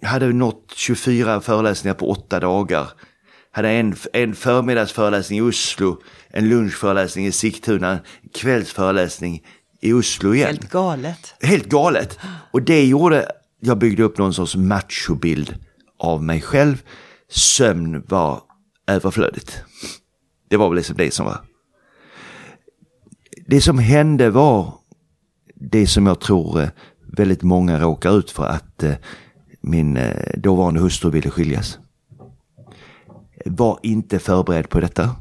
Jag 0.00 0.08
hade 0.08 0.32
nått 0.32 0.72
24 0.76 1.40
föreläsningar 1.40 1.94
på 1.94 2.10
åtta 2.10 2.40
dagar. 2.40 2.88
Hade 3.50 3.68
en, 3.68 3.96
en 4.12 4.34
förmiddagsföreläsning 4.34 5.38
i 5.38 5.42
Oslo, 5.42 6.02
en 6.30 6.48
lunchföreläsning 6.48 7.26
i 7.26 7.32
Sigtuna, 7.32 7.90
en 7.90 8.28
kvällsföreläsning 8.34 9.42
i 9.80 9.92
Oslo 9.92 10.34
igen. 10.34 10.46
Helt 10.46 10.70
galet. 10.70 11.34
Helt 11.40 11.68
galet. 11.68 12.18
Och 12.50 12.62
det 12.62 12.84
gjorde, 12.84 13.32
jag 13.60 13.78
byggde 13.78 14.02
upp 14.02 14.18
någon 14.18 14.34
sorts 14.34 14.56
machobild 14.56 15.54
av 16.02 16.22
mig 16.22 16.40
själv. 16.40 16.82
Sömn 17.28 18.04
var 18.08 18.40
överflödigt. 18.86 19.62
Det 20.48 20.56
var 20.56 20.68
väl 20.68 20.76
liksom 20.76 20.96
det 20.96 21.14
som 21.14 21.26
var. 21.26 21.40
Det 23.46 23.60
som 23.60 23.78
hände 23.78 24.30
var 24.30 24.74
det 25.54 25.86
som 25.86 26.06
jag 26.06 26.20
tror 26.20 26.60
eh, 26.60 26.68
väldigt 27.16 27.42
många 27.42 27.80
råkar 27.80 28.18
ut 28.18 28.30
för 28.30 28.44
att 28.44 28.82
eh, 28.82 28.94
min 29.60 29.96
eh, 29.96 30.38
dåvarande 30.38 30.80
hustru 30.80 31.10
ville 31.10 31.30
skiljas. 31.30 31.78
Var 33.44 33.78
inte 33.82 34.18
förberedd 34.18 34.68
på 34.68 34.80
detta. 34.80 35.16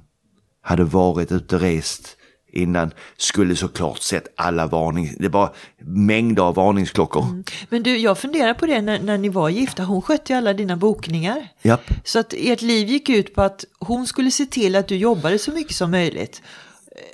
Hade 0.62 0.84
varit 0.84 1.32
ute 1.32 1.56
och 1.56 1.62
rest 1.62 2.17
innan. 2.52 2.92
Skulle 3.18 3.56
såklart 3.56 4.02
sett 4.02 4.28
alla 4.36 4.68
varningar. 4.68 5.14
Det 5.20 5.30
var 5.30 5.56
mängder 5.78 6.44
av 6.44 6.56
varningsklockor. 6.56 7.24
Mm. 7.24 7.44
Men 7.70 7.84
du, 7.84 7.98
jag 7.98 8.18
funderar 8.18 8.54
på 8.54 8.66
det 8.66 8.82
när, 8.82 9.00
när 9.00 9.18
ni 9.18 9.30
var 9.30 9.50
gifta. 9.50 9.84
Hon 9.84 10.02
skötte 10.02 10.34
ju 10.34 10.38
alla 10.38 10.54
dina 10.54 10.78
bokningar. 10.78 11.48
Japp. 11.62 11.82
Så 12.04 12.20
att 12.20 12.34
ert 12.34 12.62
liv 12.62 12.88
gick 12.88 13.10
ut 13.10 13.36
på 13.36 13.42
att 13.42 13.66
hon 13.80 14.08
skulle 14.08 14.32
se 14.32 14.46
till 14.46 14.76
att 14.76 14.88
du 14.88 14.96
jobbade 14.96 15.40
så 15.40 15.52
mycket 15.52 15.76
som 15.76 15.92
möjligt. 15.92 16.42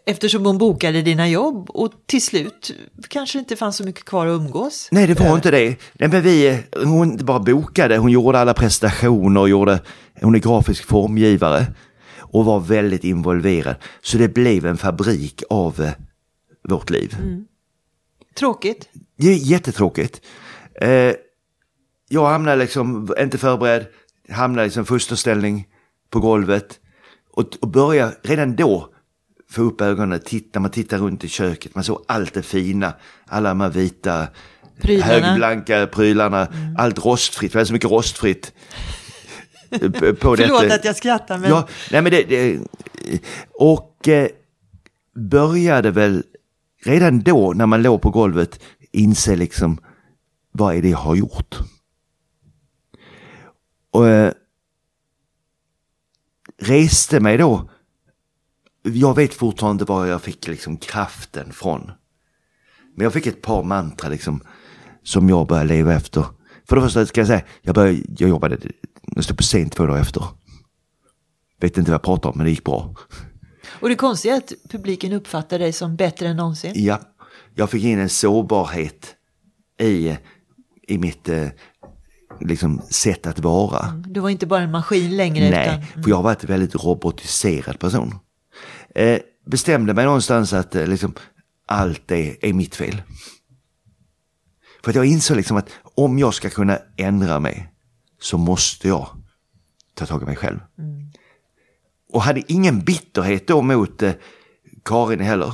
Eftersom 0.06 0.46
hon 0.46 0.58
bokade 0.58 1.02
dina 1.02 1.30
jobb 1.30 1.70
och 1.70 1.92
till 2.06 2.22
slut 2.22 2.72
kanske 3.08 3.40
inte 3.40 3.56
fanns 3.56 3.78
så 3.78 3.84
mycket 3.84 4.06
kvar 4.06 4.28
att 4.28 4.32
umgås. 4.32 4.88
Nej, 4.92 5.08
det 5.08 5.20
var 5.20 5.36
inte 5.36 5.52
det. 5.52 5.76
Nej, 5.94 6.10
men 6.10 6.22
vi, 6.22 6.60
hon 6.86 7.12
inte 7.12 7.24
bara 7.24 7.40
bokade, 7.40 7.98
hon 7.98 8.12
gjorde 8.12 8.40
alla 8.40 8.54
prestationer, 8.54 9.42
och 9.42 9.50
gjorde, 9.50 9.80
hon 10.22 10.36
är 10.36 10.40
grafisk 10.40 10.86
formgivare 10.86 11.66
och 12.20 12.46
var 12.46 12.60
väldigt 12.60 13.04
involverad. 13.04 13.76
Så 14.02 14.18
det 14.18 14.34
blev 14.34 14.66
en 14.66 14.78
fabrik 14.78 15.44
av 15.50 15.82
eh, 15.82 15.92
vårt 16.70 16.90
liv. 16.90 17.16
Mm. 17.20 17.46
Tråkigt. 18.36 18.90
Det 19.18 19.28
är 19.28 19.36
jättetråkigt. 19.36 20.22
Eh, 20.82 21.14
jag 22.10 22.28
hamnade 22.28 22.58
liksom, 22.58 23.16
inte 23.20 23.38
förberedd, 23.38 23.86
hamnade 24.30 24.66
liksom 24.66 24.86
fosterställning 24.86 25.68
på 26.10 26.20
golvet. 26.20 26.80
Och, 27.34 27.46
och 27.62 27.68
börja 27.68 28.12
redan 28.22 28.56
då 28.56 28.90
få 29.50 29.62
upp 29.62 29.82
ögonen, 29.82 30.20
titta, 30.26 30.60
man 30.60 30.72
tittar 30.72 30.98
runt 30.98 31.24
i 31.24 31.28
köket, 31.28 31.76
man 31.76 31.84
såg 31.84 32.04
allt 32.08 32.34
det 32.34 32.42
fina, 32.42 32.94
alla 33.26 33.50
de 33.50 33.62
här 33.62 33.70
vita 33.70 34.28
Prylarna. 34.82 35.14
högblanka 35.14 35.88
prylarna, 35.88 36.46
mm. 36.46 36.76
allt 36.78 37.06
rostfritt, 37.06 37.52
det 37.52 37.58
var 37.58 37.66
så 37.66 37.74
mycket 37.74 37.92
rostfritt. 37.92 38.54
På 39.70 40.36
Förlåt 40.36 40.62
detta. 40.62 40.76
att 40.76 40.86
jag 40.86 40.96
skrattar. 40.96 41.38
Men... 41.38 41.50
Ja, 41.50 41.68
nej 41.92 42.02
men 42.02 42.12
det, 42.12 42.24
det 42.24 42.60
och 43.54 44.08
eh, 44.08 44.30
började 45.16 45.92
väl 45.92 46.24
redan 46.84 47.20
då 47.20 47.54
när 47.54 47.66
man 47.66 47.82
låg 47.82 48.02
på 48.02 48.10
golvet 48.10 48.60
inse 48.92 49.36
liksom 49.36 49.80
vad 50.52 50.76
är 50.76 50.82
det 50.82 50.90
jag 50.90 50.98
har 50.98 51.16
gjort? 51.16 51.58
Och 53.92 54.08
eh, 54.08 54.34
reste 56.62 57.20
mig 57.20 57.38
då. 57.38 57.70
Jag 58.84 59.16
vet 59.16 59.34
fortfarande 59.34 59.82
inte 59.82 59.92
var 59.92 60.06
jag 60.06 60.22
fick 60.22 60.48
liksom 60.48 60.78
kraften 60.78 61.54
från. 61.54 61.92
Men 62.96 63.04
jag 63.04 63.14
fick 63.14 63.28
ett 63.28 63.42
par 63.42 63.64
mantra 63.64 64.10
liksom 64.10 64.42
som 65.04 65.30
jag 65.30 65.48
började 65.48 65.70
leva 65.70 65.94
efter. 65.94 66.26
För 66.70 66.76
det 66.76 66.82
första 66.82 67.06
ska 67.06 67.22
jag 67.22 67.28
säga, 67.28 67.42
jag, 67.62 67.76
började, 67.76 68.00
jag 68.18 68.30
jobbade 68.30 68.58
jag 69.18 69.24
stod 69.24 69.38
på 69.38 69.44
scen 69.44 69.70
två 69.70 69.86
dagar 69.86 70.02
efter. 70.02 70.24
Vet 71.60 71.78
inte 71.78 71.92
vad 71.92 71.96
jag 71.96 72.04
pratar 72.04 72.30
om, 72.30 72.38
men 72.38 72.46
det 72.46 72.50
gick 72.50 72.64
bra. 72.64 72.96
Och 73.80 73.90
det 73.90 73.96
konstiga 73.96 74.34
är 74.34 74.38
att 74.38 74.54
publiken 74.70 75.14
uppfattar 75.14 75.60
dig 75.60 75.74
som 75.74 75.96
bättre 75.96 76.28
än 76.28 76.38
någonsin. 76.38 76.72
Ja, 76.76 77.02
jag 77.56 77.70
fick 77.70 77.84
in 77.84 78.00
en 78.00 78.10
sårbarhet 78.10 79.16
i, 79.80 80.18
i 80.88 80.98
mitt 80.98 81.30
eh, 81.30 81.48
liksom, 82.40 82.82
sätt 82.90 83.28
att 83.28 83.40
vara. 83.40 83.86
Mm, 83.88 84.04
du 84.08 84.20
var 84.20 84.30
inte 84.30 84.46
bara 84.46 84.62
en 84.62 84.72
maskin 84.72 85.18
längre. 85.18 85.50
Nej, 85.50 85.68
utan, 85.68 85.76
mm. 85.76 86.04
för 86.04 86.10
jag 86.10 86.22
varit 86.22 86.44
en 86.44 86.48
väldigt 86.48 86.76
robotiserad 86.76 87.80
person. 87.80 88.16
Eh, 88.96 89.20
bestämde 89.46 89.94
mig 89.94 90.06
någonstans 90.06 90.54
att 90.54 90.76
eh, 90.76 90.88
liksom, 90.88 91.14
allt 91.68 92.12
är, 92.12 92.46
är 92.46 92.54
mitt 92.54 92.76
fel. 92.76 93.02
För 94.84 94.92
att 94.92 94.96
jag 94.96 95.06
insåg 95.06 95.38
liksom 95.38 95.58
att 95.58 95.70
om 95.96 96.20
jag 96.20 96.34
ska 96.34 96.50
kunna 96.50 96.80
ändra 96.98 97.40
mig 97.40 97.74
så 98.20 98.38
måste 98.38 98.88
jag 98.88 99.08
ta 99.94 100.06
tag 100.06 100.22
i 100.22 100.26
mig 100.26 100.36
själv. 100.36 100.60
Mm. 100.78 101.12
Och 102.10 102.22
hade 102.22 102.52
ingen 102.52 102.80
bitterhet 102.80 103.48
då 103.48 103.62
mot 103.62 104.04
eh, 104.04 104.14
Karin 104.84 105.20
heller. 105.20 105.54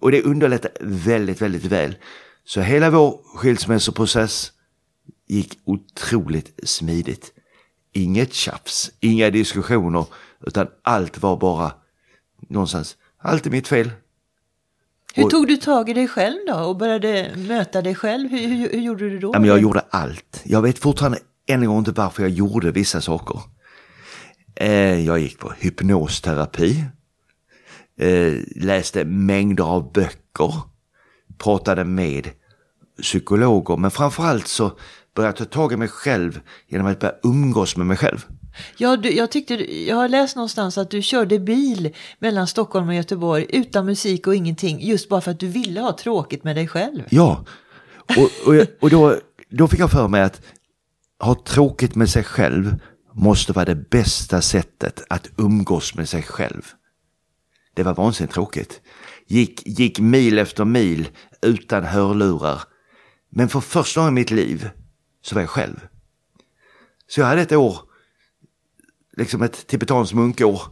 Och 0.00 0.10
det 0.10 0.22
underlättade 0.22 0.74
väldigt, 0.80 1.42
väldigt 1.42 1.64
väl. 1.64 1.96
Så 2.44 2.60
hela 2.60 2.90
vår 2.90 3.20
skilsmässoprocess 3.36 4.52
gick 5.26 5.58
otroligt 5.64 6.60
smidigt. 6.62 7.32
Inget 7.92 8.32
tjafs, 8.32 8.90
inga 9.00 9.30
diskussioner, 9.30 10.06
utan 10.46 10.66
allt 10.82 11.18
var 11.18 11.36
bara 11.36 11.72
någonstans, 12.48 12.96
allt 13.18 13.46
är 13.46 13.50
mitt 13.50 13.68
fel. 13.68 13.90
Hur 15.14 15.28
tog 15.28 15.46
du 15.46 15.56
tag 15.56 15.88
i 15.90 15.92
dig 15.92 16.08
själv 16.08 16.36
då 16.46 16.54
och 16.54 16.76
började 16.76 17.32
möta 17.36 17.82
dig 17.82 17.94
själv? 17.94 18.30
Hur, 18.30 18.48
hur, 18.48 18.70
hur 18.72 18.80
gjorde 18.80 19.10
du 19.10 19.18
då? 19.18 19.32
jag 19.34 19.60
gjorde 19.60 19.84
allt. 19.90 20.40
Jag 20.44 20.62
vet 20.62 20.78
fortfarande 20.78 21.18
än 21.50 21.62
en 21.62 21.68
gång 21.68 21.78
inte 21.78 21.92
varför 21.92 22.22
jag 22.22 22.30
gjorde 22.30 22.70
vissa 22.70 23.00
saker. 23.00 23.40
Eh, 24.54 25.06
jag 25.06 25.18
gick 25.18 25.38
på 25.38 25.52
hypnosterapi. 25.58 26.84
Eh, 27.98 28.32
läste 28.56 29.04
mängder 29.04 29.64
av 29.64 29.92
böcker. 29.92 30.54
Pratade 31.38 31.84
med 31.84 32.30
psykologer. 33.02 33.76
Men 33.76 33.90
framförallt 33.90 34.46
så 34.46 34.72
började 35.14 35.30
jag 35.30 35.36
ta 35.36 35.44
tag 35.44 35.72
i 35.72 35.76
mig 35.76 35.88
själv 35.88 36.40
genom 36.68 36.86
att 36.86 37.00
börja 37.00 37.14
umgås 37.22 37.76
med 37.76 37.86
mig 37.86 37.96
själv. 37.96 38.26
Ja, 38.76 38.96
du, 38.96 39.12
jag, 39.12 39.30
tyckte, 39.30 39.54
jag 39.88 39.96
har 39.96 40.08
läst 40.08 40.36
någonstans 40.36 40.78
att 40.78 40.90
du 40.90 41.02
körde 41.02 41.38
bil 41.38 41.94
mellan 42.18 42.46
Stockholm 42.46 42.88
och 42.88 42.94
Göteborg 42.94 43.46
utan 43.48 43.86
musik 43.86 44.26
och 44.26 44.34
ingenting 44.34 44.80
just 44.80 45.08
bara 45.08 45.20
för 45.20 45.30
att 45.30 45.40
du 45.40 45.46
ville 45.46 45.80
ha 45.80 45.96
tråkigt 45.96 46.44
med 46.44 46.56
dig 46.56 46.68
själv. 46.68 47.02
Ja, 47.10 47.44
och, 47.96 48.48
och, 48.48 48.66
och 48.80 48.90
då, 48.90 49.16
då 49.48 49.68
fick 49.68 49.80
jag 49.80 49.90
för 49.90 50.08
mig 50.08 50.22
att 50.22 50.42
ha 51.20 51.34
tråkigt 51.34 51.94
med 51.94 52.10
sig 52.10 52.24
själv 52.24 52.76
måste 53.14 53.52
vara 53.52 53.64
det 53.64 53.90
bästa 53.90 54.40
sättet 54.40 55.04
att 55.08 55.28
umgås 55.36 55.94
med 55.94 56.08
sig 56.08 56.22
själv. 56.22 56.62
Det 57.74 57.82
var 57.82 57.94
vansinnigt 57.94 58.34
tråkigt. 58.34 58.80
Gick, 59.26 59.66
gick 59.66 60.00
mil 60.00 60.38
efter 60.38 60.64
mil 60.64 61.08
utan 61.42 61.84
hörlurar. 61.84 62.62
Men 63.30 63.48
för 63.48 63.60
första 63.60 64.00
gången 64.00 64.14
i 64.14 64.20
mitt 64.20 64.30
liv 64.30 64.70
så 65.22 65.34
var 65.34 65.42
jag 65.42 65.50
själv. 65.50 65.80
Så 67.08 67.20
jag 67.20 67.26
hade 67.26 67.42
ett 67.42 67.52
år, 67.52 67.78
liksom 69.16 69.42
ett 69.42 69.66
tibetanskt 69.66 70.14
munkår, 70.14 70.62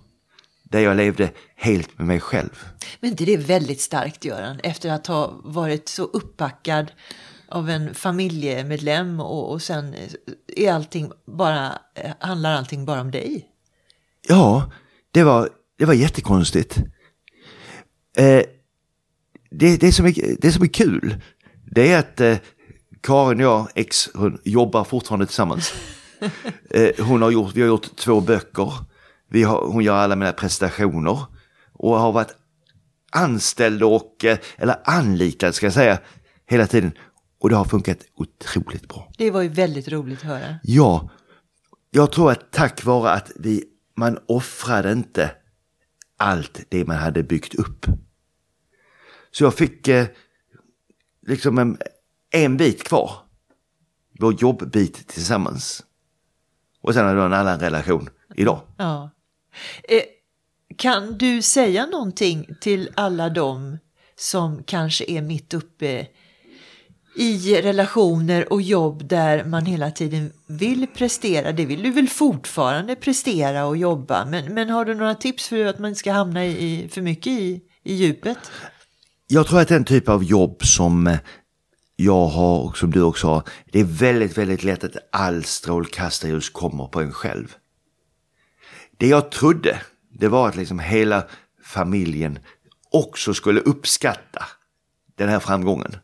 där 0.63 0.81
jag 0.81 0.97
levde 0.97 1.31
helt 1.57 1.99
med 1.99 2.07
mig 2.07 2.21
själv. 2.21 2.65
Men 3.01 3.15
det 3.15 3.35
är 3.35 3.39
väldigt 3.39 3.81
starkt 3.81 4.25
Göran, 4.25 4.61
efter 4.61 4.91
att 4.91 5.07
ha 5.07 5.41
varit 5.45 5.89
så 5.89 6.05
uppbackad 6.05 6.93
av 7.49 7.71
en 7.71 7.95
familjemedlem 7.95 9.21
och, 9.21 9.53
och 9.53 9.63
sen 9.63 9.95
är 10.57 10.73
allting 10.73 11.13
bara, 11.27 11.79
handlar 12.21 12.53
allting 12.53 12.85
bara 12.85 13.01
om 13.01 13.11
dig. 13.11 13.47
Ja, 14.29 14.73
det 15.11 15.25
var, 15.25 15.49
det 15.79 15.85
var 15.85 15.95
jättekonstigt. 15.95 16.79
Eh, 18.17 18.43
det, 19.51 19.77
det, 19.77 19.93
som 19.93 20.07
är, 20.07 20.41
det 20.41 20.53
som 20.53 20.63
är 20.63 20.69
kul, 20.69 21.17
det 21.71 21.93
är 21.93 21.99
att 21.99 22.21
eh, 22.21 22.37
Karin 23.01 23.39
och 23.39 23.45
jag, 23.45 23.69
ex, 23.75 24.11
hon 24.15 24.41
jobbar 24.45 24.85
fortfarande 24.85 25.27
tillsammans. 25.27 25.75
eh, 26.71 27.07
hon 27.07 27.23
har 27.23 27.31
gjort, 27.31 27.55
vi 27.55 27.61
har 27.61 27.69
gjort 27.69 27.97
två 27.97 28.21
böcker. 28.21 28.73
Vi 29.31 29.43
har, 29.43 29.67
hon 29.67 29.85
gör 29.85 29.95
alla 29.95 30.17
mina 30.17 30.33
prestationer. 30.33 31.19
Och 31.73 32.01
har 32.01 32.13
varit 32.13 32.35
anställd 33.13 33.83
och, 33.83 34.25
eh, 34.25 34.39
eller 34.57 34.77
anlitad 34.85 35.55
ska 35.55 35.67
jag 35.67 35.73
säga, 35.73 35.99
hela 36.47 36.67
tiden. 36.67 36.93
Och 37.39 37.49
det 37.49 37.57
har 37.57 37.65
funkat 37.65 37.99
otroligt 38.15 38.89
bra. 38.89 39.13
Det 39.19 39.31
var 39.31 39.43
ju 39.43 39.49
väldigt 39.49 39.89
roligt 39.89 40.19
att 40.19 40.25
höra. 40.25 40.59
Ja, 40.63 41.11
jag 41.91 42.13
tror 42.13 42.33
att 42.33 42.51
tack 42.53 42.85
vare 42.85 43.11
att 43.11 43.31
vi, 43.37 43.65
man 43.97 44.19
offrade 44.27 44.93
inte 44.93 45.31
allt 46.17 46.61
det 46.69 46.85
man 46.85 46.97
hade 46.97 47.23
byggt 47.23 47.55
upp. 47.55 47.87
Så 49.31 49.45
jag 49.45 49.55
fick 49.55 49.89
eh, 49.89 50.07
liksom 51.27 51.59
en, 51.59 51.79
en 52.31 52.57
bit 52.57 52.85
kvar. 52.85 53.13
Vår 54.21 54.35
jobbbit 54.41 55.09
tillsammans. 55.09 55.85
Och 56.81 56.95
sen 56.95 57.07
har 57.07 57.15
jag 57.15 57.27
en 57.27 57.33
annan 57.33 57.61
relation 57.61 58.09
idag. 58.35 58.61
Ja. 58.77 59.11
Eh, 59.89 60.03
kan 60.77 61.19
du 61.19 61.43
säga 61.43 61.87
någonting 61.87 62.55
till 62.61 62.91
alla 62.95 63.29
dem 63.29 63.79
som 64.17 64.63
kanske 64.63 65.05
är 65.11 65.23
mitt 65.23 65.55
uppe 65.55 66.07
i 67.19 67.63
relationer 67.63 68.53
och 68.53 68.63
jobb 68.63 69.09
där 69.09 69.45
man 69.45 69.67
hela 69.67 69.91
tiden 69.91 70.33
vill 70.47 70.87
prestera. 70.87 71.53
Det 71.53 71.67
vill 71.67 71.83
du 71.83 71.91
väl 71.91 72.09
fortfarande 72.09 72.97
prestera 72.97 73.67
och 73.67 73.77
jobba. 73.77 74.25
Men, 74.25 74.55
men 74.55 74.71
har 74.71 74.85
du 74.85 74.95
några 74.95 75.15
tips 75.15 75.49
för 75.49 75.65
att 75.65 75.79
man 75.79 75.89
inte 75.89 75.99
ska 75.99 76.13
hamna 76.13 76.47
i, 76.47 76.89
för 76.93 77.03
mycket 77.03 77.27
i, 77.27 77.61
i 77.83 77.95
djupet? 77.95 78.39
Jag 79.27 79.47
tror 79.47 79.61
att 79.61 79.69
den 79.69 79.85
typ 79.85 80.09
av 80.09 80.25
jobb 80.25 80.65
som 80.65 81.07
eh, 81.07 81.19
jag 81.97 82.27
har 82.27 82.61
och 82.61 82.79
som 82.79 82.91
du 82.91 83.03
också 83.03 83.27
har. 83.27 83.43
Det 83.73 83.81
är 83.81 83.85
väldigt, 83.85 84.39
väldigt 84.39 84.65
lätt 84.65 84.85
att 84.85 84.97
all 85.13 85.45
strålkastarljus 85.45 86.51
kommer 86.51 86.87
på 86.87 87.01
en 87.01 87.13
själv. 87.13 87.55
Det 88.97 89.07
jag 89.07 89.31
trodde, 89.31 89.81
det 90.19 90.29
var 90.29 90.49
att 90.49 90.57
liksom 90.57 90.79
hela 90.79 91.25
familjen 91.65 92.39
också 92.93 93.35
skulle 93.35 93.61
uppskatta 93.61 94.45
den 95.17 95.29
här 95.29 95.41
framgången. 95.41 95.97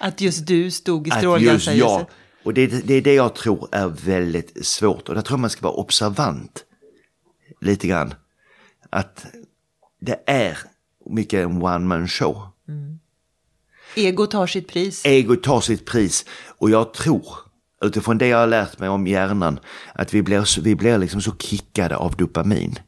Att 0.00 0.20
just 0.20 0.46
du 0.46 0.70
stod 0.70 1.08
i 1.08 1.10
strålkastarljuset? 1.10 1.76
Ja, 1.76 2.08
och 2.42 2.54
det, 2.54 2.66
det 2.66 2.94
är 2.94 3.02
det 3.02 3.14
jag 3.14 3.34
tror 3.34 3.68
är 3.72 3.88
väldigt 3.88 4.66
svårt. 4.66 5.08
Och 5.08 5.14
där 5.14 5.22
tror 5.22 5.36
jag 5.36 5.40
man 5.40 5.50
ska 5.50 5.62
vara 5.62 5.74
observant 5.74 6.64
lite 7.60 7.86
grann. 7.86 8.14
Att 8.90 9.26
det 10.00 10.22
är 10.26 10.58
mycket 11.10 11.44
en 11.44 11.62
one 11.62 11.78
man 11.78 12.08
show. 12.08 12.46
Mm. 12.68 12.98
Ego 13.94 14.26
tar 14.26 14.46
sitt 14.46 14.68
pris. 14.68 15.06
Ego 15.06 15.36
tar 15.36 15.60
sitt 15.60 15.86
pris. 15.86 16.24
Och 16.58 16.70
jag 16.70 16.94
tror, 16.94 17.26
utifrån 17.82 18.18
det 18.18 18.26
jag 18.26 18.38
har 18.38 18.46
lärt 18.46 18.78
mig 18.78 18.88
om 18.88 19.06
hjärnan, 19.06 19.60
att 19.94 20.14
vi 20.14 20.22
blir, 20.22 20.60
vi 20.60 20.74
blir 20.74 20.98
liksom 20.98 21.20
så 21.22 21.36
kickade 21.36 21.96
av 21.96 22.16
dopamin. 22.16 22.78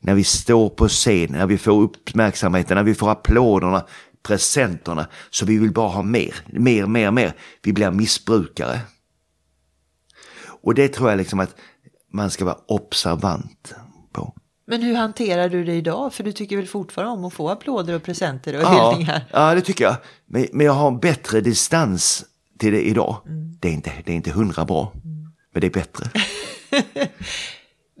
När 0.00 0.14
vi 0.14 0.24
står 0.24 0.68
på 0.68 0.88
scen, 0.88 1.32
när 1.32 1.46
vi 1.46 1.58
får 1.58 1.82
uppmärksamheten, 1.82 2.76
när 2.76 2.84
vi 2.84 2.94
får 2.94 3.10
applåderna, 3.10 3.86
presenterna. 4.22 5.06
Så 5.30 5.46
vi 5.46 5.58
vill 5.58 5.72
bara 5.72 5.88
ha 5.88 6.02
mer, 6.02 6.34
mer, 6.46 6.86
mer, 6.86 7.10
mer. 7.10 7.34
Vi 7.62 7.72
blir 7.72 7.90
missbrukare. 7.90 8.80
Och 10.62 10.74
det 10.74 10.88
tror 10.88 11.10
jag 11.10 11.16
liksom 11.16 11.40
att 11.40 11.56
man 12.12 12.30
ska 12.30 12.44
vara 12.44 12.58
observant 12.66 13.74
på. 14.12 14.34
Men 14.66 14.82
hur 14.82 14.94
hanterar 14.94 15.48
du 15.48 15.64
det 15.64 15.74
idag? 15.74 16.14
För 16.14 16.24
du 16.24 16.32
tycker 16.32 16.56
väl 16.56 16.66
fortfarande 16.66 17.12
om 17.12 17.24
att 17.24 17.32
få 17.32 17.48
applåder 17.48 17.94
och 17.94 18.02
presenter 18.02 18.56
och 18.56 18.62
ja, 18.62 18.90
hyllningar? 18.90 19.24
Ja, 19.32 19.54
det 19.54 19.60
tycker 19.60 19.84
jag. 19.84 19.96
Men, 20.26 20.46
men 20.52 20.66
jag 20.66 20.72
har 20.72 20.88
en 20.88 20.98
bättre 20.98 21.40
distans 21.40 22.24
till 22.58 22.72
det 22.72 22.82
idag. 22.82 23.16
Mm. 23.26 23.56
Det, 23.60 23.68
är 23.68 23.72
inte, 23.72 23.92
det 24.04 24.12
är 24.12 24.16
inte 24.16 24.30
hundra 24.30 24.64
bra, 24.64 24.92
mm. 24.94 25.32
men 25.52 25.60
det 25.60 25.66
är 25.66 25.70
bättre. 25.70 26.10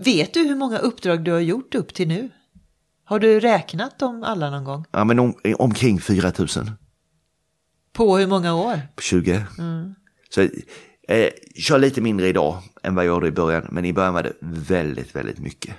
Vet 0.04 0.34
du 0.34 0.40
hur 0.40 0.56
många 0.56 0.78
uppdrag 0.78 1.24
du 1.24 1.32
har 1.32 1.40
gjort 1.40 1.74
upp 1.74 1.94
till 1.94 2.08
nu? 2.08 2.30
Har 3.12 3.18
du 3.18 3.40
räknat 3.40 3.98
dem 3.98 4.22
alla 4.22 4.50
någon 4.50 4.64
gång? 4.64 4.84
Ja, 4.90 5.04
men 5.04 5.18
om, 5.18 5.34
omkring 5.58 6.00
4 6.00 6.32
000. 6.38 6.48
På 7.92 8.16
hur 8.16 8.26
många 8.26 8.54
år? 8.54 8.80
20. 9.00 9.44
Mm. 9.58 9.94
Så 10.30 10.40
eh, 11.08 11.28
kör 11.56 11.78
lite 11.78 12.00
mindre 12.00 12.28
idag 12.28 12.62
än 12.82 12.94
vad 12.94 13.04
jag 13.04 13.14
gjorde 13.14 13.28
i 13.28 13.32
början, 13.32 13.68
men 13.70 13.84
i 13.84 13.92
början 13.92 14.14
var 14.14 14.22
det 14.22 14.32
väldigt, 14.40 15.16
väldigt 15.16 15.38
mycket. 15.38 15.74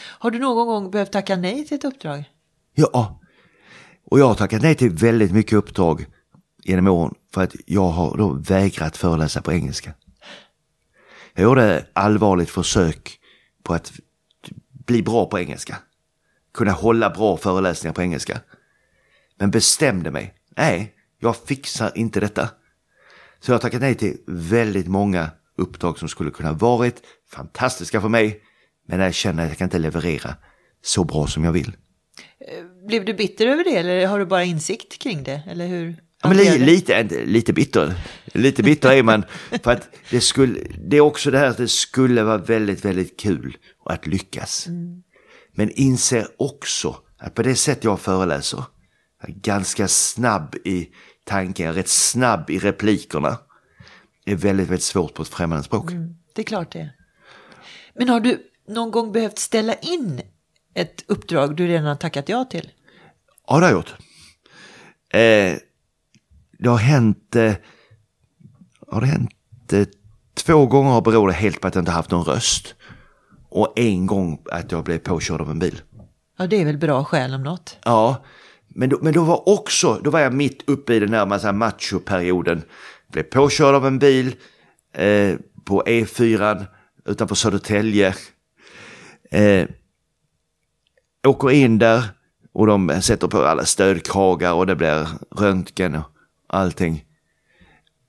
Har 0.00 0.30
du 0.30 0.38
någon 0.38 0.66
gång 0.66 0.90
behövt 0.90 1.12
tacka 1.12 1.36
nej 1.36 1.64
till 1.66 1.76
ett 1.76 1.84
uppdrag? 1.84 2.24
Ja, 2.74 3.20
och 4.04 4.20
jag 4.20 4.26
har 4.26 4.34
tackat 4.34 4.62
nej 4.62 4.74
till 4.74 4.90
väldigt 4.90 5.32
mycket 5.32 5.52
uppdrag 5.52 6.06
genom 6.64 6.88
åren 6.88 7.14
för 7.34 7.42
att 7.42 7.54
jag 7.66 7.88
har 7.88 8.16
då 8.16 8.28
vägrat 8.28 8.96
föreläsa 8.96 9.42
på 9.42 9.52
engelska. 9.52 9.94
Jag 11.34 11.42
gjorde 11.42 11.86
allvarligt 11.92 12.50
försök 12.50 13.18
på 13.62 13.74
att 13.74 13.92
bli 14.86 15.02
bra 15.02 15.26
på 15.26 15.38
engelska. 15.38 15.78
Kunna 16.54 16.72
hålla 16.72 17.10
bra 17.10 17.36
föreläsningar 17.36 17.94
på 17.94 18.02
engelska. 18.02 18.40
Men 19.38 19.50
bestämde 19.50 20.10
mig, 20.10 20.34
nej, 20.56 20.94
jag 21.18 21.36
fixar 21.36 21.92
inte 21.94 22.20
detta. 22.20 22.48
Så 23.40 23.50
jag 23.50 23.54
har 23.54 23.60
tackat 23.60 23.80
nej 23.80 23.94
till 23.94 24.16
väldigt 24.26 24.88
många 24.88 25.30
uppdrag 25.56 25.98
som 25.98 26.08
skulle 26.08 26.30
kunna 26.30 26.52
varit 26.52 27.02
fantastiska 27.30 28.00
för 28.00 28.08
mig 28.08 28.40
men 28.88 29.00
jag 29.00 29.14
känner 29.14 29.42
att 29.42 29.48
jag 29.48 29.58
kan 29.58 29.66
inte 29.66 29.78
leverera 29.78 30.34
så 30.82 31.04
bra 31.04 31.26
som 31.26 31.44
jag 31.44 31.52
vill. 31.52 31.76
Eh, 32.40 32.86
blev 32.86 33.04
du 33.04 33.14
bitter 33.14 33.46
över 33.46 33.64
det 33.64 33.76
eller 33.76 34.06
har 34.06 34.18
du 34.18 34.26
bara 34.26 34.44
insikt 34.44 34.98
kring 34.98 35.22
det? 35.22 35.42
Eller 35.46 35.66
hur? 35.66 35.96
Ja, 36.22 36.28
men 36.28 36.36
li, 36.36 36.58
lite, 36.58 37.02
lite 37.24 37.52
bitter. 37.52 37.94
Lite 38.24 38.62
bitter 38.62 38.92
är 38.92 39.02
man. 39.02 39.24
För 39.62 39.70
att 39.70 39.88
det, 40.10 40.20
skulle, 40.20 40.60
det 40.78 40.96
är 40.96 41.00
också 41.00 41.30
det 41.30 41.38
här 41.38 41.46
att 41.46 41.56
det 41.56 41.68
skulle 41.68 42.22
vara 42.22 42.38
väldigt, 42.38 42.84
väldigt 42.84 43.20
kul 43.20 43.56
att 43.84 44.06
lyckas. 44.06 44.66
Mm. 44.66 45.02
Men 45.52 45.70
inser 45.70 46.26
också 46.38 46.96
att 47.18 47.34
på 47.34 47.42
det 47.42 47.56
sätt 47.56 47.84
jag 47.84 48.00
föreläser, 48.00 48.64
jag 49.20 49.30
är 49.30 49.34
ganska 49.34 49.88
snabb 49.88 50.54
i 50.64 50.88
tanken, 51.24 51.74
rätt 51.74 51.88
snabb 51.88 52.50
i 52.50 52.58
replikerna, 52.58 53.38
är 54.24 54.36
väldigt, 54.36 54.68
väldigt 54.68 54.82
svårt 54.82 55.14
på 55.14 55.22
ett 55.22 55.28
främmande 55.28 55.64
språk. 55.64 55.90
Mm, 55.90 56.16
det 56.34 56.42
är 56.42 56.46
klart 56.46 56.72
det. 56.72 56.90
Men 57.94 58.08
har 58.08 58.20
du 58.20 58.42
någon 58.68 58.90
gång 58.90 59.12
behövt 59.12 59.38
ställa 59.38 59.74
in 59.74 60.22
ett 60.74 61.04
uppdrag 61.06 61.56
du 61.56 61.66
redan 61.66 61.86
har 61.86 61.96
tackat 61.96 62.28
ja 62.28 62.44
till? 62.44 62.70
Ja, 63.46 63.58
det 63.58 63.66
har 63.66 63.70
jag 63.70 63.76
gjort. 63.76 63.94
Eh, 65.08 65.58
det 66.58 66.68
har 66.68 66.78
hänt, 66.78 67.36
eh, 67.36 67.54
har 68.88 69.00
det 69.00 69.06
hänt 69.06 69.72
eh, 69.72 69.86
två 70.34 70.66
gånger 70.66 71.00
beror 71.00 71.28
det 71.28 71.34
helt 71.34 71.60
på 71.60 71.68
att 71.68 71.74
jag 71.74 71.82
inte 71.82 71.92
haft 71.92 72.10
någon 72.10 72.24
röst. 72.24 72.74
Och 73.54 73.72
en 73.76 74.06
gång 74.06 74.42
att 74.50 74.72
jag 74.72 74.84
blev 74.84 74.98
påkörd 74.98 75.40
av 75.40 75.50
en 75.50 75.58
bil. 75.58 75.80
Ja, 76.38 76.46
det 76.46 76.60
är 76.60 76.64
väl 76.64 76.78
bra 76.78 77.04
skäl 77.04 77.34
om 77.34 77.42
något. 77.42 77.78
Ja, 77.84 78.24
men 78.68 78.88
då, 78.88 78.98
men 79.02 79.12
då 79.12 79.24
var 79.24 79.48
också, 79.48 80.00
då 80.04 80.10
var 80.10 80.20
jag 80.20 80.34
mitt 80.34 80.68
uppe 80.68 80.94
i 80.94 80.98
den 80.98 81.12
här 81.12 81.52
machoperioden. 81.52 82.62
Blev 83.12 83.22
påkörd 83.22 83.74
av 83.74 83.86
en 83.86 83.98
bil 83.98 84.34
eh, 84.94 85.36
på 85.64 85.82
E4 85.82 86.64
utanför 87.04 87.34
Södertälje. 87.34 88.14
Eh, 89.30 89.66
åker 91.26 91.50
in 91.50 91.78
där 91.78 92.04
och 92.52 92.66
de 92.66 93.00
sätter 93.02 93.28
på 93.28 93.44
alla 93.44 93.64
stödkragar 93.64 94.52
och 94.52 94.66
det 94.66 94.76
blir 94.76 95.08
röntgen 95.30 95.94
och 95.94 96.04
allting. 96.46 97.04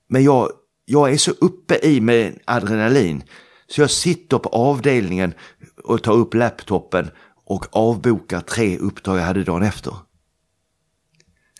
Men 0.08 0.24
jag, 0.24 0.48
jag 0.84 1.12
är 1.12 1.16
så 1.16 1.30
uppe 1.30 1.78
i 1.82 2.00
med 2.00 2.38
adrenalin 2.44 3.22
så 3.66 3.80
jag 3.80 3.90
sitter 3.90 4.38
på 4.38 4.48
avdelningen 4.48 5.34
och 5.84 6.02
tar 6.02 6.12
upp 6.12 6.34
laptopen 6.34 7.10
och 7.44 7.66
avbokar 7.72 8.40
tre 8.40 8.78
uppdrag 8.78 9.18
jag 9.18 9.24
hade 9.24 9.44
dagen 9.44 9.62
efter. 9.62 9.94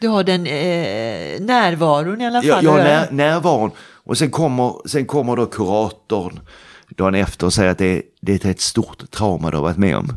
Du 0.01 0.09
har 0.09 0.25
den 0.25 0.47
eh, 0.47 1.40
närvaron 1.40 2.21
i 2.21 2.27
alla 2.27 2.43
fall? 2.43 2.49
Ja, 2.49 2.62
jag 2.62 2.71
har 2.71 2.79
när, 2.79 3.11
närvaron. 3.11 3.71
Och 3.79 4.19
sen 4.19 4.31
kommer, 4.31 4.88
sen 4.88 5.07
kommer 5.07 5.37
då 5.37 5.47
kuratorn 5.47 6.40
dagen 6.88 7.14
efter 7.14 7.47
och 7.47 7.53
säger 7.53 7.71
att 7.71 7.79
det, 7.79 8.03
det 8.21 8.45
är 8.45 8.51
ett 8.51 8.61
stort 8.61 9.11
trauma 9.11 9.51
du 9.51 9.57
har 9.57 9.62
varit 9.62 9.79
med 9.79 9.97
om. 9.97 10.12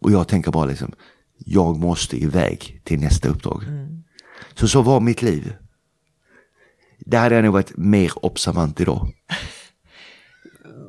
Och 0.00 0.12
jag 0.12 0.28
tänker 0.28 0.50
bara 0.50 0.66
liksom, 0.66 0.92
jag 1.38 1.78
måste 1.78 2.16
iväg 2.16 2.80
till 2.84 3.00
nästa 3.00 3.28
uppdrag. 3.28 3.62
Mm. 3.62 4.02
Så 4.54 4.68
så 4.68 4.82
var 4.82 5.00
mitt 5.00 5.22
liv. 5.22 5.54
Där 6.98 7.20
hade 7.20 7.34
jag 7.34 7.44
nog 7.44 7.52
varit 7.52 7.76
mer 7.76 8.24
observant 8.24 8.80
idag. 8.80 9.12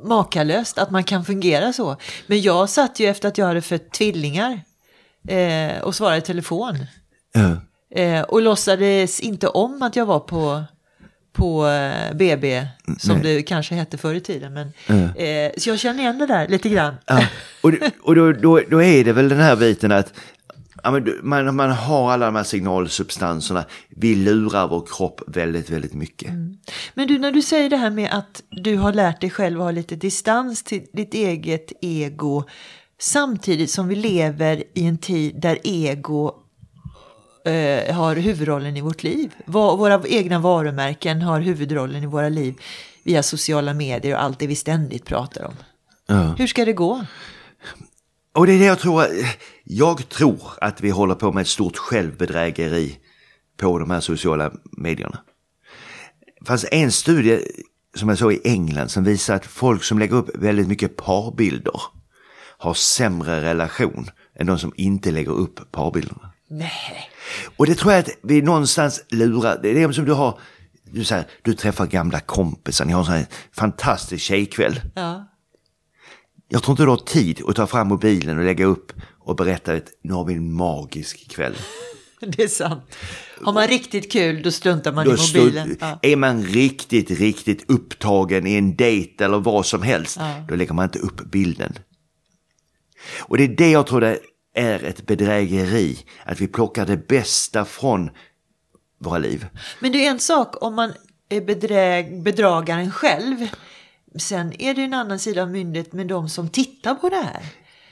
Makalöst 0.03 0.77
att 0.77 0.91
man 0.91 1.03
kan 1.03 1.25
fungera 1.25 1.73
så. 1.73 1.97
Men 2.27 2.41
jag 2.41 2.69
satt 2.69 2.99
ju 2.99 3.07
efter 3.07 3.27
att 3.27 3.37
jag 3.37 3.45
hade 3.45 3.61
fött 3.61 3.91
tvillingar 3.91 4.61
eh, 5.27 5.81
och 5.83 5.95
svarade 5.95 6.17
i 6.17 6.21
telefon. 6.21 6.85
Uh. 7.37 7.57
Eh, 7.95 8.21
och 8.21 8.41
låtsades 8.41 9.19
inte 9.19 9.47
om 9.47 9.81
att 9.81 9.95
jag 9.95 10.05
var 10.05 10.19
på, 10.19 10.63
på 11.33 11.67
eh, 11.67 12.15
BB, 12.15 12.67
som 12.97 13.17
Nej. 13.17 13.35
det 13.35 13.43
kanske 13.43 13.75
hette 13.75 13.97
förr 13.97 14.15
i 14.15 14.21
tiden. 14.21 14.53
Men, 14.53 14.67
eh, 15.15 15.51
så 15.57 15.69
jag 15.69 15.79
känner 15.79 15.99
igen 15.99 16.17
det 16.17 16.27
där 16.27 16.47
lite 16.47 16.69
grann. 16.69 16.95
Ja, 17.05 17.25
och 17.61 17.71
och 18.01 18.15
då, 18.15 18.31
då, 18.31 18.61
då 18.69 18.83
är 18.83 19.03
det 19.03 19.13
väl 19.13 19.29
den 19.29 19.39
här 19.39 19.55
biten 19.55 19.91
att 19.91 20.13
ja, 20.83 20.91
men 20.91 21.19
man, 21.23 21.55
man 21.55 21.71
har 21.71 22.11
alla 22.11 22.25
de 22.25 22.35
här 22.35 22.43
signalsubstanserna. 22.43 23.65
Vi 23.89 24.15
lurar 24.15 24.67
vår 24.67 24.85
kropp 24.97 25.21
väldigt, 25.27 25.69
väldigt 25.69 25.93
mycket. 25.93 26.31
Men 26.93 27.07
du, 27.07 27.19
när 27.19 27.31
du 27.31 27.41
säger 27.41 27.69
det 27.69 27.77
här 27.77 27.89
med 27.89 28.09
att 28.13 28.43
du 28.49 28.77
har 28.77 28.93
lärt 28.93 29.21
dig 29.21 29.29
själv 29.29 29.59
att 29.59 29.65
ha 29.65 29.71
lite 29.71 29.95
distans 29.95 30.63
till 30.63 30.85
ditt 30.93 31.13
eget 31.13 31.71
ego. 31.81 32.43
Samtidigt 32.99 33.71
som 33.71 33.87
vi 33.87 33.95
lever 33.95 34.63
i 34.73 34.85
en 34.85 34.97
tid 34.97 35.41
där 35.41 35.57
ego 35.63 36.33
eh, 37.45 37.95
har 37.95 38.15
huvudrollen 38.15 38.77
i 38.77 38.81
vårt 38.81 39.03
liv. 39.03 39.35
Våra 39.45 40.01
egna 40.07 40.39
varumärken 40.39 41.21
har 41.21 41.39
huvudrollen 41.39 42.03
i 42.03 42.05
våra 42.05 42.29
liv 42.29 42.55
via 43.03 43.23
sociala 43.23 43.73
medier 43.73 44.15
och 44.15 44.23
allt 44.23 44.39
det 44.39 44.47
vi 44.47 44.55
ständigt 44.55 45.05
pratar 45.05 45.43
om. 45.43 45.53
Ja. 46.07 46.35
Hur 46.37 46.47
ska 46.47 46.65
det 46.65 46.73
gå? 46.73 47.05
Och 48.33 48.47
det 48.47 48.53
är 48.53 48.59
det 48.59 48.65
jag 48.65 48.79
tror. 48.79 49.05
Jag 49.63 50.09
tror 50.09 50.41
att 50.61 50.81
vi 50.81 50.89
håller 50.89 51.15
på 51.15 51.31
med 51.31 51.41
ett 51.41 51.47
stort 51.47 51.77
självbedrägeri 51.77 52.99
på 53.57 53.79
de 53.79 53.91
här 53.91 53.99
sociala 53.99 54.51
medierna. 54.77 55.19
Det 56.39 56.45
fanns 56.45 56.65
en 56.71 56.91
studie 56.91 57.39
som 57.95 58.09
jag 58.09 58.17
såg 58.17 58.33
i 58.33 58.41
England 58.43 58.89
som 58.89 59.03
visar 59.03 59.35
att 59.35 59.45
folk 59.45 59.83
som 59.83 59.99
lägger 59.99 60.15
upp 60.15 60.29
väldigt 60.35 60.67
mycket 60.67 60.97
parbilder 60.97 61.81
har 62.57 62.73
sämre 62.73 63.41
relation 63.41 64.09
än 64.39 64.47
de 64.47 64.59
som 64.59 64.73
inte 64.75 65.11
lägger 65.11 65.31
upp 65.31 65.71
parbilderna. 65.71 66.33
Nej. 66.49 67.09
Och 67.57 67.65
det 67.65 67.75
tror 67.75 67.93
jag 67.93 67.99
att 67.99 68.09
vi 68.21 68.41
någonstans 68.41 69.03
lurar. 69.09 69.59
Det 69.61 69.69
är 69.69 69.87
det 69.87 69.93
som 69.93 70.05
du 70.05 70.13
har, 70.13 70.39
du 70.83 71.03
säger, 71.03 71.25
du 71.41 71.53
träffar 71.53 71.85
gamla 71.85 72.19
kompisar, 72.19 72.85
ni 72.85 72.93
har 72.93 72.99
en 72.99 73.05
sån 73.05 73.15
här 73.15 73.25
fantastisk 73.51 74.23
tjejkväll. 74.23 74.81
Ja. 74.95 75.32
Jag 76.53 76.63
tror 76.63 76.73
inte 76.73 76.83
du 76.83 76.89
har 76.89 76.97
tid 76.97 77.41
att 77.47 77.55
ta 77.55 77.67
fram 77.67 77.87
mobilen 77.87 78.37
och 78.39 78.45
lägga 78.45 78.65
upp 78.65 78.91
och 79.19 79.35
berätta 79.35 79.73
att 79.73 79.91
nu 80.01 80.13
har 80.13 80.25
vi 80.25 80.33
en 80.33 80.53
magisk 80.53 81.31
kväll. 81.31 81.55
Det 82.19 82.43
är 82.43 82.47
sant. 82.47 82.95
Har 83.41 83.53
man 83.53 83.67
riktigt 83.67 84.11
kul 84.11 84.41
då 84.41 84.51
struntar 84.51 84.91
man 84.91 85.05
Då 85.05 85.15
i 85.15 85.17
mobilen. 85.17 85.77
Ja. 85.79 85.99
Är 86.01 86.15
man 86.15 86.43
riktigt, 86.43 87.11
riktigt 87.11 87.69
upptagen 87.69 88.47
i 88.47 88.53
en 88.53 88.75
dejt 88.75 89.23
eller 89.23 89.39
vad 89.39 89.65
som 89.65 89.81
helst, 89.81 90.17
Ja. 90.19 90.45
då 90.49 90.55
lägger 90.55 90.73
man 90.73 90.83
inte 90.85 90.99
upp 90.99 91.31
bilden. 91.31 91.73
Och 93.19 93.37
det 93.37 93.43
är 93.43 93.47
det 93.47 93.71
jag 93.71 93.87
tror 93.87 94.01
det 94.01 94.19
är 94.55 94.83
ett 94.83 95.05
bedrägeri, 95.05 95.97
att 96.25 96.41
vi 96.41 96.47
plockar 96.47 96.85
det 96.85 97.07
bästa 97.07 97.65
från 97.65 98.09
våra 98.99 99.17
liv. 99.17 99.45
Men 99.79 99.91
det 99.91 100.05
är 100.05 100.11
en 100.11 100.19
sak 100.19 100.63
om 100.63 100.75
man 100.75 100.93
är 101.29 101.41
bedräg, 101.41 102.21
bedragaren 102.23 102.91
själv. 102.91 103.47
Sen 104.19 104.61
är 104.61 104.73
det 104.73 104.81
en 104.83 104.93
annan 104.93 105.19
sida 105.19 105.41
av 105.41 105.51
myndet 105.51 105.93
med 105.93 106.07
de 106.07 106.29
som 106.29 106.49
tittar 106.49 106.95
på 106.95 107.09
det 107.09 107.15
här. 107.15 107.41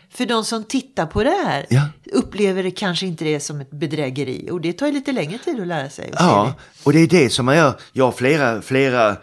För 0.09 0.25
de 0.25 0.45
som 0.45 0.63
tittar 0.63 1.05
på 1.05 1.23
det 1.23 1.29
här 1.45 1.65
Ja. 1.69 1.81
upplever 2.13 2.63
det 2.63 2.71
kanske 2.71 3.05
inte 3.05 3.23
det 3.23 3.39
som 3.39 3.61
ett 3.61 3.71
bedrägeri. 3.71 4.49
Och 4.51 4.61
det 4.61 4.73
tar 4.73 4.87
ju 4.87 4.93
lite 4.93 5.11
längre 5.11 5.37
tid 5.37 5.59
att 5.59 5.67
lära 5.67 5.89
sig. 5.89 6.09
Ja, 6.13 6.53
och 6.83 6.93
det 6.93 6.99
är 6.99 7.07
det 7.07 7.29
som 7.29 7.45
man 7.45 7.55
gör. 7.57 7.73
Jag 7.93 8.05
har 8.05 8.11
flera, 8.11 8.61
flera 8.61 9.09
eh, 9.09 9.15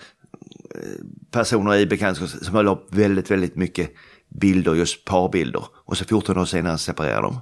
personer 1.30 1.74
i 1.76 1.86
bekantskap 1.86 2.28
som 2.28 2.54
har 2.54 2.64
upp 2.64 2.94
väldigt, 2.94 3.30
väldigt 3.30 3.56
mycket 3.56 3.90
bilder, 4.40 4.74
just 4.74 5.04
parbilder. 5.04 5.64
Och 5.84 5.96
så 5.98 6.04
14 6.04 6.38
år 6.38 6.44
senare 6.44 6.78
separerar 6.78 7.22
de. 7.22 7.40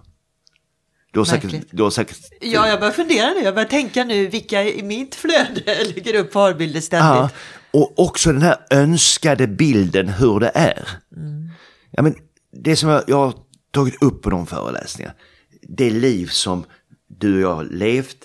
Du 1.13 1.21
har 1.21 1.25
säkert, 1.25 1.65
du 1.71 1.83
har 1.83 1.91
säkert 1.91 2.19
Ja, 2.41 2.69
jag 2.69 2.81
börjar 2.81 2.93
fundera 2.93 3.31
nu. 3.31 3.41
Jag 3.41 3.55
börjar 3.55 3.69
tänka 3.69 4.05
nu 4.05 4.27
vilka 4.27 4.65
i 4.65 4.83
mitt 4.83 5.15
flöde 5.15 5.85
lägger 5.95 6.15
upp 6.15 6.33
parbilder 6.33 6.81
ständigt. 6.81 7.07
Ja, 7.17 7.31
och 7.71 7.99
också 7.99 8.33
den 8.33 8.43
här 8.43 8.57
önskade 8.71 9.47
bilden 9.47 10.09
hur 10.09 10.41
det 10.41 10.51
är. 10.55 10.89
Ja, 11.91 12.03
men 12.03 12.15
det 12.53 12.77
som 12.77 12.89
jag, 12.89 13.03
jag 13.07 13.17
har 13.17 13.35
tagit 13.71 14.03
upp 14.03 14.23
på 14.23 14.31
de 14.31 14.47
föreläsningarna, 14.47 15.15
det 15.63 15.91
liv 15.91 16.27
som 16.27 16.65
du 17.09 17.35
och 17.35 17.41
jag 17.51 17.55
har 17.55 17.65
levt, 17.65 18.17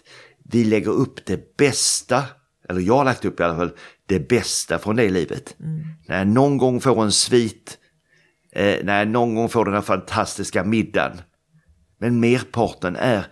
vi 0.44 0.64
lägger 0.64 0.92
upp 0.92 1.26
det 1.26 1.58
bästa, 1.58 2.24
eller 2.70 2.82
jag 2.82 2.98
har 2.98 3.06
lagt 3.06 3.26
upp 3.26 3.40
i 3.40 3.44
alla 3.44 3.56
fall, 3.56 3.72
det 4.06 4.30
bästa 4.30 4.80
från 4.80 4.96
det 4.96 5.10
livet. 5.10 5.56
När 6.08 6.18
jag 6.18 6.28
någon 6.28 6.58
gång 6.58 6.82
får 6.82 7.04
en 7.04 7.12
svit, 7.12 7.78
eh, 8.52 8.84
när 8.84 9.00
jag 9.00 9.08
någon 9.08 9.36
gång 9.36 9.50
får 9.50 9.66
den 9.66 9.74
här 9.74 9.82
fantastiska 9.82 10.64
middagen. 10.64 11.22
Men 12.00 12.20
merparten 12.20 12.96
är 12.96 13.26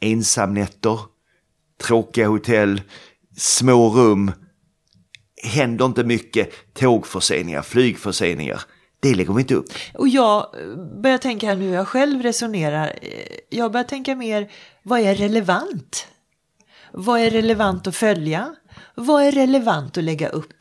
ensamnätter, 0.00 0.98
tråkiga 1.82 2.28
hotell, 2.28 2.82
små 3.36 3.88
rum, 3.88 4.32
händer 5.44 5.84
inte 5.84 6.04
mycket, 6.04 6.74
tågförseningar, 6.74 7.62
flygförseningar. 7.62 8.60
Det 9.00 9.14
lägger 9.14 9.32
vi 9.32 9.40
inte 9.40 9.54
upp. 9.54 9.66
Och 9.94 10.08
jag 10.08 10.46
börjar 11.02 11.18
tänka 11.18 11.46
här 11.46 11.56
nu 11.56 11.68
jag 11.70 11.88
själv 11.88 12.22
resonerar. 12.22 12.98
Jag 13.50 13.72
börjar 13.72 13.84
tänka 13.84 14.14
mer, 14.16 14.50
vad 14.82 15.00
är 15.00 15.14
relevant? 15.14 16.06
Vad 16.92 17.20
är 17.20 17.30
relevant 17.30 17.86
att 17.86 17.96
följa? 17.96 18.54
Vad 18.94 19.22
är 19.22 19.32
relevant 19.32 19.98
att 19.98 20.04
lägga 20.04 20.28
upp? 20.28 20.54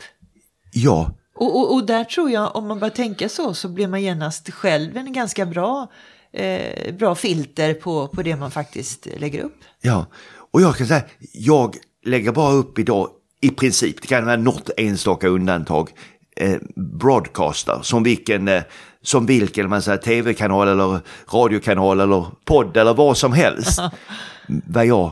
Ja, 0.73 1.11
Och, 1.35 1.55
och, 1.59 1.73
och 1.73 1.85
där 1.85 2.03
tror 2.03 2.31
jag, 2.31 2.55
om 2.55 2.67
man 2.67 2.79
börjar 2.79 2.93
tänka 2.93 3.29
så, 3.29 3.53
så 3.53 3.67
blir 3.69 3.87
man 3.87 4.01
genast 4.01 4.49
själv 4.49 4.97
en 4.97 5.13
ganska 5.13 5.45
bra, 5.45 5.87
eh, 6.31 6.93
bra 6.93 7.15
filter 7.15 7.73
på, 7.73 8.07
på 8.07 8.21
det 8.21 8.35
man 8.35 8.51
faktiskt 8.51 9.07
lägger 9.17 9.43
upp. 9.43 9.57
ja. 9.81 10.05
Och 10.51 10.61
jag 10.61 10.75
kan 10.75 10.87
säga, 10.87 11.03
jag 11.33 11.77
lägger 12.05 12.31
bara 12.31 12.53
upp 12.53 12.79
idag 12.79 13.09
i 13.43 13.49
princip, 13.49 14.01
det 14.01 14.07
kan 14.07 14.25
vara 14.25 14.35
något 14.35 14.69
enstaka 14.77 15.27
undantag, 15.27 15.89
eh, 16.35 16.57
broadcaster 16.75 17.79
som 17.81 18.03
vilken, 18.03 18.47
eh, 18.47 18.63
som 19.01 19.25
vilken 19.25 19.69
man 19.69 19.81
säger, 19.81 19.97
tv-kanal 19.97 20.67
eller 20.67 20.99
radiokanal 21.33 21.99
eller 21.99 22.25
podd 22.45 22.77
eller 22.77 22.93
vad 22.93 23.17
som 23.17 23.33
helst. 23.33 23.79
vad 24.47 24.85
jag 24.85 25.11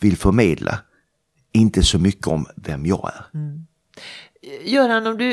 vill 0.00 0.16
förmedla, 0.16 0.78
inte 1.52 1.82
så 1.82 1.98
mycket 1.98 2.26
om 2.26 2.46
vem 2.56 2.86
jag 2.86 3.10
är. 3.14 3.40
Göran, 4.64 5.06
om 5.06 5.18
du 5.18 5.32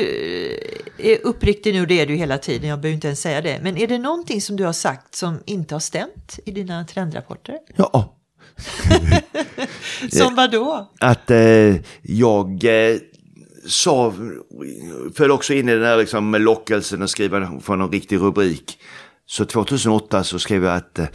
eh, 0.98 1.12
är 1.12 1.26
uppriktig 1.26 1.74
nu, 1.74 1.86
det 1.86 2.00
är 2.00 2.06
du 2.06 2.14
hela 2.14 2.38
tiden, 2.38 2.68
jag 2.68 2.80
behöver 2.80 2.94
inte 2.94 3.06
ens 3.06 3.20
säga 3.20 3.40
det. 3.40 3.60
Men 3.62 3.76
är 3.76 3.86
det 3.86 3.98
någonting 3.98 4.40
som 4.40 4.56
du 4.56 4.64
har 4.64 4.72
sagt 4.72 5.14
som 5.14 5.38
inte 5.46 5.74
har 5.74 5.80
stämt 5.80 6.38
i 6.44 6.50
dina 6.50 6.84
trendrapporter? 6.84 7.58
Ja, 7.76 8.16
Som 10.12 10.34
vad 10.34 10.50
då? 10.50 10.90
att 11.00 11.30
eh, 11.30 11.76
jag 12.02 12.64
eh, 12.64 12.96
sa, 13.66 14.14
föll 15.16 15.30
också 15.30 15.54
in 15.54 15.68
i 15.68 15.72
den 15.72 15.84
här 15.84 15.96
liksom 15.96 16.34
lockelsen 16.34 17.02
att 17.02 17.10
skriva 17.10 17.60
för 17.60 17.76
någon 17.76 17.92
riktig 17.92 18.16
rubrik. 18.18 18.78
Så 19.26 19.44
2008 19.44 20.24
så 20.24 20.38
skrev 20.38 20.64
jag 20.64 20.76
att 20.76 20.98
eh, 20.98 21.06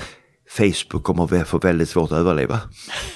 Facebook 0.49 1.03
kommer 1.03 1.41
att 1.41 1.47
få 1.47 1.57
väldigt 1.57 1.89
svårt 1.89 2.11
att 2.11 2.17
överleva. 2.17 2.59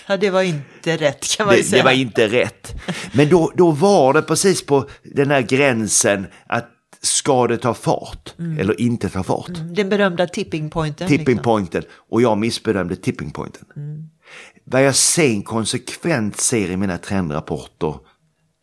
Ja, 0.07 0.17
det 0.17 0.29
var 0.29 0.41
inte 0.41 0.97
rätt 0.97 1.38
kan 1.38 1.45
man 1.45 1.55
ju 1.55 1.62
Det, 1.62 1.67
säga. 1.67 1.84
det 1.84 1.86
var 1.86 1.91
inte 1.95 2.27
rätt. 2.27 2.73
Men 3.13 3.29
då, 3.29 3.51
då 3.55 3.71
var 3.71 4.13
det 4.13 4.21
precis 4.21 4.65
på 4.65 4.89
den 5.03 5.31
här 5.31 5.41
gränsen 5.41 6.27
att 6.47 6.69
ska 7.01 7.47
det 7.47 7.57
ta 7.57 7.73
fart 7.73 8.34
eller 8.60 8.81
inte 8.81 9.10
ta 9.10 9.23
fart. 9.23 9.51
Den 9.75 9.89
berömda 9.89 10.27
tipping 10.27 10.69
pointen. 10.69 11.07
Tipping 11.07 11.25
liksom. 11.25 11.43
pointen 11.43 11.84
och 12.10 12.21
jag 12.21 12.38
missbedömde 12.38 12.95
tipping 12.95 13.31
pointen. 13.31 13.65
Vad 14.63 14.84
jag 14.84 14.95
sen 14.95 15.43
konsekvent 15.43 16.38
ser 16.38 16.69
i 16.69 16.78
mina 16.78 16.97
trendrapporter 16.97 18.00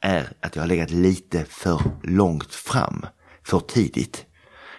är 0.01 0.33
att 0.41 0.57
jag 0.57 0.63
har 0.63 0.69
legat 0.69 0.91
lite 0.91 1.45
för 1.45 1.81
långt 2.03 2.55
fram, 2.55 3.07
för 3.45 3.61
tidigt. 3.61 4.25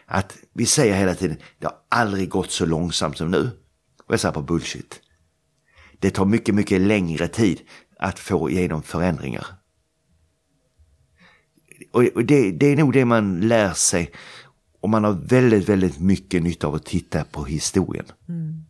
Att 0.05 0.37
vi 0.53 0.65
säger 0.65 0.95
hela 0.95 1.15
tiden, 1.15 1.37
det 1.59 1.67
har 1.67 1.75
aldrig 1.89 2.29
gått 2.29 2.51
så 2.51 2.65
långsamt 2.65 3.17
som 3.17 3.31
nu. 3.31 3.49
Och 4.05 4.13
jag 4.13 4.19
säger 4.19 4.33
på 4.33 4.41
bullshit. 4.41 5.01
Det 5.99 6.09
tar 6.09 6.25
mycket, 6.25 6.55
mycket 6.55 6.81
längre 6.81 7.27
tid 7.27 7.61
att 7.99 8.19
få 8.19 8.49
igenom 8.49 8.83
förändringar. 8.83 9.45
Och 11.91 12.25
det, 12.25 12.51
det 12.51 12.65
är 12.65 12.75
nog 12.75 12.93
det 12.93 13.05
man 13.05 13.39
lär 13.39 13.73
sig 13.73 14.11
och 14.81 14.89
man 14.89 15.03
har 15.03 15.13
väldigt, 15.13 15.69
väldigt 15.69 15.99
mycket 15.99 16.43
nytta 16.43 16.67
av 16.67 16.75
att 16.75 16.85
titta 16.85 17.23
på 17.23 17.45
historien. 17.45 18.05
Mm. 18.29 18.65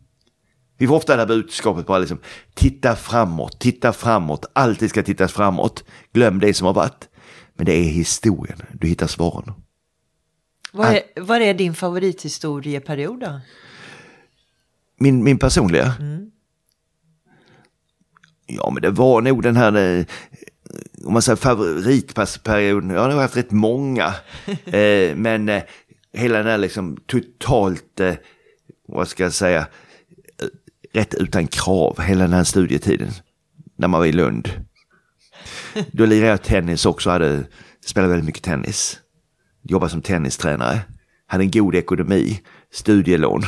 Vi 0.80 0.86
får 0.86 0.96
ofta 0.96 1.16
det 1.16 1.22
här 1.22 1.26
budskapet 1.26 1.86
bara 1.86 1.98
liksom, 1.98 2.18
titta 2.54 2.96
framåt, 2.96 3.58
titta 3.58 3.92
framåt, 3.92 4.50
alltid 4.52 4.90
ska 4.90 5.02
tittas 5.02 5.32
framåt. 5.32 5.84
Glöm 6.12 6.40
det 6.40 6.54
som 6.54 6.66
har 6.66 6.74
varit. 6.74 7.08
Men 7.54 7.66
det 7.66 7.72
är 7.72 7.82
historien, 7.82 8.62
du 8.72 8.88
hittar 8.88 9.06
svaren. 9.06 9.54
Vad 10.72 10.86
är, 10.86 11.02
vad 11.16 11.42
är 11.42 11.54
din 11.54 11.74
favorithistorieperiod 11.74 13.20
då? 13.20 13.40
Min, 14.98 15.24
min 15.24 15.38
personliga? 15.38 15.94
Ja, 18.46 18.70
men 18.70 18.82
det 18.82 18.90
var 18.90 19.20
nog 19.20 19.42
den 19.42 19.56
här, 19.56 19.98
eh, 19.98 20.04
om 21.04 21.12
man 21.12 21.22
säger 21.22 21.36
favoritperioden, 21.36 22.90
jag 22.90 23.00
har 23.00 23.08
nog 23.10 23.20
haft 23.20 23.36
rätt 23.36 23.50
många. 23.50 24.14
eh, 24.64 25.16
men 25.16 25.48
eh, 25.48 25.62
hela 26.12 26.38
den 26.38 26.46
här 26.46 26.58
liksom 26.58 26.96
totalt, 27.06 28.00
vad 28.88 29.08
ska 29.08 29.22
jag 29.22 29.32
säga, 29.32 29.66
rätt 30.92 31.14
utan 31.14 31.46
krav 31.46 32.00
hela 32.00 32.24
den 32.24 32.32
här 32.32 32.44
studietiden. 32.44 33.10
När 33.76 33.88
man 33.88 34.00
var 34.00 34.06
i 34.06 34.12
Lund. 34.12 34.50
Då 35.92 36.06
lirade 36.06 36.30
jag 36.30 36.42
tennis 36.42 36.86
också, 36.86 37.10
hade, 37.10 37.44
spelade 37.84 38.10
väldigt 38.10 38.26
mycket 38.26 38.42
tennis. 38.42 38.98
Jobbade 39.62 39.90
som 39.90 40.02
tennistränare. 40.02 40.80
Hade 41.26 41.44
en 41.44 41.50
god 41.50 41.74
ekonomi, 41.74 42.40
studielån. 42.72 43.42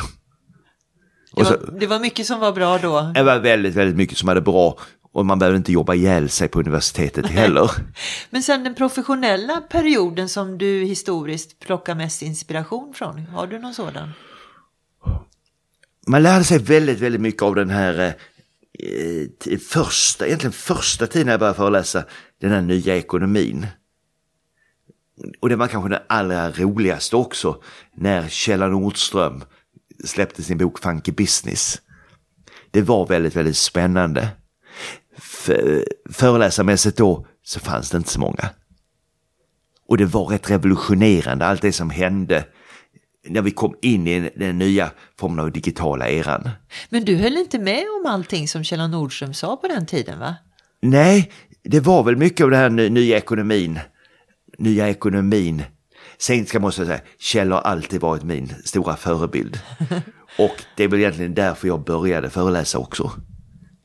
Det 1.35 1.43
var, 1.43 1.79
det 1.79 1.87
var 1.87 1.99
mycket 1.99 2.25
som 2.25 2.39
var 2.39 2.51
bra 2.51 2.77
då. 2.77 3.11
Det 3.15 3.23
var 3.23 3.39
väldigt, 3.39 3.75
väldigt 3.75 3.97
mycket 3.97 4.17
som 4.17 4.27
hade 4.27 4.41
bra 4.41 4.77
och 5.13 5.25
man 5.25 5.39
behöver 5.39 5.57
inte 5.57 5.71
jobba 5.71 5.93
ihjäl 5.93 6.29
sig 6.29 6.47
på 6.47 6.59
universitetet 6.59 7.27
heller. 7.27 7.71
Men 8.29 8.43
sen 8.43 8.63
den 8.63 8.75
professionella 8.75 9.61
perioden 9.61 10.29
som 10.29 10.57
du 10.57 10.83
historiskt 10.83 11.59
plockar 11.59 11.95
mest 11.95 12.21
inspiration 12.21 12.93
från, 12.93 13.25
har 13.25 13.47
du 13.47 13.59
någon 13.59 13.73
sådan? 13.73 14.09
Man 16.07 16.23
lärde 16.23 16.43
sig 16.43 16.59
väldigt, 16.59 16.99
väldigt 16.99 17.21
mycket 17.21 17.41
av 17.41 17.55
den 17.55 17.69
här 17.69 18.15
eh, 18.79 19.59
första, 19.59 20.27
egentligen 20.27 20.53
första 20.53 21.07
tiden 21.07 21.27
jag 21.27 21.39
började 21.39 21.57
föreläsa, 21.57 22.05
den 22.41 22.51
här 22.51 22.61
nya 22.61 22.97
ekonomin. 22.97 23.67
Och 25.39 25.49
det 25.49 25.55
var 25.55 25.67
kanske 25.67 25.89
det 25.89 26.03
allra 26.07 26.51
roligaste 26.51 27.15
också, 27.15 27.61
när 27.95 28.27
Kjell 28.29 28.59
Nordström 28.59 29.43
släppte 30.03 30.43
sin 30.43 30.57
bok 30.57 30.79
Funky 30.79 31.11
Business. 31.11 31.81
Det 32.71 32.81
var 32.81 33.07
väldigt, 33.07 33.35
väldigt 33.35 33.57
spännande. 33.57 34.27
För, 35.17 35.85
föreläsarmässigt 36.09 36.97
då 36.97 37.27
så 37.43 37.59
fanns 37.59 37.89
det 37.89 37.97
inte 37.97 38.09
så 38.09 38.19
många. 38.19 38.49
Och 39.87 39.97
det 39.97 40.05
var 40.05 40.25
rätt 40.25 40.51
revolutionerande, 40.51 41.45
allt 41.45 41.61
det 41.61 41.71
som 41.71 41.89
hände 41.89 42.45
när 43.27 43.41
vi 43.41 43.51
kom 43.51 43.75
in 43.81 44.07
i 44.07 44.31
den 44.35 44.59
nya 44.59 44.91
formen 45.19 45.39
av 45.39 45.51
digitala 45.51 46.09
eran. 46.09 46.49
Men 46.89 47.05
du 47.05 47.15
höll 47.15 47.37
inte 47.37 47.59
med 47.59 47.83
om 47.99 48.11
allting 48.11 48.47
som 48.47 48.63
Kjell 48.63 48.89
Nordström 48.89 49.33
sa 49.33 49.57
på 49.57 49.67
den 49.67 49.85
tiden 49.85 50.19
va? 50.19 50.35
Nej, 50.81 51.31
det 51.63 51.79
var 51.79 52.03
väl 52.03 52.15
mycket 52.15 52.43
av 52.43 52.49
den 52.49 52.59
här 52.59 52.89
nya 52.89 53.17
ekonomin. 53.17 53.79
Nya 54.57 54.89
ekonomin. 54.89 55.63
Sen 56.17 56.45
ska 56.45 56.59
man 56.59 56.71
säga, 56.71 56.99
Kjell 57.19 57.51
har 57.51 57.61
alltid 57.61 58.01
varit 58.01 58.23
min 58.23 58.53
stora 58.63 58.95
förebild. 58.95 59.59
Och 60.37 60.63
det 60.77 60.83
är 60.83 60.87
väl 60.87 60.99
egentligen 60.99 61.33
därför 61.33 61.67
jag 61.67 61.83
började 61.83 62.29
föreläsa 62.29 62.77
också. 62.77 63.11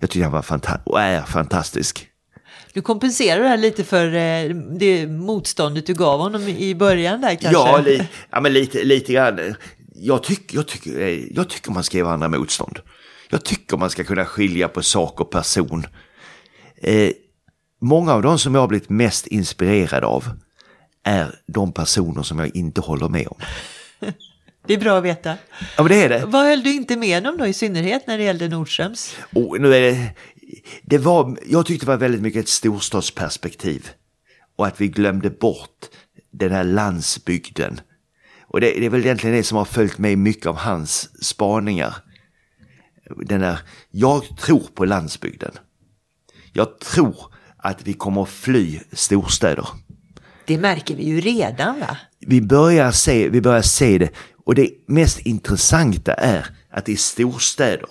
Jag 0.01 0.11
tycker 0.11 0.25
han 0.25 0.33
var 0.33 0.43
fantastisk 0.43 0.87
och 0.87 1.01
är 1.01 1.23
fantastisk. 1.23 2.08
Du 2.79 2.83
kompenserar 2.83 3.43
det 3.43 3.49
här 3.49 3.57
lite 3.57 3.85
för 3.85 4.15
eh, 4.15 4.55
det 4.79 5.07
motståndet 5.07 5.87
du 5.87 5.95
gav 5.95 6.21
honom 6.21 6.43
i 6.43 6.75
början 6.75 7.21
där 7.21 7.35
kanske? 7.35 7.51
Ja, 7.51 7.81
li, 7.81 8.09
ja 8.31 8.41
men 8.41 8.53
lite, 8.53 8.85
lite 8.85 9.13
grann. 9.13 9.55
Jag, 9.95 10.23
tyck, 10.23 10.55
jag, 10.55 10.67
tyck, 10.67 10.87
eh, 10.87 11.35
jag 11.35 11.49
tycker 11.49 11.71
man 11.71 11.85
ska 11.85 11.97
ge 11.97 12.03
varandra 12.03 12.29
motstånd. 12.29 12.79
Jag 13.31 13.45
tycker 13.45 13.77
man 13.77 13.91
ska 13.91 14.05
kunna 14.05 14.25
skilja 14.25 14.69
på 14.69 14.83
sak 14.83 15.21
och 15.21 15.31
person. 15.31 15.87
Eh, 16.83 17.11
många 17.81 18.13
av 18.13 18.23
de 18.23 18.39
som 18.39 18.55
jag 18.55 18.63
har 18.63 18.69
blivit 18.69 18.91
mest 18.91 19.27
inspirerad 19.27 20.05
av 20.05 20.25
är 21.05 21.35
de 21.47 21.73
personer 21.73 22.23
som 22.23 22.39
jag 22.39 22.57
inte 22.57 22.81
håller 22.81 23.09
med 23.09 23.29
om. 23.29 23.41
Det 24.67 24.75
är 24.75 24.79
bra 24.79 24.99
att 24.99 25.05
veta. 25.05 25.35
Ja, 25.77 25.83
men 25.83 25.87
det 25.87 26.03
är 26.03 26.09
det. 26.09 26.25
Vad 26.27 26.47
höll 26.47 26.63
du 26.63 26.75
inte 26.75 26.97
med 26.97 27.27
om 27.27 27.39
då 27.39 27.47
i 27.47 27.53
synnerhet 27.53 28.07
när 28.07 28.19
det 28.19 28.25
gällde 28.25 28.49
Nordströms? 28.49 29.17
Oh, 29.35 29.61
nu 29.61 29.75
är 29.75 29.81
det, 29.81 30.11
det 30.83 30.99
var, 30.99 31.39
jag 31.47 31.67
tyckte 31.67 31.87
det 31.87 31.91
var 31.91 31.97
väldigt 31.97 32.23
mycket 32.23 32.41
ett 32.41 32.49
storstadsperspektiv. 32.49 33.91
Och 34.57 34.67
att 34.67 34.81
vi 34.81 34.89
glömde 34.89 35.31
bort 35.31 35.87
den 36.31 36.51
här 36.51 36.65
landsbygden. 36.65 37.81
Och 38.43 38.61
det, 38.61 38.67
det 38.67 38.87
är 38.87 38.91
väl 38.91 39.01
egentligen 39.01 39.37
det 39.37 39.43
som 39.43 39.59
har 39.59 39.65
följt 39.65 39.99
med 39.99 40.19
mycket 40.19 40.47
av 40.47 40.57
hans 40.57 41.25
spaningar. 41.25 41.95
Den 43.17 43.43
här, 43.43 43.59
jag 43.91 44.37
tror 44.39 44.67
på 44.75 44.85
landsbygden. 44.85 45.53
Jag 46.53 46.79
tror 46.81 47.17
att 47.57 47.87
vi 47.87 47.93
kommer 47.93 48.23
att 48.23 48.29
fly 48.29 48.81
storstäder. 48.93 49.69
Det 50.45 50.59
märker 50.59 50.97
vi 50.97 51.05
ju 51.05 51.21
redan 51.21 51.81
va? 51.81 51.97
Vi 52.19 52.43
börjar 52.43 52.93
se, 52.93 53.29
vi 53.29 53.41
börjar 53.41 53.63
se 53.63 53.99
det 53.99 54.11
och 54.45 54.55
det 54.55 54.71
mest 54.87 55.19
intressanta 55.19 56.15
är 56.15 56.47
att 56.71 56.89
i 56.89 56.97
storstäder 56.97 57.89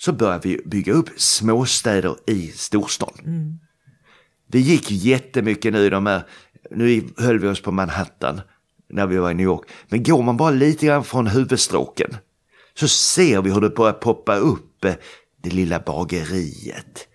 så 0.00 0.12
började 0.12 0.48
vi 0.48 0.60
bygga 0.64 0.92
upp 0.92 1.08
småstäder 1.16 2.16
i 2.26 2.48
storstan. 2.48 3.12
Mm. 3.18 3.58
Det 4.46 4.60
gick 4.60 4.90
jättemycket 4.90 5.72
nu 5.72 5.78
i 5.78 5.90
de 5.90 6.06
här, 6.06 6.22
nu 6.70 7.08
höll 7.16 7.38
vi 7.38 7.48
oss 7.48 7.62
på 7.62 7.72
Manhattan 7.72 8.40
när 8.88 9.06
vi 9.06 9.16
var 9.16 9.30
i 9.30 9.34
New 9.34 9.44
York. 9.44 9.68
Men 9.88 10.02
går 10.02 10.22
man 10.22 10.36
bara 10.36 10.50
lite 10.50 10.86
grann 10.86 11.04
från 11.04 11.26
huvudstråken 11.26 12.16
så 12.74 12.88
ser 12.88 13.42
vi 13.42 13.52
hur 13.52 13.60
det 13.60 13.70
börjar 13.70 13.92
poppa 13.92 14.36
upp 14.36 14.84
eh, 14.84 14.94
det 15.42 15.50
lilla 15.50 15.80
bageriet, 15.80 17.08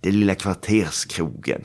det 0.00 0.10
lilla 0.10 0.34
kvarterskrogen, 0.34 1.62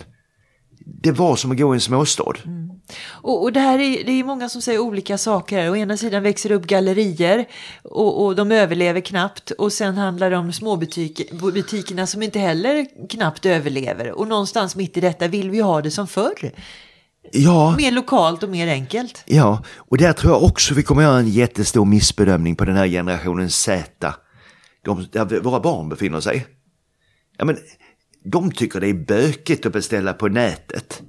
det 0.86 1.12
var 1.12 1.36
som 1.36 1.52
att 1.52 1.58
gå 1.58 1.74
i 1.74 1.78
en 1.78 1.82
småstad. 1.82 2.34
Mm. 2.46 2.72
Och, 3.10 3.44
och 3.44 3.54
det 3.54 3.60
här 3.60 3.80
är, 3.80 4.04
det 4.04 4.12
är 4.12 4.24
många 4.24 4.50
som 4.50 4.62
säger 4.62 4.80
olika 4.80 5.18
saker. 5.18 5.72
Å 5.72 5.76
ena 5.76 5.98
sidan 5.98 6.24
växer 6.24 6.50
det 6.50 6.56
upp 6.56 6.66
gallerier 6.66 7.46
och, 7.84 8.26
och 8.26 8.36
de 8.36 8.52
överlever 8.52 9.02
knappt. 9.02 9.52
Och 9.52 9.74
sen 9.74 9.98
handlar 9.98 10.30
det 10.30 10.38
om 10.38 10.54
småbutikerna 10.54 12.08
som 12.08 12.24
inte 12.24 12.40
heller 12.40 12.86
knappt 13.10 13.46
överlever. 13.46 14.12
Och 14.12 14.28
någonstans 14.28 14.76
mitt 14.76 14.98
i 14.98 15.02
detta 15.02 15.28
vill 15.28 15.50
vi 15.50 15.60
ha 15.60 15.82
det 15.82 15.92
som 15.92 16.08
förr. 16.08 16.52
Ja. 17.32 17.76
Mer 17.78 17.92
lokalt 17.92 18.44
och 18.44 18.50
mer 18.50 18.68
enkelt. 18.68 19.24
Ja, 19.26 19.64
och 19.76 19.98
där 19.98 20.14
tror 20.14 20.34
jag 20.34 20.44
också 20.44 20.74
vi 20.74 20.84
kommer 20.84 21.02
göra 21.02 21.20
en 21.20 21.30
jättestor 21.30 21.86
missbedömning 21.86 22.56
på 22.56 22.66
den 22.66 22.76
här 22.76 22.88
generationen 22.88 23.50
Z. 23.50 24.14
De, 24.82 25.08
där 25.12 25.40
våra 25.40 25.60
barn 25.60 25.90
befinner 25.90 26.20
sig. 26.20 26.46
Ja, 27.38 27.46
men 27.46 27.58
de 28.26 28.52
tycker 28.52 28.80
det 28.80 28.88
är 28.88 28.94
bökigt 28.94 29.66
att 29.66 29.74
beställa 29.74 30.14
på 30.14 30.28
nätet. 30.28 31.04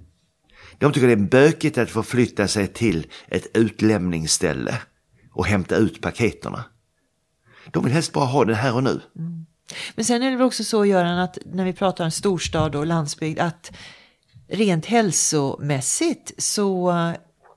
De 0.79 0.93
tycker 0.93 1.07
det 1.07 1.13
är 1.13 1.17
bökigt 1.17 1.79
att 1.79 1.91
förflytta 1.91 2.49
sig 2.49 2.67
till 2.67 3.07
ett 3.29 3.57
utlämningsställe 3.57 4.79
och 5.33 5.47
hämta 5.47 5.77
ut 5.77 6.01
paketerna. 6.01 6.65
De 7.71 7.85
vill 7.85 7.93
helst 7.93 8.13
bara 8.13 8.25
ha 8.25 8.45
det 8.45 8.55
här 8.55 8.75
och 8.75 8.83
nu. 8.83 9.01
Mm. 9.19 9.47
Men 9.95 10.05
sen 10.05 10.23
är 10.23 10.31
det 10.31 10.37
väl 10.37 10.47
också 10.47 10.65
så 10.65 10.87
Göran 10.87 11.19
att 11.19 11.39
när 11.45 11.65
vi 11.65 11.73
pratar 11.73 12.05
om 12.05 12.11
storstad 12.11 12.75
och 12.75 12.87
landsbygd 12.87 13.39
att 13.39 13.73
rent 14.49 14.87
hälsomässigt 14.87 16.33
så 16.39 16.91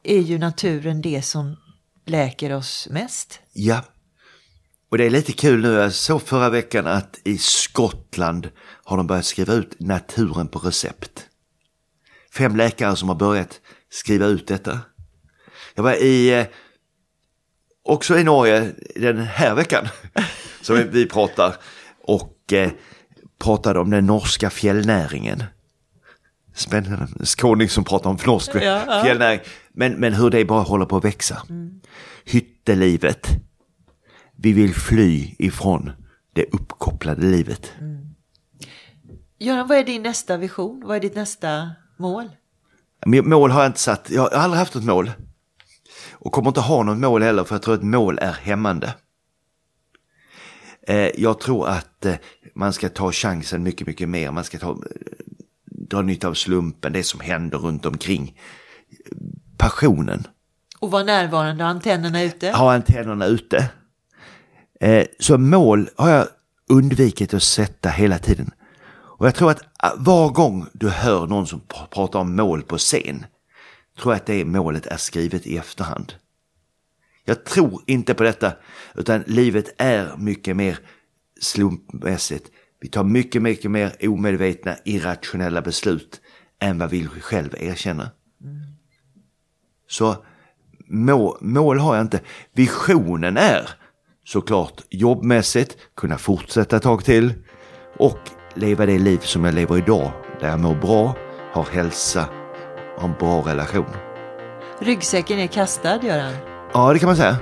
är 0.03 0.19
ju 0.19 0.37
naturen 0.37 1.01
det 1.01 1.21
som 1.21 1.55
läker 2.05 2.53
oss 2.53 2.87
mest. 2.91 3.39
Ja, 3.53 3.83
och 4.91 4.97
det 4.97 5.05
är 5.05 5.09
lite 5.09 5.31
kul 5.31 5.61
nu, 5.61 5.71
jag 5.73 5.93
såg 5.93 6.21
förra 6.21 6.49
veckan 6.49 6.87
att 6.87 7.19
i 7.23 7.37
Skottland 7.37 8.49
har 8.89 8.97
de 8.97 9.07
börjat 9.07 9.25
skriva 9.25 9.53
ut 9.53 9.79
naturen 9.79 10.47
på 10.47 10.59
recept. 10.59 11.25
Fem 12.33 12.55
läkare 12.55 12.95
som 12.95 13.09
har 13.09 13.15
börjat 13.15 13.61
skriva 13.89 14.25
ut 14.25 14.47
detta. 14.47 14.79
Jag 15.75 15.83
var 15.83 15.93
i, 15.93 16.39
eh, 16.39 16.45
också 17.83 18.17
i 18.17 18.23
Norge 18.23 18.71
den 18.95 19.17
här 19.17 19.55
veckan, 19.55 19.87
som 20.61 20.89
vi 20.91 21.05
pratar, 21.05 21.55
och 22.03 22.53
eh, 22.53 22.71
pratade 23.39 23.79
om 23.79 23.89
den 23.89 24.05
norska 24.05 24.49
fjällnäringen. 24.49 25.43
Spännande, 26.55 27.25
skåning 27.25 27.69
som 27.69 27.83
pratar 27.83 28.09
om 28.09 28.17
norsk 28.25 28.51
ja, 28.55 28.61
ja. 28.87 29.03
fjällnäring. 29.03 29.39
Men, 29.73 29.93
men 29.93 30.13
hur 30.13 30.29
det 30.29 30.45
bara 30.45 30.61
håller 30.61 30.85
på 30.85 30.97
att 30.97 31.05
växa. 31.05 31.41
Mm. 31.49 31.81
Hyttelivet. 32.25 33.27
Vi 34.35 34.53
vill 34.53 34.75
fly 34.75 35.35
ifrån 35.39 35.91
det 36.33 36.45
uppkopplade 36.51 37.21
livet. 37.21 37.71
Mm. 37.79 38.08
Göran, 39.41 39.67
vad 39.67 39.77
är 39.77 39.83
din 39.83 40.03
nästa 40.03 40.37
vision? 40.37 40.81
Vad 40.85 40.95
är 40.95 41.01
ditt 41.01 41.15
nästa 41.15 41.71
mål? 41.97 42.29
Mål 43.05 43.51
har 43.51 43.61
jag 43.61 43.69
inte 43.69 43.79
satt. 43.79 44.09
Jag 44.09 44.21
har 44.21 44.29
aldrig 44.29 44.59
haft 44.59 44.73
något 44.73 44.83
mål. 44.83 45.11
Och 46.11 46.31
kommer 46.31 46.47
inte 46.47 46.59
ha 46.59 46.83
något 46.83 46.97
mål 46.97 47.23
heller 47.23 47.43
för 47.43 47.55
jag 47.55 47.61
tror 47.61 47.73
att 47.73 47.83
mål 47.83 48.19
är 48.19 48.31
hämmande. 48.31 48.93
Eh, 50.87 51.09
jag 51.17 51.39
tror 51.39 51.67
att 51.67 52.05
eh, 52.05 52.15
man 52.55 52.73
ska 52.73 52.89
ta 52.89 53.11
chansen 53.11 53.63
mycket, 53.63 53.87
mycket 53.87 54.09
mer. 54.09 54.31
Man 54.31 54.43
ska 54.43 54.59
ta, 54.59 54.77
dra 55.65 56.01
nytta 56.01 56.27
av 56.27 56.33
slumpen, 56.33 56.93
det 56.93 57.03
som 57.03 57.19
händer 57.19 57.57
runt 57.57 57.85
omkring. 57.85 58.39
Passionen. 59.57 60.27
Och 60.79 60.91
vara 60.91 61.03
närvarande, 61.03 61.63
ha 61.63 61.71
antennerna 61.71 62.23
ute? 62.23 62.51
Ha 62.51 62.73
antennerna 62.73 63.25
ute. 63.25 63.69
Eh, 64.79 65.05
så 65.19 65.37
mål 65.37 65.89
har 65.95 66.09
jag 66.09 66.27
undvikit 66.69 67.33
att 67.33 67.43
sätta 67.43 67.89
hela 67.89 68.19
tiden. 68.19 68.51
Och 69.19 69.27
jag 69.27 69.35
tror 69.35 69.51
att 69.51 69.61
äh, 69.61 69.91
var 69.97 70.29
gång 70.29 70.65
du 70.73 70.89
hör 70.89 71.27
någon 71.27 71.47
som 71.47 71.61
pratar 71.89 72.19
om 72.19 72.35
mål 72.35 72.63
på 72.63 72.77
scen, 72.77 73.25
tror 73.99 74.13
jag 74.13 74.19
att 74.19 74.25
det 74.25 74.45
målet 74.45 74.85
är 74.85 74.97
skrivet 74.97 75.47
i 75.47 75.57
efterhand. 75.57 76.13
Jag 77.25 77.45
tror 77.45 77.83
inte 77.85 78.13
på 78.13 78.23
detta, 78.23 78.53
utan 78.95 79.23
livet 79.27 79.65
är 79.77 80.17
mycket 80.17 80.55
mer 80.55 80.79
slumpmässigt. 81.41 82.51
Vi 82.81 82.89
tar 82.89 83.03
mycket, 83.03 83.41
mycket 83.41 83.71
mer 83.71 83.95
omedvetna, 84.01 84.75
irrationella 84.85 85.61
beslut 85.61 86.21
än 86.59 86.79
vad 86.79 86.89
vi 86.89 87.07
själv 87.07 87.55
erkänner. 87.57 88.09
Så 89.87 90.25
mål, 90.87 91.37
mål 91.41 91.79
har 91.79 91.95
jag 91.95 92.03
inte. 92.03 92.21
Visionen 92.53 93.37
är 93.37 93.69
såklart 94.25 94.81
jobbmässigt, 94.89 95.77
kunna 95.95 96.17
fortsätta 96.17 96.77
ett 96.77 96.83
tag 96.83 97.05
till 97.05 97.33
och 97.97 98.19
leva 98.53 98.85
det 98.85 98.99
liv 98.99 99.17
som 99.17 99.45
jag 99.45 99.53
lever 99.53 99.77
idag, 99.77 100.11
där 100.39 100.49
jag 100.49 100.59
mår 100.59 100.75
bra, 100.75 101.15
har 101.53 101.63
hälsa 101.63 102.25
och 102.97 103.03
en 103.03 103.13
bra 103.19 103.41
relation. 103.41 103.89
Ryggsäcken 104.79 105.39
är 105.39 105.47
kastad, 105.47 105.99
Göran. 106.03 106.33
Ja, 106.73 106.93
det 106.93 106.99
kan 106.99 107.07
man 107.07 107.17
säga. 107.17 107.37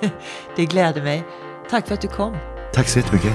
Det 0.56 0.64
gläder 0.64 1.02
mig. 1.02 1.24
Tack 1.70 1.86
för 1.86 1.94
att 1.94 2.00
du 2.00 2.08
kom. 2.08 2.36
Tack 2.72 2.88
så 2.88 2.98
jättemycket. 2.98 3.32